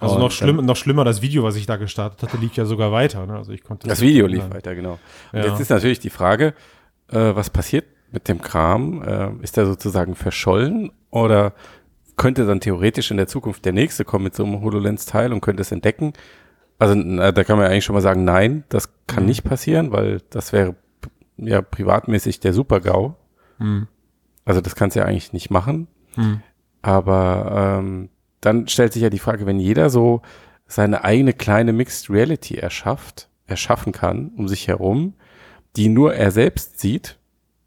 Also 0.01 0.15
Und 0.17 0.21
noch, 0.21 0.31
schlimm, 0.31 0.57
noch 0.57 0.77
schlimmer, 0.77 1.05
das 1.05 1.23
Video, 1.23 1.45
was 1.45 1.57
ich 1.57 1.67
da 1.67 1.77
gestartet 1.77 2.23
hatte, 2.23 2.37
lief 2.37 2.55
ja 2.57 2.65
sogar 2.65 2.91
weiter. 2.93 3.27
Ne? 3.27 3.37
Also 3.37 3.53
ich 3.53 3.63
konnte 3.63 3.87
Das 3.87 4.01
Video 4.01 4.27
lief 4.27 4.51
weiter, 4.51 4.75
genau. 4.75 4.99
Und 5.33 5.39
Ja. 5.39 5.47
jetzt 5.47 5.61
ist 5.61 5.71
natürlich 5.71 6.01
die 6.01 6.11
Frage, 6.11 6.55
äh, 7.09 7.35
was 7.35 7.51
passiert 7.51 7.85
mit 8.11 8.29
dem 8.29 8.41
Kram? 8.41 9.03
Äh, 9.03 9.31
ist 9.43 9.57
der 9.57 9.67
sozusagen 9.67 10.15
verschollen 10.17 10.91
oder 11.11 11.53
könnte 12.17 12.47
dann 12.47 12.61
theoretisch 12.61 13.11
in 13.11 13.17
der 13.17 13.27
Zukunft 13.27 13.65
der 13.65 13.73
nächste 13.73 14.05
kommen 14.05 14.25
mit 14.25 14.35
so 14.35 14.45
einem 14.45 14.61
HoloLens-Teil 14.61 15.33
und 15.33 15.41
könnte 15.41 15.63
es 15.63 15.73
entdecken? 15.73 16.13
Also 16.79 16.95
na, 16.95 17.33
da 17.33 17.45
kann 17.45 17.57
man 17.57 17.67
ja 17.67 17.73
eigentlich 17.73 17.85
schon 17.85 17.95
mal 17.95 18.01
sagen, 18.03 18.25
nein, 18.25 18.65
das 18.69 18.93
kann 19.07 19.25
Mhm. 19.25 19.29
nicht 19.29 19.45
passieren, 19.45 19.93
weil 19.93 20.21
das 20.31 20.53
wäre 20.53 20.75
ja 21.37 21.63
privatmäßig 21.63 22.41
der 22.41 22.53
Super-GAU. 22.53 23.15
Mhm. 23.59 23.89
Also 24.45 24.61
das 24.61 24.75
kannst 24.77 24.97
du 24.97 25.01
ja 25.01 25.07
eigentlich 25.07 25.33
nicht 25.33 25.51
machen. 25.51 25.89
Mhm. 26.17 26.43
Aber 26.83 27.79
ähm, 27.81 28.09
dann 28.41 28.69
stellt 28.69 28.93
sich 28.93 29.03
ja 29.03 29.11
die 29.11 29.19
Frage, 29.19 29.47
wenn 29.47 29.59
jeder 29.59 29.89
so 29.91 30.23
seine 30.67 31.05
eigene 31.05 31.33
kleine 31.33 31.73
Mixed 31.73 32.11
Reality 32.11 32.57
erschafft, 32.57 33.29
erschaffen 33.47 33.93
kann 33.93 34.33
um 34.37 34.49
sich 34.49 34.69
herum, 34.69 35.15
die 35.77 35.89
nur 35.89 36.15
er 36.15 36.31
selbst 36.31 36.79
sieht 36.81 37.19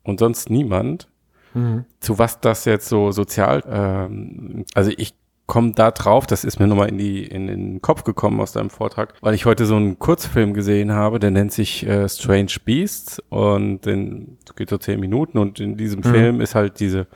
und 0.04 0.20
sonst 0.20 0.50
niemand, 0.50 1.10
Mhm. 1.58 1.86
zu 2.00 2.20
was 2.20 2.40
das 2.40 2.66
jetzt 2.66 2.88
so 2.88 3.12
sozial, 3.12 3.64
ähm, 3.70 4.66
also 4.76 4.92
ich 4.96 5.16
komme 5.48 5.72
da 5.72 5.92
drauf, 5.92 6.28
das 6.28 6.44
ist 6.44 6.60
mir 6.60 6.68
nochmal 6.68 6.90
in, 6.90 6.98
die, 6.98 7.24
in 7.24 7.48
den 7.48 7.82
Kopf 7.82 8.04
gekommen 8.04 8.40
aus 8.42 8.52
deinem 8.52 8.70
Vortrag, 8.70 9.14
weil 9.22 9.34
ich 9.34 9.46
heute 9.46 9.66
so 9.66 9.76
einen 9.76 9.98
Kurzfilm 9.98 10.54
gesehen 10.54 10.92
habe, 10.92 11.20
der 11.20 11.32
nennt 11.32 11.54
sich 11.54 11.88
äh, 11.88 12.08
Strange 12.08 12.52
Beasts 12.64 13.22
und 13.30 13.86
den 13.86 14.38
geht 14.56 14.70
so 14.70 14.78
zehn 14.78 15.00
Minuten 15.00 15.38
und 15.38 15.60
in 15.60 15.78
diesem 15.78 16.04
Film 16.04 16.42
ist 16.42 16.54
halt 16.54 16.80
diese 16.80 17.08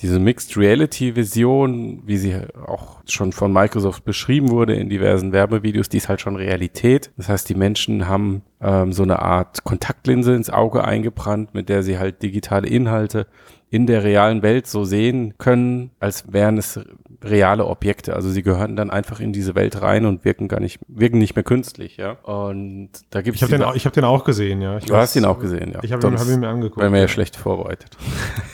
diese 0.00 0.20
Mixed 0.20 0.56
Reality 0.56 1.16
Vision, 1.16 2.02
wie 2.06 2.18
sie 2.18 2.36
auch 2.66 3.00
schon 3.06 3.32
von 3.32 3.52
Microsoft 3.52 4.04
beschrieben 4.04 4.50
wurde 4.50 4.74
in 4.74 4.88
diversen 4.88 5.32
Werbevideos, 5.32 5.88
die 5.88 5.96
ist 5.96 6.08
halt 6.08 6.20
schon 6.20 6.36
Realität. 6.36 7.10
Das 7.16 7.28
heißt, 7.28 7.48
die 7.48 7.56
Menschen 7.56 8.06
haben 8.06 8.42
ähm, 8.60 8.92
so 8.92 9.02
eine 9.02 9.20
Art 9.20 9.64
Kontaktlinse 9.64 10.34
ins 10.34 10.50
Auge 10.50 10.84
eingebrannt, 10.84 11.52
mit 11.52 11.68
der 11.68 11.82
sie 11.82 11.98
halt 11.98 12.22
digitale 12.22 12.68
Inhalte 12.68 13.26
in 13.70 13.86
der 13.86 14.02
realen 14.04 14.42
Welt 14.42 14.66
so 14.66 14.84
sehen 14.84 15.34
können, 15.38 15.90
als 16.00 16.32
wären 16.32 16.56
es 16.58 16.80
reale 17.22 17.66
Objekte. 17.66 18.14
Also 18.14 18.30
sie 18.30 18.42
gehören 18.42 18.76
dann 18.76 18.90
einfach 18.90 19.20
in 19.20 19.32
diese 19.32 19.54
Welt 19.54 19.82
rein 19.82 20.06
und 20.06 20.24
wirken 20.24 20.46
gar 20.48 20.60
nicht, 20.60 20.78
wirken 20.88 21.18
nicht 21.18 21.34
mehr 21.34 21.42
künstlich, 21.42 21.96
ja. 21.96 22.12
Und 22.22 22.90
da 23.10 23.20
gibt 23.22 23.36
Ich 23.36 23.42
habe 23.42 23.50
den, 23.52 23.62
au- 23.62 23.74
ich 23.74 23.84
hab 23.86 23.92
den 23.92 24.04
auch 24.04 24.24
gesehen, 24.24 24.62
ja. 24.62 24.78
Ich 24.78 24.84
Du 24.86 24.94
hast 24.96 25.16
ihn 25.16 25.24
auch 25.24 25.38
gesehen, 25.38 25.72
ja. 25.74 25.80
Ich 25.82 25.92
habe 25.92 26.06
ihn, 26.06 26.18
hab 26.18 26.26
ihn 26.28 26.40
mir 26.40 26.48
angeguckt. 26.48 26.80
wären 26.80 26.92
wir 26.92 27.00
ja 27.00 27.08
schlecht 27.08 27.36
vorbereitet. 27.36 27.96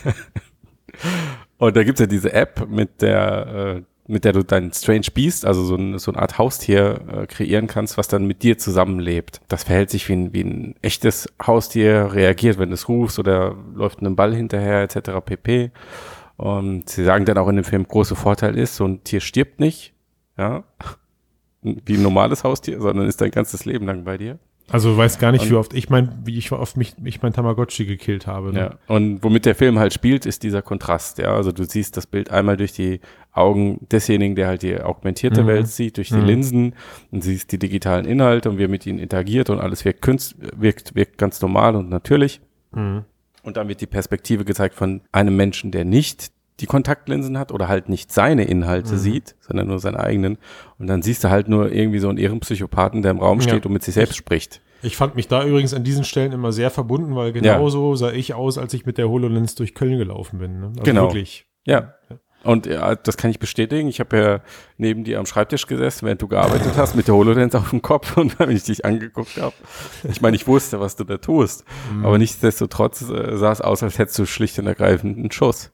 Und 1.57 1.75
da 1.77 1.83
gibt's 1.83 2.01
ja 2.01 2.07
diese 2.07 2.33
App, 2.33 2.67
mit 2.69 3.01
der, 3.01 3.75
äh, 3.77 3.81
mit 4.07 4.23
der 4.23 4.33
du 4.33 4.43
dein 4.43 4.71
Strange 4.71 5.07
Beast, 5.13 5.45
also 5.45 5.63
so, 5.63 5.75
ein, 5.75 5.97
so 5.97 6.11
eine 6.11 6.21
Art 6.21 6.37
Haustier 6.37 6.99
äh, 7.11 7.27
kreieren 7.27 7.67
kannst, 7.67 7.97
was 7.97 8.07
dann 8.07 8.25
mit 8.25 8.43
dir 8.43 8.57
zusammenlebt. 8.57 9.41
Das 9.47 9.63
verhält 9.63 9.89
sich 9.89 10.07
wie 10.09 10.13
ein, 10.13 10.33
wie 10.33 10.41
ein 10.41 10.75
echtes 10.81 11.27
Haustier, 11.45 12.13
reagiert, 12.13 12.59
wenn 12.59 12.69
du 12.69 12.75
es 12.75 12.87
rufst 12.87 13.17
oder 13.17 13.55
läuft 13.73 13.99
einem 13.99 14.15
Ball 14.15 14.35
hinterher 14.35 14.81
etc. 14.81 15.11
pp. 15.25 15.71
Und 16.37 16.89
sie 16.89 17.03
sagen 17.03 17.25
dann 17.25 17.37
auch 17.37 17.47
in 17.47 17.55
dem 17.55 17.65
Film, 17.65 17.87
große 17.87 18.15
Vorteil 18.15 18.57
ist, 18.57 18.75
so 18.75 18.85
ein 18.85 19.03
Tier 19.03 19.21
stirbt 19.21 19.59
nicht, 19.59 19.93
ja, 20.37 20.63
wie 21.61 21.95
ein 21.95 22.03
normales 22.03 22.43
Haustier, 22.43 22.79
sondern 22.79 23.07
ist 23.07 23.21
dein 23.21 23.31
ganzes 23.31 23.65
Leben 23.65 23.85
lang 23.85 24.03
bei 24.03 24.17
dir. 24.17 24.37
Also 24.69 24.91
du 24.91 24.97
weißt 24.97 25.19
gar 25.19 25.31
nicht, 25.31 25.43
Und- 25.43 25.51
wie 25.51 25.55
oft 25.55 25.73
ich 25.75 25.89
mein, 25.89 26.09
wie 26.25 26.37
ich 26.37 26.51
oft 26.51 26.75
mich, 26.75 26.95
ich 27.03 27.21
mein 27.21 27.33
Tamagotchi 27.33 27.85
gekillt 27.85 28.25
habe. 28.25 28.51
Ne? 28.51 28.59
Ja. 28.59 28.75
Und 28.87 29.23
womit 29.23 29.45
der 29.45 29.53
Film 29.53 29.77
halt 29.77 29.93
spielt, 29.93 30.25
ist 30.25 30.41
dieser 30.41 30.61
Kontrast, 30.63 31.19
ja. 31.19 31.35
Also 31.35 31.51
du 31.51 31.63
siehst 31.65 31.97
das 31.97 32.07
Bild 32.07 32.31
einmal 32.31 32.57
durch 32.57 32.73
die 32.73 32.99
Augen 33.31 33.85
desjenigen, 33.91 34.35
der 34.35 34.47
halt 34.47 34.63
die 34.63 34.81
augmentierte 34.81 35.43
Mhm. 35.43 35.47
Welt 35.47 35.67
sieht, 35.67 35.97
durch 35.97 36.09
die 36.09 36.15
Mhm. 36.15 36.25
Linsen 36.25 36.73
und 37.11 37.23
siehst 37.23 37.51
die 37.51 37.59
digitalen 37.59 38.05
Inhalte 38.05 38.49
und 38.49 38.57
wie 38.57 38.63
er 38.63 38.69
mit 38.69 38.85
ihnen 38.87 38.97
interagiert 38.97 39.49
und 39.51 39.59
alles 39.59 39.85
wirkt, 39.85 40.01
künst, 40.01 40.35
wirkt, 40.59 40.95
wirkt 40.95 41.17
ganz 41.19 41.39
normal 41.41 41.75
und 41.75 41.89
natürlich. 41.89 42.41
Mhm. 42.71 43.03
Und 43.43 43.57
dann 43.57 43.67
wird 43.67 43.81
die 43.81 43.85
Perspektive 43.85 44.45
gezeigt 44.45 44.73
von 44.73 45.01
einem 45.11 45.35
Menschen, 45.35 45.69
der 45.69 45.85
nicht 45.85 46.31
die 46.59 46.65
Kontaktlinsen 46.67 47.37
hat 47.37 47.51
oder 47.51 47.67
halt 47.67 47.89
nicht 47.89 48.11
seine 48.13 48.45
Inhalte 48.45 48.93
Mhm. 48.93 48.97
sieht, 48.97 49.35
sondern 49.41 49.67
nur 49.67 49.79
seine 49.79 49.99
eigenen. 49.99 50.37
Und 50.79 50.87
dann 50.87 51.01
siehst 51.01 51.23
du 51.23 51.29
halt 51.29 51.47
nur 51.49 51.71
irgendwie 51.71 51.99
so 51.99 52.07
einen 52.09 52.17
Ehrenpsychopathen, 52.17 53.01
der 53.01 53.11
im 53.11 53.19
Raum 53.19 53.39
Ja. 53.39 53.47
steht 53.49 53.65
und 53.65 53.73
mit 53.73 53.83
sich 53.83 53.93
selbst 53.95 54.15
spricht. 54.15 54.61
Ich 54.81 54.97
fand 54.97 55.15
mich 55.15 55.27
da 55.27 55.43
übrigens 55.43 55.73
an 55.73 55.83
diesen 55.83 56.03
Stellen 56.03 56.31
immer 56.31 56.51
sehr 56.51 56.69
verbunden, 56.69 57.15
weil 57.15 57.31
genauso 57.33 57.95
sah 57.95 58.11
ich 58.11 58.33
aus, 58.35 58.57
als 58.57 58.73
ich 58.73 58.85
mit 58.85 58.97
der 58.97 59.09
HoloLens 59.09 59.55
durch 59.55 59.73
Köln 59.73 59.97
gelaufen 59.97 60.39
bin. 60.39 60.59
Ne? 60.59 60.67
Also 60.67 60.83
Genau. 60.83 61.03
Wirklich. 61.03 61.45
Ja. 61.65 61.95
Und 62.43 62.67
ja, 62.67 62.93
das 62.93 63.17
kann 63.17 63.31
ich 63.31 63.39
bestätigen. 63.39 63.87
Ich 63.87 63.99
habe 63.99 64.17
ja 64.17 64.39
neben 64.77 65.03
dir 65.03 65.17
am 65.17 65.25
Schreibtisch 65.25 65.65
gesessen, 65.65 66.05
während 66.05 66.21
du 66.21 66.27
gearbeitet 66.27 66.73
hast, 66.77 66.95
mit 66.95 67.07
der 67.07 67.15
HoloLens 67.15 67.55
auf 67.55 67.71
dem 67.71 67.81
Kopf 67.81 68.15
und 68.17 68.37
wenn 68.39 68.51
ich 68.51 68.63
dich 68.63 68.85
angeguckt 68.85 69.37
habe. 69.41 69.55
Ich 70.09 70.21
meine, 70.21 70.35
ich 70.35 70.45
wusste, 70.45 70.79
was 70.79 70.95
du 70.95 71.03
da 71.05 71.17
tust. 71.17 71.65
Mhm. 71.91 72.05
Aber 72.05 72.19
nichtsdestotrotz 72.19 73.01
äh, 73.09 73.35
sah 73.35 73.51
es 73.51 73.61
aus, 73.61 73.81
als 73.81 73.97
hättest 73.97 74.19
du 74.19 74.25
schlicht 74.27 74.59
und 74.59 74.67
ergreifend 74.67 75.17
einen 75.17 75.31
Schuss. 75.31 75.71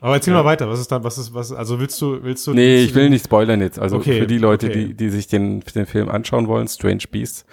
Aber 0.00 0.14
erzähl 0.14 0.32
mal 0.32 0.44
weiter. 0.44 0.68
Was 0.68 0.80
ist 0.80 0.90
da, 0.90 1.04
was 1.04 1.18
ist, 1.18 1.34
was, 1.34 1.52
also 1.52 1.78
willst 1.78 2.00
du, 2.00 2.22
willst 2.22 2.46
du? 2.46 2.54
Nee, 2.54 2.76
willst 2.76 2.90
ich 2.90 2.94
will 2.94 3.10
nicht 3.10 3.24
spoilern 3.24 3.60
jetzt. 3.60 3.78
Also 3.78 3.96
Okay, 3.96 4.20
für 4.20 4.26
die 4.26 4.38
Leute, 4.38 4.68
okay. 4.68 4.86
die, 4.86 4.94
die 4.94 5.10
sich 5.10 5.26
den, 5.26 5.60
den 5.60 5.86
Film 5.86 6.08
anschauen 6.08 6.48
wollen, 6.48 6.68
Strange 6.68 7.04
Beasts. 7.10 7.44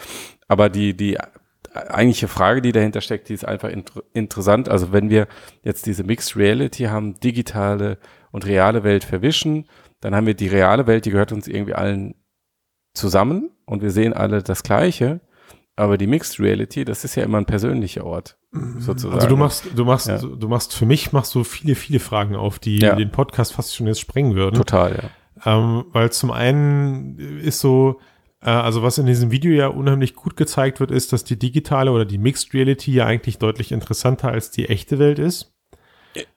Aber 0.48 0.70
die, 0.70 0.96
die 0.96 1.18
eigentliche 1.74 2.28
Frage, 2.28 2.62
die 2.62 2.72
dahinter 2.72 3.02
steckt, 3.02 3.30
die 3.30 3.34
ist 3.34 3.46
einfach 3.46 3.70
inter 3.70 4.04
interessant. 4.14 4.70
Also 4.70 4.92
wenn 4.92 5.10
wir 5.10 5.28
jetzt 5.64 5.86
diese 5.86 6.04
Mixed 6.04 6.36
Reality 6.36 6.86
haben, 6.86 7.20
digitale 7.20 7.98
und 8.32 8.46
reale 8.46 8.84
Welt 8.84 9.04
verwischen, 9.04 9.66
dann 10.00 10.16
haben 10.16 10.28
wir 10.28 10.34
die 10.34 10.48
reale 10.48 10.88
Welt, 10.88 11.06
die 11.06 11.12
gehört 11.12 11.32
uns 11.32 11.48
irgendwie 11.48 11.74
allen 11.74 12.16
zusammen 12.94 13.52
und 13.66 13.82
wir 13.82 13.92
sehen 13.92 14.14
alle 14.14 14.42
das 14.44 14.64
Gleiche. 14.64 15.22
Aber 15.78 15.98
die 15.98 16.08
Mixed 16.08 16.40
Reality, 16.40 16.84
das 16.86 17.04
ist 17.06 17.16
ja 17.16 17.24
immer 17.24 17.38
ein 17.38 17.46
persönlicher 17.46 18.04
Ort, 18.04 18.38
sozusagen. 18.80 19.14
Also 19.14 19.28
du 19.28 19.38
machst, 19.38 19.64
du 19.76 19.86
machst, 19.86 20.08
Ja. 20.08 20.18
du 20.18 20.48
machst 20.50 20.74
für 20.76 20.88
mich 20.88 21.14
machst 21.14 21.34
du 21.36 21.44
viele, 21.44 21.76
viele 21.76 22.00
Fragen 22.00 22.36
auf, 22.36 22.58
die 22.60 22.80
Ja. 22.80 22.96
den 22.96 23.12
Podcast 23.12 23.54
fast 23.54 23.76
schon 23.76 23.86
jetzt 23.88 24.00
sprengen 24.02 24.36
würden. 24.36 24.56
total, 24.56 25.10
ja. 25.46 25.56
Ähm, 25.60 25.86
weil 25.92 26.12
zum 26.12 26.32
einen 26.32 27.20
ist 27.40 27.60
so, 27.60 28.00
äh, 28.42 28.50
also 28.50 28.82
was 28.82 28.98
in 28.98 29.06
diesem 29.06 29.30
Video 29.30 29.52
ja 29.52 29.68
unheimlich 29.68 30.16
gut 30.16 30.36
gezeigt 30.36 30.80
wird, 30.80 30.90
ist, 30.90 31.14
dass 31.14 31.24
die 31.24 31.38
digitale 31.38 31.92
oder 31.92 32.06
die 32.06 32.18
Mixed 32.18 32.56
Reality 32.56 32.92
ja 32.94 33.06
eigentlich 33.06 33.38
deutlich 33.38 33.72
interessanter 33.72 34.30
als 34.30 34.50
die 34.50 34.68
echte 34.70 34.98
Welt 34.98 35.20
ist. 35.20 35.54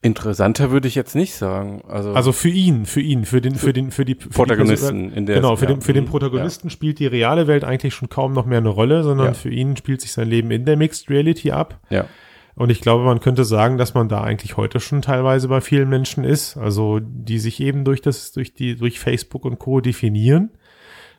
Interessanter 0.01 0.71
würde 0.71 0.87
ich 0.87 0.95
jetzt 0.95 1.15
nicht 1.15 1.33
sagen. 1.33 1.81
Also, 1.87 2.13
Also 2.13 2.31
für 2.31 2.49
ihn, 2.49 2.85
für 2.85 3.01
ihn, 3.01 3.25
für 3.25 3.41
den, 3.41 3.55
für 3.55 3.73
den, 3.73 3.91
für 3.91 4.05
die 4.05 4.15
für 4.15 4.27
Die 4.27 4.29
Protagonisten 4.29 5.01
Person, 5.09 5.13
in 5.17 5.25
der 5.25 5.35
genau, 5.37 5.55
für 5.55 5.65
ja, 5.65 5.71
den, 5.71 5.81
für 5.81 5.93
den 5.93 6.05
mhm, 6.05 6.09
Protagonisten 6.09 6.69
spielt 6.69 6.99
die 6.99 7.07
reale 7.07 7.47
Welt 7.47 7.63
eigentlich 7.63 7.93
schon 7.93 8.09
kaum 8.09 8.33
noch 8.33 8.45
mehr 8.45 8.59
eine 8.59 8.69
Rolle, 8.69 9.03
sondern 9.03 9.27
Ja. 9.27 9.33
für 9.33 9.49
ihn 9.49 9.77
spielt 9.77 10.01
sich 10.01 10.11
sein 10.11 10.27
Leben 10.27 10.51
in 10.51 10.65
der 10.65 10.77
Mixed 10.77 11.09
Reality 11.09 11.51
ab. 11.51 11.79
Ja. 11.89 12.05
Und 12.55 12.69
ich 12.69 12.81
glaube, 12.81 13.05
man 13.05 13.21
könnte 13.21 13.45
sagen, 13.45 13.77
dass 13.77 13.93
man 13.93 14.09
da 14.09 14.21
eigentlich 14.21 14.57
heute 14.57 14.79
schon 14.79 15.01
teilweise 15.01 15.47
bei 15.47 15.61
vielen 15.61 15.87
Menschen 15.89 16.23
ist, 16.23 16.57
also 16.57 16.99
die 17.01 17.39
sich 17.39 17.61
eben 17.61 17.85
durch 17.85 18.01
das, 18.01 18.33
durch 18.33 18.53
die, 18.53 18.75
durch 18.75 18.99
Facebook 18.99 19.45
und 19.45 19.57
Co. 19.57 19.79
definieren. 19.79 20.51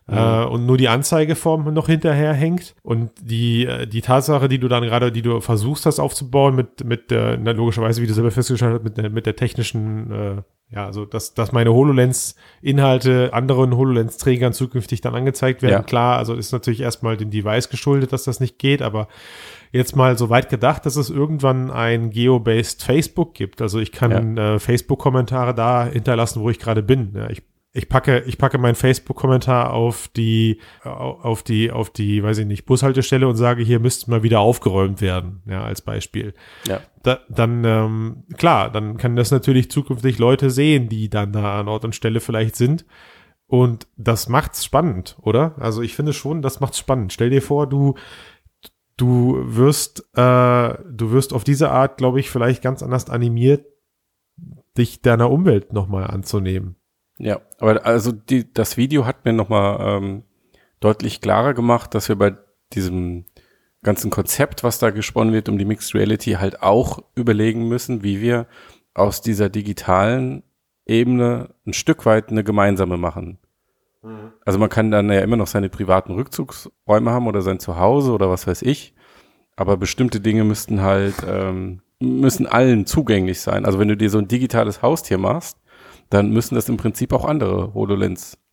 Äh, 0.08 0.44
und 0.44 0.66
nur 0.66 0.76
die 0.76 0.88
Anzeigeform 0.88 1.72
noch 1.72 1.86
hinterher 1.86 2.32
hängt. 2.32 2.74
Und 2.82 3.10
die, 3.20 3.66
äh, 3.66 3.86
die 3.86 4.00
Tatsache, 4.00 4.48
die 4.48 4.58
du 4.58 4.68
dann 4.68 4.82
gerade, 4.82 5.12
die 5.12 5.22
du 5.22 5.40
versuchst, 5.40 5.86
das 5.86 6.00
aufzubauen, 6.00 6.56
mit, 6.56 6.84
mit 6.84 7.10
der, 7.10 7.38
na, 7.38 7.52
logischerweise, 7.52 8.02
wie 8.02 8.06
du 8.06 8.14
selber 8.14 8.30
festgestellt 8.30 8.74
hast, 8.74 8.84
mit 8.84 8.96
der, 8.96 9.10
mit 9.10 9.26
der 9.26 9.36
technischen, 9.36 10.10
äh, 10.10 10.42
ja, 10.74 10.86
also, 10.86 11.04
dass, 11.04 11.34
dass 11.34 11.52
meine 11.52 11.72
HoloLens-Inhalte 11.72 13.30
anderen 13.32 13.76
HoloLens-Trägern 13.76 14.52
zukünftig 14.52 15.02
dann 15.02 15.14
angezeigt 15.14 15.62
werden. 15.62 15.72
Ja. 15.72 15.82
Klar, 15.82 16.18
also 16.18 16.34
ist 16.34 16.52
natürlich 16.52 16.80
erstmal 16.80 17.16
dem 17.16 17.30
Device 17.30 17.68
geschuldet, 17.68 18.12
dass 18.12 18.24
das 18.24 18.40
nicht 18.40 18.58
geht, 18.58 18.82
aber 18.82 19.06
jetzt 19.70 19.94
mal 19.94 20.18
so 20.18 20.30
weit 20.30 20.48
gedacht, 20.48 20.84
dass 20.84 20.96
es 20.96 21.10
irgendwann 21.10 21.70
ein 21.70 22.10
geo-based 22.10 22.82
Facebook 22.82 23.34
gibt. 23.34 23.62
Also 23.62 23.78
ich 23.78 23.92
kann 23.92 24.36
äh, 24.36 24.58
Facebook-Kommentare 24.58 25.54
da 25.54 25.86
hinterlassen, 25.86 26.40
wo 26.40 26.50
ich 26.50 26.58
gerade 26.58 26.82
bin. 26.82 27.12
Ja, 27.14 27.30
ich 27.30 27.42
ich 27.74 27.88
packe, 27.88 28.20
ich 28.26 28.37
packe 28.37 28.58
meinen 28.58 28.74
Facebook-Kommentar 28.74 29.72
auf 29.72 30.08
die, 30.08 30.61
au- 30.85 31.18
auf 31.22 31.42
die, 31.42 31.70
auf 31.70 31.88
die, 31.90 32.22
weiß 32.22 32.38
ich 32.38 32.46
nicht, 32.46 32.66
Bushaltestelle 32.66 33.26
und 33.26 33.37
sage, 33.37 33.62
hier 33.62 33.80
müsste 33.80 34.11
mal 34.11 34.22
wieder 34.22 34.40
aufgeräumt 34.40 35.00
werden, 35.00 35.42
ja, 35.46 35.64
als 35.64 35.80
Beispiel. 35.80 36.35
Ja. 36.68 36.80
Da, 37.02 37.20
dann, 37.30 37.64
ähm, 37.64 38.24
klar, 38.37 38.70
dann 38.70 38.98
kann 38.98 39.16
das 39.16 39.30
natürlich 39.30 39.70
zukünftig 39.70 40.18
Leute 40.18 40.50
sehen, 40.50 40.88
die 40.90 41.08
dann 41.08 41.32
da 41.32 41.61
an 41.61 41.68
Ort 41.68 41.85
und 41.85 41.94
Stelle 41.94 42.20
vielleicht 42.20 42.56
sind. 42.56 42.85
Und 43.46 43.87
das 43.96 44.28
macht's 44.28 44.64
spannend, 44.64 45.16
oder? 45.20 45.54
Also 45.58 45.82
ich 45.82 45.94
finde 45.94 46.12
schon, 46.12 46.42
das 46.42 46.61
macht's 46.61 46.78
spannend. 46.78 47.12
Stell 47.12 47.30
dir 47.30 47.42
vor, 47.42 47.66
du, 47.66 47.94
du 48.96 49.42
wirst, 49.44 50.00
äh, 50.14 50.74
du 50.90 51.11
wirst 51.11 51.32
auf 51.32 51.44
diese 51.44 51.70
Art, 51.70 51.96
glaube 51.98 52.20
ich, 52.20 52.30
vielleicht 52.30 52.62
ganz 52.62 52.82
anders 52.82 53.11
animiert, 53.11 53.66
dich 54.76 55.02
deiner 55.02 55.30
Umwelt 55.30 55.72
nochmal 55.72 56.04
anzunehmen. 56.06 56.76
Ja, 57.22 57.40
aber 57.61 57.87
also 57.87 58.11
die, 58.11 58.52
das 58.52 58.76
Video 58.76 59.06
hat 59.06 59.24
mir 59.24 59.32
nochmal 59.32 59.78
ähm, 59.80 60.24
deutlich 60.80 61.20
klarer 61.20 61.54
gemacht, 61.54 61.94
dass 61.94 62.08
wir 62.08 62.16
bei 62.16 62.35
diesem 62.72 63.26
ganzen 63.85 64.11
Konzept, 64.11 64.64
was 64.64 64.80
da 64.80 64.90
gesponnen 64.90 65.32
wird, 65.32 65.48
um 65.48 65.56
die 65.56 65.64
Mixed 65.64 65.94
Reality 65.94 66.32
halt 66.32 66.62
auch 66.62 66.98
überlegen 67.14 67.68
müssen, 67.68 68.02
wie 68.02 68.20
wir 68.20 68.48
aus 68.92 69.22
dieser 69.22 69.48
digitalen 69.50 70.42
Ebene 70.85 71.50
ein 71.64 71.74
Stück 71.74 72.06
weit 72.06 72.30
eine 72.30 72.42
gemeinsame 72.42 72.96
machen. 72.96 73.38
Also 74.44 74.58
man 74.58 74.68
kann 74.68 74.90
dann 74.90 75.08
ja 75.08 75.20
immer 75.20 75.37
noch 75.37 75.46
seine 75.46 75.68
privaten 75.68 76.14
Rückzugsräume 76.14 77.12
haben 77.12 77.28
oder 77.28 77.40
sein 77.40 77.61
Zuhause 77.61 78.11
oder 78.11 78.30
was 78.30 78.48
weiß 78.48 78.62
ich. 78.62 78.94
Aber 79.54 79.76
bestimmte 79.76 80.20
Dinge 80.20 80.42
müssten 80.42 80.82
halt, 80.82 81.14
ähm, 81.24 81.82
müssen 82.00 82.48
allen 82.48 82.85
zugänglich 82.85 83.40
sein. 83.40 83.64
Also 83.64 83.78
wenn 83.78 83.87
du 83.87 83.96
dir 83.96 84.11
so 84.11 84.18
ein 84.18 84.26
digitales 84.26 84.82
Haustier 84.82 85.18
machst, 85.18 85.62
dann 86.12 86.31
müssen 86.31 86.55
das 86.55 86.68
im 86.68 86.77
Prinzip 86.77 87.12
auch 87.12 87.25
andere 87.25 87.75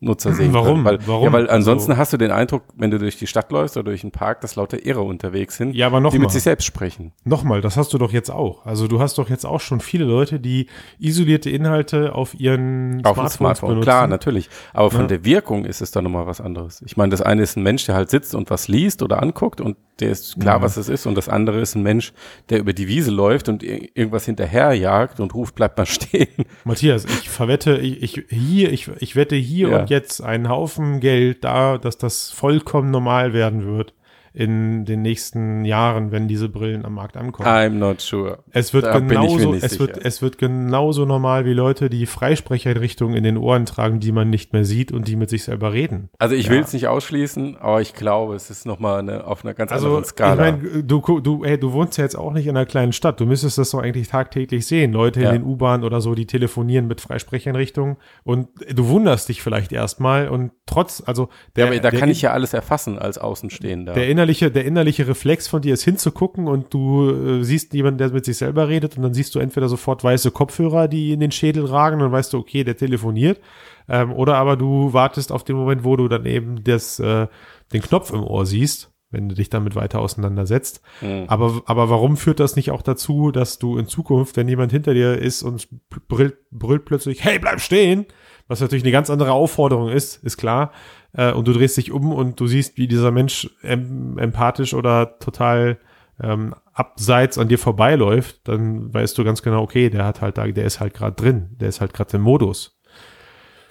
HoloLens-Nutzer 0.02 0.34
sehen. 0.34 0.54
Warum? 0.54 0.84
Können. 0.84 0.86
Weil, 0.86 1.08
Warum? 1.08 1.24
Ja, 1.26 1.34
weil 1.34 1.50
ansonsten 1.50 1.92
Also- 1.92 2.00
hast 2.00 2.14
du 2.14 2.18
den 2.18 2.32
Eindruck, 2.32 2.64
wenn 2.76 2.92
du 2.92 3.00
durch 3.00 3.18
die 3.18 3.28
Stadt 3.28 3.52
läufst 3.52 3.78
oder 3.78 3.86
durch 3.92 4.04
einen 4.04 4.12
Park, 4.12 4.42
dass 4.42 4.56
lauter 4.56 4.86
Irre 4.86 5.02
unterwegs 5.02 5.58
sind, 5.58 5.76
Ja, 5.76 5.88
aber 5.88 6.00
noch 6.00 6.12
die 6.12 6.18
mal. 6.20 6.24
mit 6.24 6.32
sich 6.32 6.44
selbst 6.44 6.66
sprechen. 6.66 7.12
Nochmal, 7.24 7.62
das 7.62 7.78
hast 7.78 7.94
du 7.94 7.98
doch 7.98 8.12
jetzt 8.12 8.30
auch. 8.32 8.66
Also 8.66 8.88
du 8.88 9.00
hast 9.00 9.18
doch 9.18 9.30
jetzt 9.30 9.46
auch 9.46 9.60
schon 9.62 9.80
viele 9.80 10.06
Leute, 10.06 10.40
die 10.40 10.68
isolierte 11.00 11.50
Inhalte 11.50 12.14
auf 12.16 12.34
ihren 12.40 12.98
Auf 13.06 13.14
Smartphones 13.16 13.34
Smartphone, 13.34 13.70
benutzen. 13.70 13.84
klar, 13.86 14.08
natürlich. 14.08 14.50
Aber 14.74 14.92
von 14.92 15.02
Ja. 15.02 15.08
der 15.08 15.26
Wirkung 15.26 15.66
ist 15.66 15.82
es 15.82 15.92
dann 15.92 16.04
nochmal 16.06 16.26
was 16.28 16.42
anderes. 16.42 16.82
Ich 16.86 16.98
meine, 16.98 17.12
das 17.12 17.22
eine 17.22 17.42
ist 17.42 17.58
ein 17.58 17.64
Mensch, 17.64 17.86
der 17.86 17.96
halt 17.96 18.10
sitzt 18.10 18.36
und 18.36 18.50
was 18.50 18.68
liest 18.68 19.02
oder 19.04 19.22
anguckt 19.22 19.62
und 19.62 19.78
der 20.00 20.12
ist 20.12 20.40
klar, 20.40 20.58
Ja. 20.58 20.62
was 20.62 20.78
es 20.78 20.88
ist. 20.88 21.06
Und 21.06 21.16
das 21.16 21.28
andere 21.28 21.60
ist 21.60 21.76
ein 21.76 21.84
Mensch, 21.84 22.14
der 22.50 22.60
über 22.60 22.72
die 22.72 22.88
Wiese 22.88 23.12
läuft 23.12 23.50
und 23.50 23.64
ir- 23.64 23.90
irgendwas 23.96 24.24
hinterherjagt 24.26 25.20
und 25.20 25.34
ruft, 25.34 25.56
bleib 25.56 25.78
mal 25.78 25.86
stehen. 25.86 26.28
Matthias, 26.64 27.04
ich 27.06 27.30
verwette, 27.30 27.78
ich, 27.78 28.02
ich 28.18 28.26
hier, 28.30 28.72
ich, 28.72 28.90
ich 29.00 29.16
wette 29.18 29.36
hier 29.36 29.70
Ja. 29.70 29.80
und 29.82 29.89
jetzt 29.90 30.22
einen 30.22 30.50
Haufen 30.50 31.00
Geld 31.00 31.44
da, 31.44 31.78
dass 31.78 31.98
das 31.98 32.32
vollkommen 32.32 32.92
normal 32.92 33.34
werden 33.34 33.66
wird 33.66 33.94
in 34.40 34.86
den 34.86 35.02
nächsten 35.02 35.66
Jahren, 35.66 36.12
wenn 36.14 36.30
diese 36.30 36.48
Brillen 36.48 36.86
am 36.86 36.94
Markt 36.94 37.18
ankommen. 37.18 37.48
I'm 37.50 37.72
not 37.72 38.00
sure. 38.00 38.40
Es 38.52 38.74
wird 38.74 38.86
Da 38.86 38.94
bin 39.00 39.04
ich 39.04 39.10
mir 39.10 39.16
genauso, 39.22 39.52
nicht 39.52 39.64
es 39.66 39.80
wird, 39.80 39.96
sicher. 39.96 40.08
es 40.08 40.22
wird 40.22 40.38
genauso 40.38 41.06
normal 41.06 41.44
wie 41.44 41.52
Leute, 41.54 41.90
die 41.90 42.06
Freisprecheinrichtungen 42.06 43.16
in 43.18 43.24
den 43.26 43.38
Ohren 43.38 43.66
tragen, 43.66 44.00
die 44.00 44.12
man 44.14 44.30
nicht 44.30 44.54
mehr 44.54 44.64
sieht 44.64 44.92
und 44.94 45.08
die 45.10 45.18
mit 45.18 45.30
sich 45.30 45.44
selber 45.44 45.74
reden. 45.74 46.10
Also 46.20 46.36
ich 46.36 46.46
Ja. 46.46 46.52
will 46.54 46.62
es 46.62 46.72
nicht 46.72 46.88
ausschließen, 46.88 47.58
aber 47.58 47.82
ich 47.82 47.94
glaube, 47.94 48.36
es 48.36 48.50
ist 48.50 48.66
nochmal 48.66 49.00
eine, 49.00 49.26
auf 49.28 49.44
einer 49.44 49.54
ganz 49.54 49.72
Also, 49.74 49.88
anderen 49.88 50.04
ich 50.04 50.10
Skala. 50.10 50.36
meine, 50.54 50.84
du, 50.84 51.02
du, 51.20 51.44
ey, 51.44 51.60
du 51.60 51.74
wohnst 51.74 51.98
ja 51.98 52.06
jetzt 52.06 52.18
auch 52.18 52.32
nicht 52.32 52.48
in 52.48 52.56
einer 52.56 52.66
kleinen 52.66 52.94
Stadt. 52.94 53.20
Du 53.20 53.26
müsstest 53.26 53.58
das 53.58 53.72
doch 53.72 53.80
eigentlich 53.80 54.08
tagtäglich 54.08 54.66
sehen. 54.66 54.94
Leute 54.94 55.22
Ja. 55.22 55.32
in 55.32 55.42
den 55.42 55.44
U-Bahn 55.50 55.84
oder 55.84 56.00
so, 56.00 56.16
die 56.16 56.26
telefonieren 56.26 56.88
mit 56.88 57.02
Freisprecheinrichtungen 57.02 57.98
und 58.24 58.48
du 58.74 58.88
wunderst 58.88 59.28
dich 59.28 59.42
vielleicht 59.42 59.74
erstmal 59.74 60.30
und 60.30 60.52
trotz, 60.66 61.04
also 61.06 61.28
der, 61.58 61.66
ja, 61.66 61.72
aber 61.72 61.80
da 61.82 61.90
der, 61.92 62.00
kann 62.00 62.10
ich 62.10 62.22
ja 62.22 62.32
alles 62.32 62.54
erfassen 62.54 62.98
als 62.98 63.18
Außenstehender. 63.18 63.94
der 63.94 64.08
innerliche, 64.08 64.29
der 64.34 64.66
innerliche 64.66 65.08
Reflex 65.08 65.48
von 65.48 65.62
dir 65.62 65.74
ist 65.74 65.84
hinzugucken 65.84 66.48
und 66.48 66.74
du 66.74 67.10
äh, 67.10 67.44
siehst 67.44 67.74
jemanden, 67.74 67.98
der 67.98 68.12
mit 68.12 68.26
sich 68.26 68.38
selber 68.38 68.68
redet 68.68 68.98
und 68.98 69.04
dann 69.04 69.14
siehst 69.14 69.36
du 69.36 69.40
entweder 69.40 69.68
sofort 69.70 70.04
weiße 70.04 70.32
Kopfhörer, 70.32 70.88
die 70.88 71.12
in 71.12 71.20
den 71.20 71.32
Schädel 71.32 71.66
ragen 71.66 71.96
und 71.98 72.04
dann 72.04 72.12
weißt 72.12 72.34
du, 72.34 72.38
okay, 72.38 72.64
der 72.64 72.78
telefoniert. 72.78 73.40
Ähm, 73.88 74.14
oder 74.14 74.36
aber 74.36 74.56
du 74.56 74.94
wartest 74.94 75.32
auf 75.32 75.44
den 75.44 75.56
Moment, 75.56 75.84
wo 75.84 75.96
du 75.96 76.08
dann 76.08 76.26
eben 76.26 76.64
das, 76.64 77.00
äh, 77.00 77.28
den 77.74 77.82
Knopf 77.82 78.12
im 78.14 78.24
Ohr 78.24 78.46
siehst, 78.46 78.92
wenn 79.12 79.30
du 79.30 79.36
dich 79.36 79.50
damit 79.50 79.76
weiter 79.76 80.00
auseinandersetzt. 80.00 80.82
Hm. 81.00 81.26
Aber, 81.28 81.64
aber 81.66 81.90
warum 81.90 82.16
führt 82.16 82.40
das 82.40 82.56
nicht 82.56 82.72
auch 82.72 82.84
dazu, 82.84 83.32
dass 83.32 83.58
du 83.58 83.78
in 83.78 83.88
Zukunft, 83.88 84.38
wenn 84.38 84.48
jemand 84.48 84.72
hinter 84.72 84.94
dir 84.94 85.18
ist 85.18 85.42
und 85.42 85.68
brüllt, 86.08 86.38
brüllt 86.52 86.86
plötzlich, 86.86 87.24
hey, 87.24 87.40
bleib 87.40 87.60
stehen, 87.60 88.06
was 88.50 88.60
natürlich 88.60 88.84
eine 88.84 88.92
ganz 88.92 89.10
andere 89.10 89.32
Aufforderung 89.32 89.88
ist, 89.88 90.22
ist 90.24 90.36
klar. 90.36 90.74
Äh, 91.14 91.32
und 91.32 91.48
du 91.48 91.54
drehst 91.54 91.78
dich 91.78 91.92
um 91.92 92.12
und 92.12 92.40
du 92.40 92.48
siehst, 92.48 92.78
wie 92.78 92.88
dieser 92.88 93.12
Mensch 93.12 93.50
em 93.62 94.18
empathisch 94.18 94.74
oder 94.74 95.18
total 95.20 95.78
ähm, 96.22 96.54
abseits 96.74 97.38
an 97.38 97.48
dir 97.48 97.58
vorbeiläuft, 97.58 98.42
dann 98.48 98.94
weißt 98.94 99.18
du 99.18 99.24
ganz 99.24 99.42
genau, 99.42 99.62
okay, 99.62 99.90
der 99.90 100.04
hat 100.04 100.20
halt 100.20 100.38
da, 100.38 100.46
der 100.48 100.66
ist 100.66 100.82
halt 100.82 100.94
gerade 100.94 101.16
drin, 101.16 101.56
der 101.62 101.70
ist 101.70 101.80
halt 101.80 101.94
gerade 101.94 102.18
im 102.18 102.24
Modus. 102.24 102.78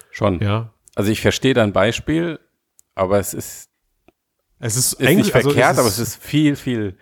Schon. 0.09 0.39
Ja. 0.41 0.73
Also 0.95 1.11
ich 1.11 1.21
verstehe 1.21 1.53
dein 1.53 1.71
Beispiel, 1.71 2.39
aber 2.95 3.19
es 3.19 3.35
ist, 3.35 3.69
Es 4.59 4.75
ist, 4.75 4.93
ist 4.93 5.15
nicht 5.15 5.31
verkehrt, 5.31 5.77
aber 5.77 5.87
es 5.87 5.99
ist 5.99 6.21
viel, 6.21 6.55
viel 6.55 6.97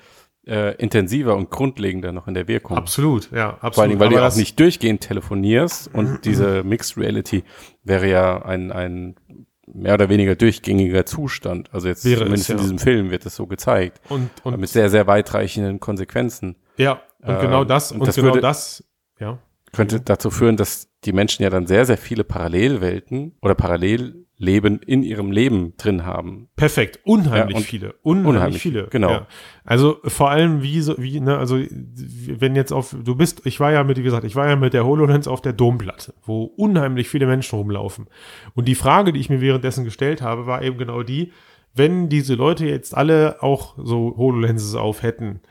äh, 0.47 0.75
intensiver 0.75 1.35
und 1.35 1.49
grundlegender 1.49 2.11
noch 2.11 2.27
in 2.27 2.33
der 2.33 2.47
Wirkung. 2.47 2.77
absolut, 2.77 3.29
ja, 3.31 3.49
absolut. 3.61 3.75
Vor 3.75 3.87
Dingen, 3.87 3.99
weil 3.99 4.07
Aber 4.07 4.17
du 4.21 4.27
auch 4.27 4.35
nicht 4.35 4.59
durchgehend 4.59 5.01
telefonierst 5.01 5.93
und 5.93 6.25
diese 6.25 6.63
Mixed 6.63 6.97
Reality 6.97 7.43
wäre 7.83 8.09
ja 8.09 8.41
ein, 8.43 8.71
ein 8.71 9.15
mehr 9.71 9.95
oder 9.95 10.07
weniger 10.09 10.35
durchgängiger 10.35 11.05
Zustand. 11.05 11.69
Also 11.73 11.87
jetzt 11.89 12.05
Wäre 12.05 12.21
es, 12.21 12.45
zumindest 12.45 12.49
in 12.49 12.55
ja. 12.57 12.61
diesem 12.63 12.79
Film 12.79 13.11
wird 13.11 13.25
es 13.25 13.35
so 13.35 13.47
gezeigt. 13.47 13.99
und, 14.09 14.29
und 14.43 14.57
mit 14.59 14.69
sehr, 14.69 14.89
sehr 14.89 15.07
weitreichenden 15.07 15.79
Konsequenzen. 15.79 16.55
ja, 16.77 17.01
und 17.21 17.29
Ähm, 17.35 17.41
genau 17.41 17.63
das 17.65 17.91
und 17.91 18.07
das 18.07 18.15
genau 18.15 18.27
würde- 18.29 18.41
das, 18.41 18.83
ja. 19.19 19.39
Könnte 19.73 19.99
dazu 19.99 20.31
führen, 20.31 20.55
dass 20.55 20.87
die 21.03 21.11
Menschen 21.11 21.43
ja 21.43 21.49
dann 21.49 21.67
sehr, 21.67 21.85
sehr 21.85 21.97
viele 21.97 22.23
Parallelwelten 22.23 23.35
oder 23.41 23.53
Parallelleben 24.37 24.79
in 24.79 25.03
ihrem 25.03 25.31
Leben 25.31 25.73
drin 25.77 26.05
haben. 26.05 26.49
Perfekt, 26.55 26.99
unheimlich 27.03 27.57
Ja, 27.57 27.63
viele, 27.63 27.95
unheimlich, 28.03 28.35
unheimlich 28.35 28.61
viele. 28.61 28.79
viele, 28.81 28.89
genau. 28.89 29.09
Ja. 29.11 29.27
Also 29.63 29.97
vor 30.03 30.29
allem 30.29 30.61
wie 30.61 30.81
so 30.81 30.95
wie 30.97 31.19
ne, 31.19 31.37
also 31.37 31.57
wenn 31.57 32.55
jetzt 32.55 32.71
auf 32.71 32.95
du 33.03 33.15
bist, 33.15 33.45
ich 33.45 33.59
war 33.59 33.71
ja 33.71 33.83
mit 33.83 33.97
wie 33.97 34.03
gesagt, 34.03 34.25
ich 34.25 34.35
war 34.35 34.47
ja 34.47 34.55
mit 34.55 34.73
der 34.73 34.85
HoloLens 34.85 35.27
auf 35.27 35.41
der 35.41 35.53
Domplatte, 35.53 36.13
wo 36.23 36.43
unheimlich 36.43 37.09
viele 37.09 37.25
Menschen 37.25 37.57
rumlaufen. 37.57 38.07
Und 38.55 38.67
die 38.67 38.75
Frage, 38.75 39.11
die 39.11 39.19
ich 39.19 39.29
mir 39.29 39.41
währenddessen 39.41 39.83
gestellt 39.83 40.21
habe, 40.21 40.45
war 40.45 40.61
eben 40.61 40.77
genau 40.77 41.03
die, 41.03 41.31
wenn 41.73 42.09
diese 42.09 42.35
Leute 42.35 42.65
jetzt 42.65 42.95
alle 42.95 43.41
auch 43.41 43.75
so 43.77 44.15
HoloLenses 44.17 44.75
auf 44.75 45.03
hätten, 45.03 45.41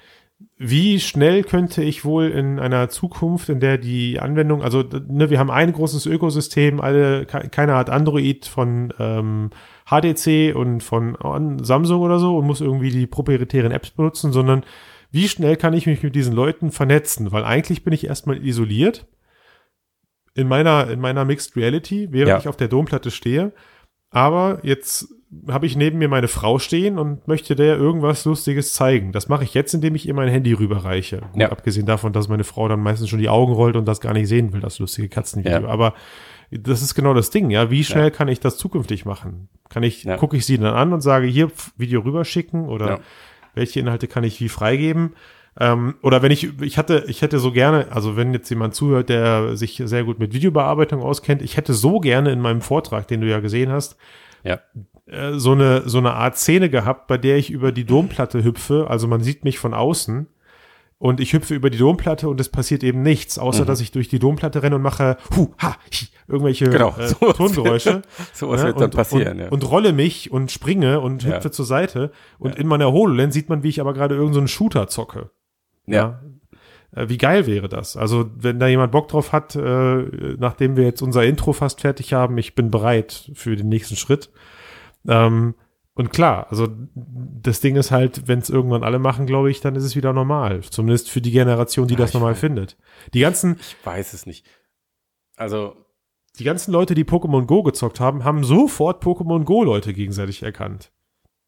wie 0.58 1.00
schnell 1.00 1.42
könnte 1.44 1.82
ich 1.82 2.04
wohl 2.04 2.26
in 2.28 2.58
einer 2.58 2.88
Zukunft, 2.88 3.48
in 3.48 3.60
der 3.60 3.78
die 3.78 4.20
Anwendung, 4.20 4.62
also 4.62 4.82
ne, 4.82 5.30
wir 5.30 5.38
haben 5.38 5.50
ein 5.50 5.72
großes 5.72 6.06
Ökosystem, 6.06 6.80
alle, 6.80 7.24
ke- 7.26 7.48
keiner 7.50 7.76
hat 7.76 7.88
Android 7.90 8.46
von 8.46 8.92
ähm, 8.98 9.50
HTC 9.86 10.54
und 10.54 10.82
von 10.82 11.16
Samsung 11.62 12.02
oder 12.02 12.18
so 12.18 12.36
und 12.36 12.46
muss 12.46 12.60
irgendwie 12.60 12.90
die 12.90 13.06
proprietären 13.06 13.72
Apps 13.72 13.90
benutzen, 13.90 14.32
sondern 14.32 14.64
wie 15.10 15.28
schnell 15.28 15.56
kann 15.56 15.72
ich 15.74 15.86
mich 15.86 16.02
mit 16.02 16.14
diesen 16.14 16.34
Leuten 16.34 16.70
vernetzen? 16.70 17.32
Weil 17.32 17.44
eigentlich 17.44 17.84
bin 17.84 17.92
ich 17.94 18.06
erstmal 18.06 18.44
isoliert 18.44 19.06
in 20.34 20.48
meiner, 20.48 20.90
in 20.90 21.00
meiner 21.00 21.24
Mixed 21.24 21.56
Reality, 21.56 22.08
während 22.10 22.28
Ja. 22.28 22.38
ich 22.38 22.48
auf 22.48 22.56
der 22.56 22.68
Domplatte 22.68 23.10
stehe. 23.10 23.52
Aber 24.10 24.60
jetzt 24.62 25.08
habe 25.48 25.66
ich 25.66 25.76
neben 25.76 25.98
mir 25.98 26.08
meine 26.08 26.28
Frau 26.28 26.58
stehen 26.58 26.98
und 26.98 27.26
möchte 27.28 27.54
der 27.56 27.76
irgendwas 27.76 28.24
Lustiges 28.24 28.72
zeigen. 28.74 29.12
Das 29.12 29.28
mache 29.28 29.44
ich 29.44 29.54
jetzt, 29.54 29.74
indem 29.74 29.94
ich 29.94 30.06
ihr 30.08 30.14
mein 30.14 30.28
Handy 30.28 30.52
rüberreiche. 30.52 31.18
Gut, 31.32 31.40
Ja. 31.40 31.50
abgesehen 31.50 31.86
davon, 31.86 32.12
dass 32.12 32.28
meine 32.28 32.44
Frau 32.44 32.68
dann 32.68 32.80
meistens 32.80 33.08
schon 33.08 33.18
die 33.18 33.28
Augen 33.28 33.52
rollt 33.52 33.76
und 33.76 33.86
das 33.86 34.00
gar 34.00 34.12
nicht 34.12 34.28
sehen 34.28 34.52
will, 34.52 34.60
das 34.60 34.78
lustige 34.78 35.08
Katzenvideo. 35.08 35.62
Ja. 35.62 35.68
Aber 35.68 35.94
das 36.50 36.82
ist 36.82 36.94
genau 36.94 37.12
das 37.14 37.30
Ding, 37.30 37.50
ja. 37.50 37.70
Wie 37.70 37.84
schnell 37.84 38.10
kann 38.10 38.28
ich 38.28 38.40
das 38.40 38.56
zukünftig 38.56 39.04
machen? 39.04 39.48
Kann 39.68 39.82
ich, 39.82 40.04
Ja. 40.04 40.16
gucke 40.16 40.36
ich 40.36 40.46
sie 40.46 40.58
dann 40.58 40.74
an 40.74 40.92
und 40.92 41.00
sage, 41.00 41.26
hier, 41.26 41.50
Video 41.76 42.00
rüberschicken 42.00 42.66
oder 42.68 42.88
Ja. 42.88 42.98
welche 43.54 43.80
Inhalte 43.80 44.06
kann 44.06 44.22
ich 44.24 44.40
wie 44.40 44.48
freigeben? 44.48 45.14
Ähm, 45.58 45.94
oder 46.02 46.22
wenn 46.22 46.30
ich, 46.32 46.60
ich 46.60 46.76
hatte, 46.76 47.04
ich 47.08 47.22
hätte 47.22 47.38
so 47.38 47.50
gerne, 47.50 47.86
also 47.90 48.14
wenn 48.16 48.32
jetzt 48.34 48.50
jemand 48.50 48.74
zuhört, 48.74 49.08
der 49.08 49.56
sich 49.56 49.80
sehr 49.86 50.04
gut 50.04 50.18
mit 50.18 50.34
Videobearbeitung 50.34 51.00
auskennt, 51.02 51.40
ich 51.40 51.56
hätte 51.56 51.72
so 51.72 51.98
gerne 51.98 52.30
in 52.30 52.40
meinem 52.40 52.60
Vortrag, 52.60 53.08
den 53.08 53.22
du 53.22 53.26
ja 53.28 53.40
gesehen 53.40 53.72
hast, 53.72 53.96
Ja. 54.44 54.60
Äh, 55.06 55.32
so 55.34 55.52
eine, 55.52 55.88
so 55.88 55.98
eine 55.98 56.12
Art 56.14 56.36
Szene 56.36 56.68
gehabt, 56.70 57.06
bei 57.06 57.18
der 57.18 57.36
ich 57.36 57.50
über 57.50 57.72
die 57.72 57.84
Domplatte 57.84 58.42
hüpfe. 58.44 58.86
Also 58.88 59.06
man 59.08 59.22
sieht 59.22 59.44
mich 59.44 59.58
von 59.58 59.74
außen 59.74 60.26
und 60.98 61.20
ich 61.20 61.32
hüpfe 61.32 61.54
über 61.54 61.68
die 61.70 61.78
Domplatte 61.78 62.28
und 62.28 62.40
es 62.40 62.48
passiert 62.48 62.82
eben 62.82 63.02
nichts, 63.02 63.38
außer 63.38 63.62
Mhm. 63.62 63.66
dass 63.66 63.80
ich 63.80 63.92
durch 63.92 64.08
die 64.08 64.18
Domplatte 64.18 64.62
renne 64.62 64.76
und 64.76 64.82
mache 64.82 65.16
hu, 65.36 65.52
ha, 65.60 65.76
hi, 65.92 66.06
irgendwelche 66.26 66.70
Genau, 66.70 66.94
äh, 66.98 67.08
sowas 67.08 67.36
Tongeräusche. 67.36 68.02
Sowas 68.32 68.60
ne? 68.62 68.68
wird 68.68 68.76
dann 68.80 68.84
und, 68.86 68.96
passieren, 68.96 69.32
und, 69.34 69.38
ja. 69.40 69.48
und 69.50 69.70
rolle 69.70 69.92
mich 69.92 70.30
und 70.32 70.50
springe 70.50 71.00
und 71.00 71.22
Ja. 71.22 71.36
hüpfe 71.36 71.50
zur 71.50 71.66
Seite. 71.66 72.10
Und 72.38 72.56
in 72.56 72.66
meiner 72.66 72.90
HoloLens 72.92 73.34
sieht 73.34 73.48
man, 73.48 73.62
wie 73.62 73.68
ich 73.68 73.80
aber 73.80 73.92
gerade 73.94 74.14
irgendeinen 74.14 74.46
so 74.46 74.52
Shooter 74.54 74.88
zocke. 74.88 75.30
ja. 75.86 76.20
Äh, 76.94 77.08
Wie 77.08 77.18
geil 77.18 77.46
wäre 77.48 77.68
das? 77.68 77.96
Also, 77.96 78.30
wenn 78.36 78.58
da 78.60 78.68
jemand 78.68 78.92
Bock 78.92 79.08
drauf 79.08 79.32
hat, 79.32 79.54
äh, 79.56 80.04
nachdem 80.38 80.76
wir 80.76 80.84
jetzt 80.84 81.02
unser 81.02 81.24
Intro 81.24 81.52
fast 81.52 81.80
fertig 81.82 82.12
haben, 82.14 82.38
ich 82.38 82.54
bin 82.54 82.70
bereit 82.70 83.30
für 83.34 83.54
den 83.56 83.68
nächsten 83.68 83.96
Schritt. 83.96 84.30
Ähm, 85.08 85.54
und 85.94 86.10
klar, 86.10 86.46
also 86.50 86.68
das 86.94 87.60
Ding 87.60 87.76
ist 87.76 87.90
halt, 87.90 88.28
wenn 88.28 88.40
es 88.40 88.50
irgendwann 88.50 88.82
alle 88.84 88.98
machen, 88.98 89.24
glaube 89.26 89.50
ich, 89.50 89.60
dann 89.60 89.76
ist 89.76 89.84
es 89.84 89.96
wieder 89.96 90.12
normal. 90.12 90.62
Zumindest 90.62 91.08
für 91.10 91.22
die 91.22 91.30
Generation, 91.30 91.88
die 91.88 91.94
Ja, 91.94 92.00
das 92.00 92.12
normal 92.12 92.32
weiß. 92.32 92.40
findet. 92.40 92.76
Die 93.14 93.20
ganzen, 93.20 93.56
Ich 93.60 93.76
weiß 93.84 94.12
es 94.12 94.26
nicht. 94.26 94.46
Also, 95.36 95.74
die 96.38 96.44
ganzen 96.44 96.72
Leute, 96.72 96.94
die 96.94 97.04
Pokémon 97.04 97.46
Go 97.46 97.62
gezockt 97.62 97.98
haben, 97.98 98.24
haben 98.24 98.44
sofort 98.44 99.02
Pokémon 99.02 99.44
Go 99.44 99.64
Leute 99.64 99.94
gegenseitig 99.94 100.42
erkannt. 100.42 100.92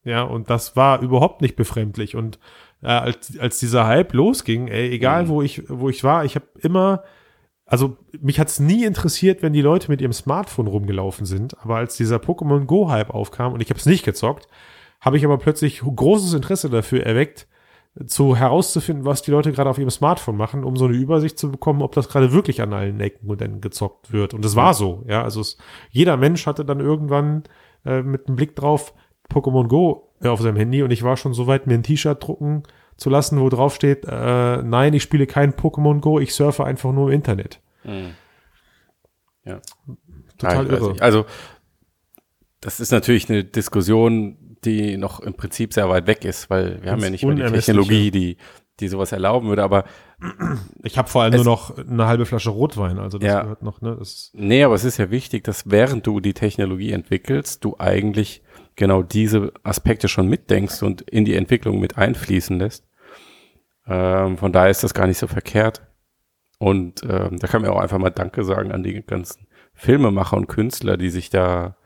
Ja, 0.05 0.23
und 0.23 0.49
das 0.49 0.77
war 0.77 1.03
überhaupt 1.03 1.43
nicht 1.43 1.57
befremdlich. 1.57 2.17
Und 2.17 2.39
äh, 2.83 2.87
als, 2.87 3.39
als 3.39 3.59
dieser 3.59 3.87
Hype 3.87 4.15
losging, 4.15 4.69
ey, 4.69 4.89
egal 4.91 5.25
Mhm. 5.25 5.29
wo 5.29 5.43
ich, 5.43 5.69
wo 5.69 5.91
ich 5.91 6.05
war, 6.05 6.25
ich 6.25 6.37
habe 6.37 6.47
immer, 6.63 7.03
also 7.69 7.99
mich 8.21 8.41
hat's 8.41 8.61
nie 8.61 8.85
interessiert, 8.85 9.43
wenn 9.43 9.53
die 9.53 9.61
Leute 9.61 9.91
mit 9.91 10.01
ihrem 10.01 10.15
Smartphone 10.15 10.67
rumgelaufen 10.67 11.27
sind. 11.27 11.57
Aber 11.63 11.77
als 11.77 11.97
dieser 11.97 12.17
Pokémon 12.17 12.65
Go 12.65 12.91
Hype 12.91 13.11
aufkam 13.11 13.53
und 13.53 13.61
ich 13.61 13.69
habe 13.69 13.79
es 13.79 13.87
nicht 13.87 14.05
gezockt, 14.05 14.49
habe 15.01 15.19
ich 15.19 15.25
aber 15.25 15.37
plötzlich 15.39 15.81
großes 15.81 16.33
Interesse 16.33 16.71
dafür 16.71 17.05
erweckt, 17.05 17.47
zu 18.07 18.37
herauszufinden, 18.37 19.05
was 19.05 19.23
die 19.23 19.31
Leute 19.31 19.53
gerade 19.53 19.69
auf 19.69 19.79
ihrem 19.79 19.91
Smartphone 19.91 20.37
machen, 20.37 20.65
um 20.65 20.77
so 20.77 20.87
eine 20.87 20.97
Übersicht 20.97 21.39
zu 21.39 21.51
bekommen, 21.51 21.83
ob 21.83 21.95
das 21.95 22.09
gerade 22.09 22.33
wirklich 22.33 22.63
an 22.63 22.73
allen 22.73 23.01
Ecken 23.01 23.29
und 23.29 23.43
Enden 23.43 23.61
gezockt 23.61 24.13
wird. 24.13 24.35
Und 24.35 24.45
es 24.45 24.57
war 24.57 24.73
so, 24.73 25.05
ja. 25.07 25.23
Also 25.23 25.41
es, 25.41 25.59
jeder 25.91 26.17
Mensch 26.17 26.47
hatte 26.47 26.65
dann 26.65 26.81
irgendwann 26.81 27.43
äh, 27.85 28.03
mit 28.03 28.29
einem 28.29 28.37
Blick 28.37 28.57
drauf 28.57 28.95
Pokémon 29.31 29.67
Go 29.67 30.11
äh, 30.23 30.29
auf 30.29 30.41
seinem 30.41 30.57
Handy 30.57 30.83
und 30.83 30.91
ich 30.91 31.03
war 31.03 31.17
schon 31.17 31.35
so 31.35 31.47
weit, 31.47 31.67
mir 31.67 31.75
ein 31.75 31.83
T-Shirt 31.83 32.23
drucken 32.23 32.63
zu 32.99 33.09
lassen, 33.09 33.41
wo 33.41 33.49
drauf 33.49 33.75
steht, 33.75 34.05
äh, 34.05 34.63
nein, 34.63 34.93
ich 34.93 35.03
spiele 35.03 35.27
kein 35.27 35.55
Pokémon 35.55 36.01
Go, 36.01 36.19
ich 36.21 36.35
surfe 36.35 36.65
einfach 36.65 36.93
nur 36.93 37.09
im 37.09 37.15
Internet. 37.15 37.61
mh. 37.85 38.11
ja. 39.45 39.61
Total 40.37 40.71
weiß 40.71 40.81
irre. 40.81 40.97
Also, 41.01 41.25
das 42.61 42.81
ist 42.81 42.91
natürlich 42.93 43.31
eine 43.31 43.45
Diskussion, 43.45 44.37
die 44.65 44.97
noch 44.97 45.21
im 45.21 45.35
Prinzip 45.35 45.73
sehr 45.73 45.89
weit 45.89 46.07
weg 46.07 46.25
ist, 46.25 46.51
weil 46.51 46.83
wir 46.83 46.91
haben 46.91 46.99
Ins 46.99 47.05
ja 47.07 47.11
nicht 47.11 47.25
mehr 47.25 47.47
die. 47.51 47.53
Technologie, 47.53 48.11
die, 48.11 48.37
die 48.81 48.89
sowas 48.89 49.13
erlauben 49.13 49.49
würde, 49.49 49.63
aber 49.63 49.85
Ich 50.83 50.99
habe 50.99 51.09
vor 51.09 51.23
allem 51.23 51.35
nur 51.35 51.45
noch 51.45 51.79
eine 51.79 52.07
halbe 52.07 52.27
Flasche 52.27 52.51
Rotwein, 52.51 52.99
also 52.99 53.19
das 53.19 53.29
Ja. 53.29 53.43
gehört 53.43 53.63
noch, 53.63 53.81
ne? 53.81 53.95
Das, 53.99 54.31
nee, 54.35 54.65
aber 54.65 54.75
es 54.75 54.83
ist 54.85 54.99
ja 54.99 55.11
wichtig, 55.13 55.45
dass 55.45 55.71
während 55.71 56.07
du 56.07 56.19
die 56.19 56.35
Technologie 56.35 56.91
entwickelst, 56.91 57.65
du 57.65 57.77
eigentlich 57.79 58.43
genau 58.75 59.03
diese 59.03 59.53
Aspekte 59.63 60.09
schon 60.09 60.27
mitdenkst 60.29 60.83
und 60.83 61.03
in 61.03 61.25
die 61.25 61.35
Entwicklung 61.35 61.79
mit 61.81 61.97
einfließen 61.99 62.59
lässt. 62.59 62.88
Ähm, 63.89 64.37
von 64.37 64.53
daher 64.53 64.71
ist 64.71 64.85
das 64.85 64.95
gar 64.95 65.07
nicht 65.07 65.19
so 65.19 65.27
verkehrt. 65.27 65.83
Und 66.59 67.03
ähm, 67.09 67.39
da 67.39 67.47
kann 67.47 67.63
man 67.63 67.71
auch 67.71 67.81
einfach 67.81 67.99
mal 67.99 68.11
Danke 68.11 68.45
sagen 68.45 68.73
an 68.73 68.83
die 68.83 69.03
ganzen 69.03 69.47
Filmemacher 69.75 70.37
und 70.37 70.49
Künstler, 70.49 70.97
die 70.97 71.11
sich 71.11 71.31
da 71.31 71.77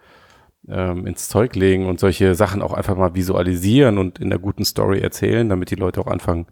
ähm, 0.68 1.06
ins 1.06 1.28
Zeug 1.28 1.54
legen 1.56 1.86
und 1.86 2.00
solche 2.00 2.34
Sachen 2.34 2.62
auch 2.62 2.72
einfach 2.72 2.96
mal 2.96 3.14
visualisieren 3.14 3.98
und 3.98 4.18
in 4.18 4.30
der 4.30 4.38
guten 4.38 4.64
Story 4.64 5.00
erzählen, 5.00 5.48
damit 5.48 5.70
die 5.70 5.74
Leute 5.76 6.00
auch 6.00 6.06
anfangen, 6.06 6.46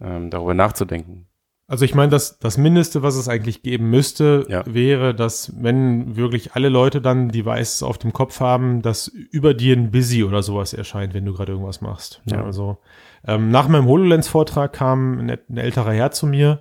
ähm, 0.00 0.30
darüber 0.30 0.52
nachzudenken. 0.52 1.28
Also 1.68 1.84
ich 1.84 1.94
meine, 1.94 2.10
das, 2.10 2.38
das 2.38 2.58
Mindeste, 2.58 3.02
was 3.02 3.16
es 3.16 3.28
eigentlich 3.28 3.62
geben 3.62 3.90
müsste, 3.90 4.44
Ja. 4.48 4.62
wäre, 4.66 5.14
dass 5.14 5.52
wenn 5.60 6.14
wirklich 6.14 6.52
alle 6.54 6.68
Leute 6.68 7.00
dann 7.00 7.30
Devices 7.30 7.82
auf 7.82 7.98
dem 7.98 8.12
Kopf 8.12 8.38
haben, 8.40 8.82
dass 8.82 9.08
über 9.08 9.52
dir 9.54 9.76
ein 9.76 9.90
Busy 9.90 10.22
oder 10.22 10.42
sowas 10.42 10.74
erscheint, 10.74 11.12
wenn 11.14 11.24
du 11.24 11.32
gerade 11.32 11.52
irgendwas 11.52 11.80
machst. 11.80 12.20
Ja. 12.26 12.36
Ja. 12.38 12.44
also 12.44 12.78
ähm, 13.26 13.50
nach 13.50 13.68
meinem 13.68 13.86
HoloLens-Vortrag 13.86 14.72
kam 14.72 15.18
ein, 15.18 15.30
ein 15.48 15.56
älterer 15.56 15.92
Herr 15.92 16.10
zu 16.12 16.26
mir 16.26 16.60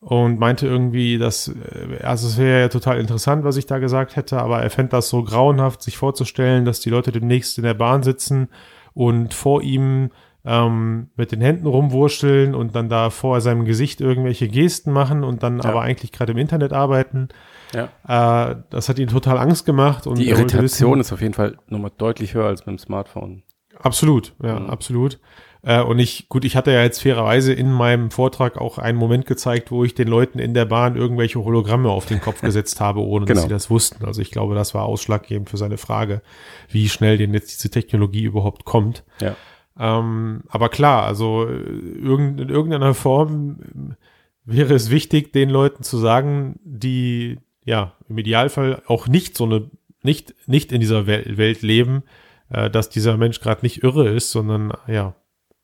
und 0.00 0.38
meinte 0.38 0.66
irgendwie, 0.66 1.18
dass, 1.18 1.48
äh, 1.48 2.02
also 2.02 2.28
es 2.28 2.38
wäre 2.38 2.60
ja 2.62 2.68
total 2.68 2.98
interessant, 3.00 3.44
was 3.44 3.56
ich 3.56 3.66
da 3.66 3.78
gesagt 3.78 4.16
hätte, 4.16 4.38
aber 4.40 4.62
er 4.62 4.70
fände 4.70 4.90
das 4.90 5.08
so 5.08 5.22
grauenhaft, 5.24 5.82
sich 5.82 5.96
vorzustellen, 5.98 6.64
dass 6.64 6.80
die 6.80 6.90
Leute 6.90 7.12
demnächst 7.12 7.58
in 7.58 7.64
der 7.64 7.74
Bahn 7.74 8.02
sitzen 8.02 8.48
und 8.94 9.34
vor 9.34 9.62
ihm 9.62 10.10
ähm, 10.44 11.08
mit 11.16 11.32
den 11.32 11.40
Händen 11.40 11.66
rumwurschteln 11.66 12.54
und 12.54 12.74
dann 12.76 12.88
da 12.88 13.10
vor 13.10 13.40
seinem 13.40 13.64
Gesicht 13.64 14.00
irgendwelche 14.00 14.48
Gesten 14.48 14.92
machen 14.92 15.24
und 15.24 15.42
dann 15.42 15.58
Ja. 15.58 15.64
aber 15.68 15.82
eigentlich 15.82 16.12
gerade 16.12 16.32
im 16.32 16.38
Internet 16.38 16.72
arbeiten. 16.72 17.28
Ja. 17.74 18.50
Äh, 18.52 18.56
das 18.70 18.88
hat 18.88 18.98
ihn 18.98 19.08
total 19.08 19.36
Angst 19.38 19.66
gemacht. 19.66 20.06
Und 20.06 20.16
Die 20.18 20.28
Irritation 20.28 20.92
wissen- 20.92 21.00
ist 21.00 21.12
auf 21.12 21.20
jeden 21.20 21.34
Fall 21.34 21.56
nochmal 21.66 21.90
deutlich 21.98 22.32
höher 22.34 22.46
als 22.46 22.64
mit 22.64 22.68
dem 22.76 22.78
Smartphone. 22.78 23.42
Absolut, 23.80 24.32
ja, 24.42 24.58
Mhm. 24.58 24.70
absolut. 24.70 25.18
Äh, 25.62 25.82
und 25.82 25.98
ich, 25.98 26.28
gut, 26.28 26.44
ich 26.44 26.56
hatte 26.56 26.72
ja 26.72 26.82
jetzt 26.82 27.02
fairerweise 27.02 27.52
in 27.52 27.72
meinem 27.72 28.10
Vortrag 28.10 28.58
auch 28.58 28.78
einen 28.78 28.98
Moment 28.98 29.26
gezeigt, 29.26 29.70
wo 29.70 29.84
ich 29.84 29.94
den 29.94 30.08
Leuten 30.08 30.38
in 30.38 30.54
der 30.54 30.64
Bahn 30.64 30.96
irgendwelche 30.96 31.42
Hologramme 31.42 31.90
auf 31.90 32.06
den 32.06 32.20
Kopf 32.20 32.40
gesetzt 32.42 32.80
habe, 32.80 33.00
ohne 33.00 33.26
Genau. 33.26 33.34
dass 33.36 33.42
sie 33.44 33.48
das 33.50 33.70
wussten. 33.70 34.04
Also 34.04 34.20
ich 34.22 34.30
glaube, 34.30 34.54
das 34.54 34.74
war 34.74 34.84
ausschlaggebend 34.84 35.50
für 35.50 35.56
seine 35.56 35.78
Frage, 35.78 36.22
wie 36.68 36.88
schnell 36.88 37.18
denn 37.18 37.34
jetzt 37.34 37.52
diese 37.56 37.70
Technologie 37.70 38.22
überhaupt 38.24 38.64
kommt. 38.64 39.04
Ja. 39.20 39.36
Ähm, 39.78 40.42
aber 40.48 40.68
klar, 40.68 41.04
also 41.04 41.46
äh, 41.46 41.52
irgend, 41.52 42.40
in 42.40 42.48
irgendeiner 42.48 42.94
Form 42.94 43.96
wäre 44.44 44.74
es 44.74 44.90
wichtig, 44.90 45.32
den 45.32 45.50
Leuten 45.50 45.82
zu 45.82 45.98
sagen, 45.98 46.58
die 46.64 47.38
ja 47.64 47.92
im 48.08 48.18
Idealfall 48.18 48.82
auch 48.86 49.06
nicht 49.08 49.36
so 49.36 49.44
eine, 49.44 49.70
nicht, 50.02 50.34
nicht 50.46 50.72
in 50.72 50.80
dieser 50.80 51.06
Wel 51.06 51.36
Welt 51.36 51.62
leben, 51.62 52.02
äh, 52.50 52.70
dass 52.70 52.88
dieser 52.88 53.16
Mensch 53.16 53.40
gerade 53.40 53.60
nicht 53.62 53.82
irre 53.82 54.08
ist, 54.08 54.30
sondern 54.30 54.72
ja, 54.86 55.14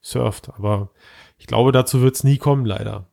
surft. 0.05 0.51
Aber 0.55 0.91
ich 1.39 1.47
glaube, 1.47 1.73
dazu 1.73 2.03
wird 2.03 2.15
es 2.15 2.25
nie 2.25 2.39
kommen, 2.39 2.65
leider. 2.65 3.09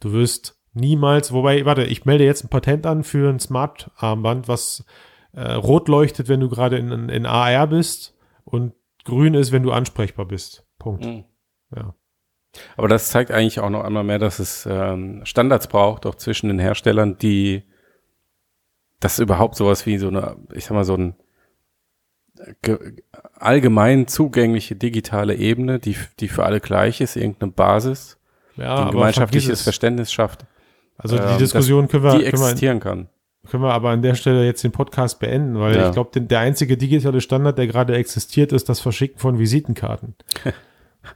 Du 0.00 0.12
wirst 0.12 0.60
niemals, 0.74 1.32
wobei, 1.32 1.64
warte, 1.64 1.84
ich 1.84 2.04
melde 2.04 2.24
jetzt 2.24 2.44
ein 2.44 2.48
Patent 2.48 2.86
an 2.86 3.04
für 3.04 3.30
ein 3.30 3.38
Smart-Armband, 3.38 4.48
was 4.48 4.84
äh, 5.32 5.52
rot 5.52 5.88
leuchtet, 5.88 6.28
wenn 6.28 6.40
du 6.40 6.48
gerade 6.48 6.76
in, 6.76 7.08
in 7.08 7.26
AR 7.26 7.66
bist 7.66 8.14
und 8.44 8.74
grün 9.04 9.34
ist, 9.34 9.52
wenn 9.52 9.62
du 9.62 9.72
ansprechbar 9.72 10.26
bist. 10.26 10.66
Punkt. 10.78 11.04
Mhm. 11.04 11.24
Ja. 11.74 11.94
Aber 12.76 12.88
das 12.88 13.10
zeigt 13.10 13.30
eigentlich 13.30 13.60
auch 13.60 13.70
noch 13.70 13.84
einmal 13.84 14.04
mehr, 14.04 14.18
dass 14.18 14.38
es 14.38 14.66
ähm, 14.70 15.24
Standards 15.24 15.68
braucht, 15.68 16.04
auch 16.04 16.16
zwischen 16.16 16.48
den 16.48 16.58
Herstellern, 16.58 17.16
die 17.16 17.62
das 19.00 19.18
überhaupt 19.18 19.56
sowas 19.56 19.86
wie 19.86 19.98
so 19.98 20.08
eine, 20.08 20.36
ich 20.52 20.64
sag 20.64 20.74
mal, 20.74 20.84
so 20.84 20.94
ein 20.94 21.16
allgemein 23.38 24.06
zugängliche 24.08 24.76
digitale 24.76 25.34
Ebene, 25.34 25.78
die, 25.78 25.96
die 26.20 26.28
für 26.28 26.44
alle 26.44 26.60
gleich 26.60 27.00
ist, 27.00 27.16
irgendeine 27.16 27.52
Basis, 27.52 28.18
Ja, 28.56 28.76
die 28.76 28.82
ein 28.82 28.90
gemeinschaftliches 28.92 29.50
es. 29.60 29.62
Verständnis 29.62 30.12
schafft, 30.12 30.44
Also 30.98 31.16
die 31.16 31.22
ähm, 31.22 31.38
Diskussion 31.38 31.88
können 31.88 32.04
wir, 32.04 32.12
die 32.18 32.24
können, 32.24 32.32
wir, 32.40 32.46
existieren 32.48 32.80
kann. 32.80 33.08
können 33.50 33.62
wir 33.62 33.72
aber 33.72 33.90
an 33.90 34.02
der 34.02 34.14
Stelle 34.14 34.44
jetzt 34.44 34.62
den 34.64 34.72
Podcast 34.72 35.18
beenden, 35.20 35.58
weil 35.58 35.74
Ja. 35.76 35.86
ich 35.88 35.92
glaube, 35.92 36.20
der 36.20 36.38
einzige 36.40 36.76
digitale 36.76 37.20
Standard, 37.20 37.58
der 37.58 37.66
gerade 37.66 37.94
existiert, 37.96 38.52
ist 38.52 38.68
das 38.68 38.80
Verschicken 38.80 39.18
von 39.18 39.38
Visitenkarten. 39.38 40.14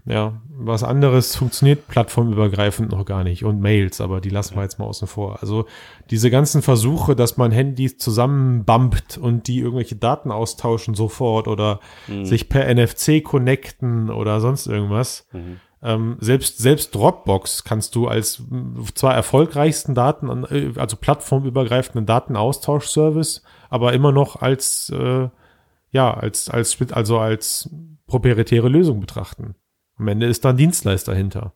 ja, 0.05 0.41
was 0.49 0.83
anderes 0.83 1.37
funktioniert 1.37 1.87
plattformübergreifend 1.89 2.91
noch 2.91 3.05
gar 3.05 3.25
nicht 3.25 3.45
und 3.45 3.61
Mails, 3.61 4.01
aber 4.01 4.21
die 4.21 4.31
lassen 4.31 4.57
wir 4.57 4.63
jetzt 4.63 4.79
mal 4.79 4.87
außen 4.87 5.09
vor. 5.09 5.39
Also 5.41 5.67
diese 6.11 6.31
ganzen 6.31 6.63
Versuche, 6.63 7.15
dass 7.15 7.37
man 7.37 7.53
Handys 7.53 7.99
zusammenbumpt 7.99 9.19
und 9.19 9.47
die 9.49 9.61
irgendwelche 9.61 9.97
Daten 9.97 10.31
austauschen 10.31 10.95
sofort 10.95 11.49
oder 11.49 11.81
sich 12.25 12.49
per 12.49 12.73
NFC 12.73 13.23
connecten 13.23 14.11
oder 14.11 14.41
sonst 14.41 14.67
irgendwas. 14.67 15.29
Mhm. 15.33 15.61
Ähm, 15.83 16.17
selbst, 16.21 16.59
selbst 16.59 16.95
Dropbox 16.95 17.63
kannst 17.63 17.95
du 17.95 18.09
als 18.09 18.43
zwar 18.95 19.15
erfolgreichsten 19.15 19.95
Daten, 19.95 20.75
also 20.77 20.97
plattformübergreifenden 20.97 22.07
Datenaustauschservice, 22.07 23.43
aber 23.69 23.93
immer 23.93 24.11
noch 24.11 24.37
als, 24.43 24.91
äh, 24.91 25.29
ja, 25.91 26.15
als, 26.15 26.49
als, 26.49 26.77
also 26.93 27.19
als 27.19 27.71
proprietäre 28.07 28.69
Lösung 28.69 29.01
betrachten. 29.01 29.55
Am 29.97 30.09
Ende 30.09 30.27
ist 30.27 30.45
da 30.45 30.51
ein 30.51 30.57
Dienstleister 30.57 31.15
hinter. 31.15 31.55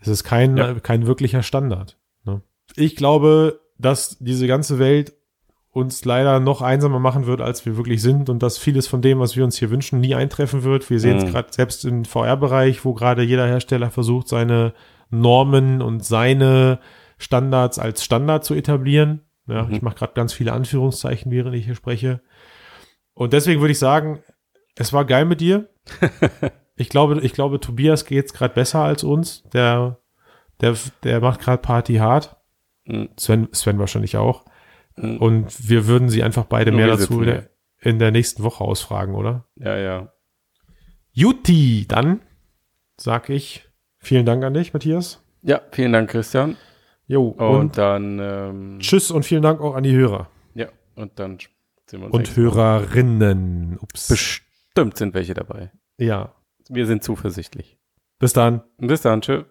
Es 0.00 0.08
ist 0.08 0.24
kein, 0.24 0.56
Ja. 0.56 0.74
kein 0.74 1.06
wirklicher 1.06 1.42
Standard. 1.42 1.98
Ne? 2.24 2.42
Ich 2.76 2.96
glaube, 2.96 3.60
dass 3.78 4.18
diese 4.18 4.46
ganze 4.46 4.78
Welt 4.78 5.14
uns 5.70 6.04
leider 6.04 6.38
noch 6.38 6.62
einsamer 6.62 7.00
machen 7.00 7.26
wird, 7.26 7.40
als 7.40 7.66
wir 7.66 7.76
wirklich 7.76 8.00
sind 8.00 8.28
und 8.30 8.42
dass 8.42 8.58
vieles 8.58 8.86
von 8.86 9.02
dem, 9.02 9.18
was 9.18 9.34
wir 9.34 9.42
uns 9.42 9.56
hier 9.58 9.70
wünschen, 9.70 10.00
nie 10.00 10.14
eintreffen 10.14 10.62
wird. 10.62 10.88
Wir 10.88 11.00
sehen 11.00 11.16
es 11.16 11.24
Mhm. 11.24 11.30
gerade 11.32 11.48
selbst 11.52 11.84
im 11.84 12.04
VR-Bereich, 12.04 12.84
wo 12.84 12.94
gerade 12.94 13.22
jeder 13.22 13.46
Hersteller 13.48 13.90
versucht, 13.90 14.28
seine 14.28 14.72
Normen 15.10 15.82
und 15.82 16.04
seine 16.04 16.78
Standards 17.18 17.78
als 17.80 18.04
Standard 18.04 18.44
zu 18.44 18.54
etablieren. 18.54 19.22
Ja, 19.48 19.64
Mhm. 19.64 19.72
Ich 19.74 19.82
mache 19.82 19.96
gerade 19.96 20.12
ganz 20.14 20.32
viele 20.32 20.52
Anführungszeichen, 20.52 21.32
während 21.32 21.56
ich 21.56 21.64
hier 21.64 21.74
spreche. 21.74 22.20
Und 23.14 23.32
deswegen 23.32 23.60
würde 23.60 23.72
ich 23.72 23.78
sagen, 23.78 24.22
es 24.76 24.92
war 24.92 25.04
geil 25.04 25.24
mit 25.24 25.40
dir. 25.40 25.68
ich 26.76 26.88
glaube, 26.88 27.20
ich 27.20 27.32
glaube, 27.32 27.60
Tobias 27.60 28.04
geht 28.04 28.26
es 28.26 28.32
gerade 28.32 28.54
besser 28.54 28.80
als 28.80 29.04
uns. 29.04 29.44
Der, 29.52 29.98
der, 30.60 30.76
der 31.02 31.20
macht 31.20 31.40
gerade 31.40 31.62
Party 31.62 31.96
hart. 31.96 32.36
Mhm. 32.84 33.10
Sven, 33.16 33.48
Sven 33.52 33.78
wahrscheinlich 33.78 34.16
auch. 34.16 34.44
Mhm. 34.96 35.18
Und 35.18 35.68
wir 35.68 35.86
würden 35.86 36.08
sie 36.08 36.22
einfach 36.22 36.44
beide 36.44 36.70
Nur 36.70 36.80
mehr 36.80 36.88
dazu 36.88 37.04
sitzen 37.04 37.24
der, 37.24 37.50
in 37.80 37.98
der 37.98 38.10
nächsten 38.10 38.42
Woche 38.42 38.64
ausfragen, 38.64 39.14
oder? 39.14 39.46
Ja, 39.56 39.76
ja. 39.76 40.12
Juti, 41.12 41.86
dann 41.86 42.20
sag 42.96 43.30
ich 43.30 43.68
vielen 43.98 44.26
Dank 44.26 44.42
an 44.44 44.54
dich, 44.54 44.72
Matthias. 44.72 45.24
Ja, 45.42 45.60
vielen 45.70 45.92
Dank, 45.92 46.10
Christian. 46.10 46.56
Jo, 47.06 47.28
Und, 47.28 47.40
und, 47.40 47.78
dann, 47.78 48.18
ähm, 48.18 48.78
tschüss 48.80 49.10
und 49.10 49.24
vielen 49.24 49.42
Dank 49.42 49.60
auch 49.60 49.74
an 49.74 49.82
die 49.82 49.94
Hörer 49.94 50.28
ja, 50.54 50.68
und 50.94 51.18
dann 51.18 51.38
sind 51.86 52.00
wir 52.00 52.06
uns 52.06 52.14
und 52.14 52.36
Hörerinnen. 52.36 53.78
Ups. 53.80 54.08
Bestimmt 54.08 54.96
sind 54.96 55.14
welche 55.14 55.34
dabei. 55.34 55.70
ja, 55.98 56.34
Wir 56.68 56.86
sind 56.86 57.02
zuversichtlich. 57.04 57.78
bis 58.18 58.32
dann. 58.32 58.62
Bis 58.78 59.02
dann, 59.02 59.20
tschö. 59.20 59.44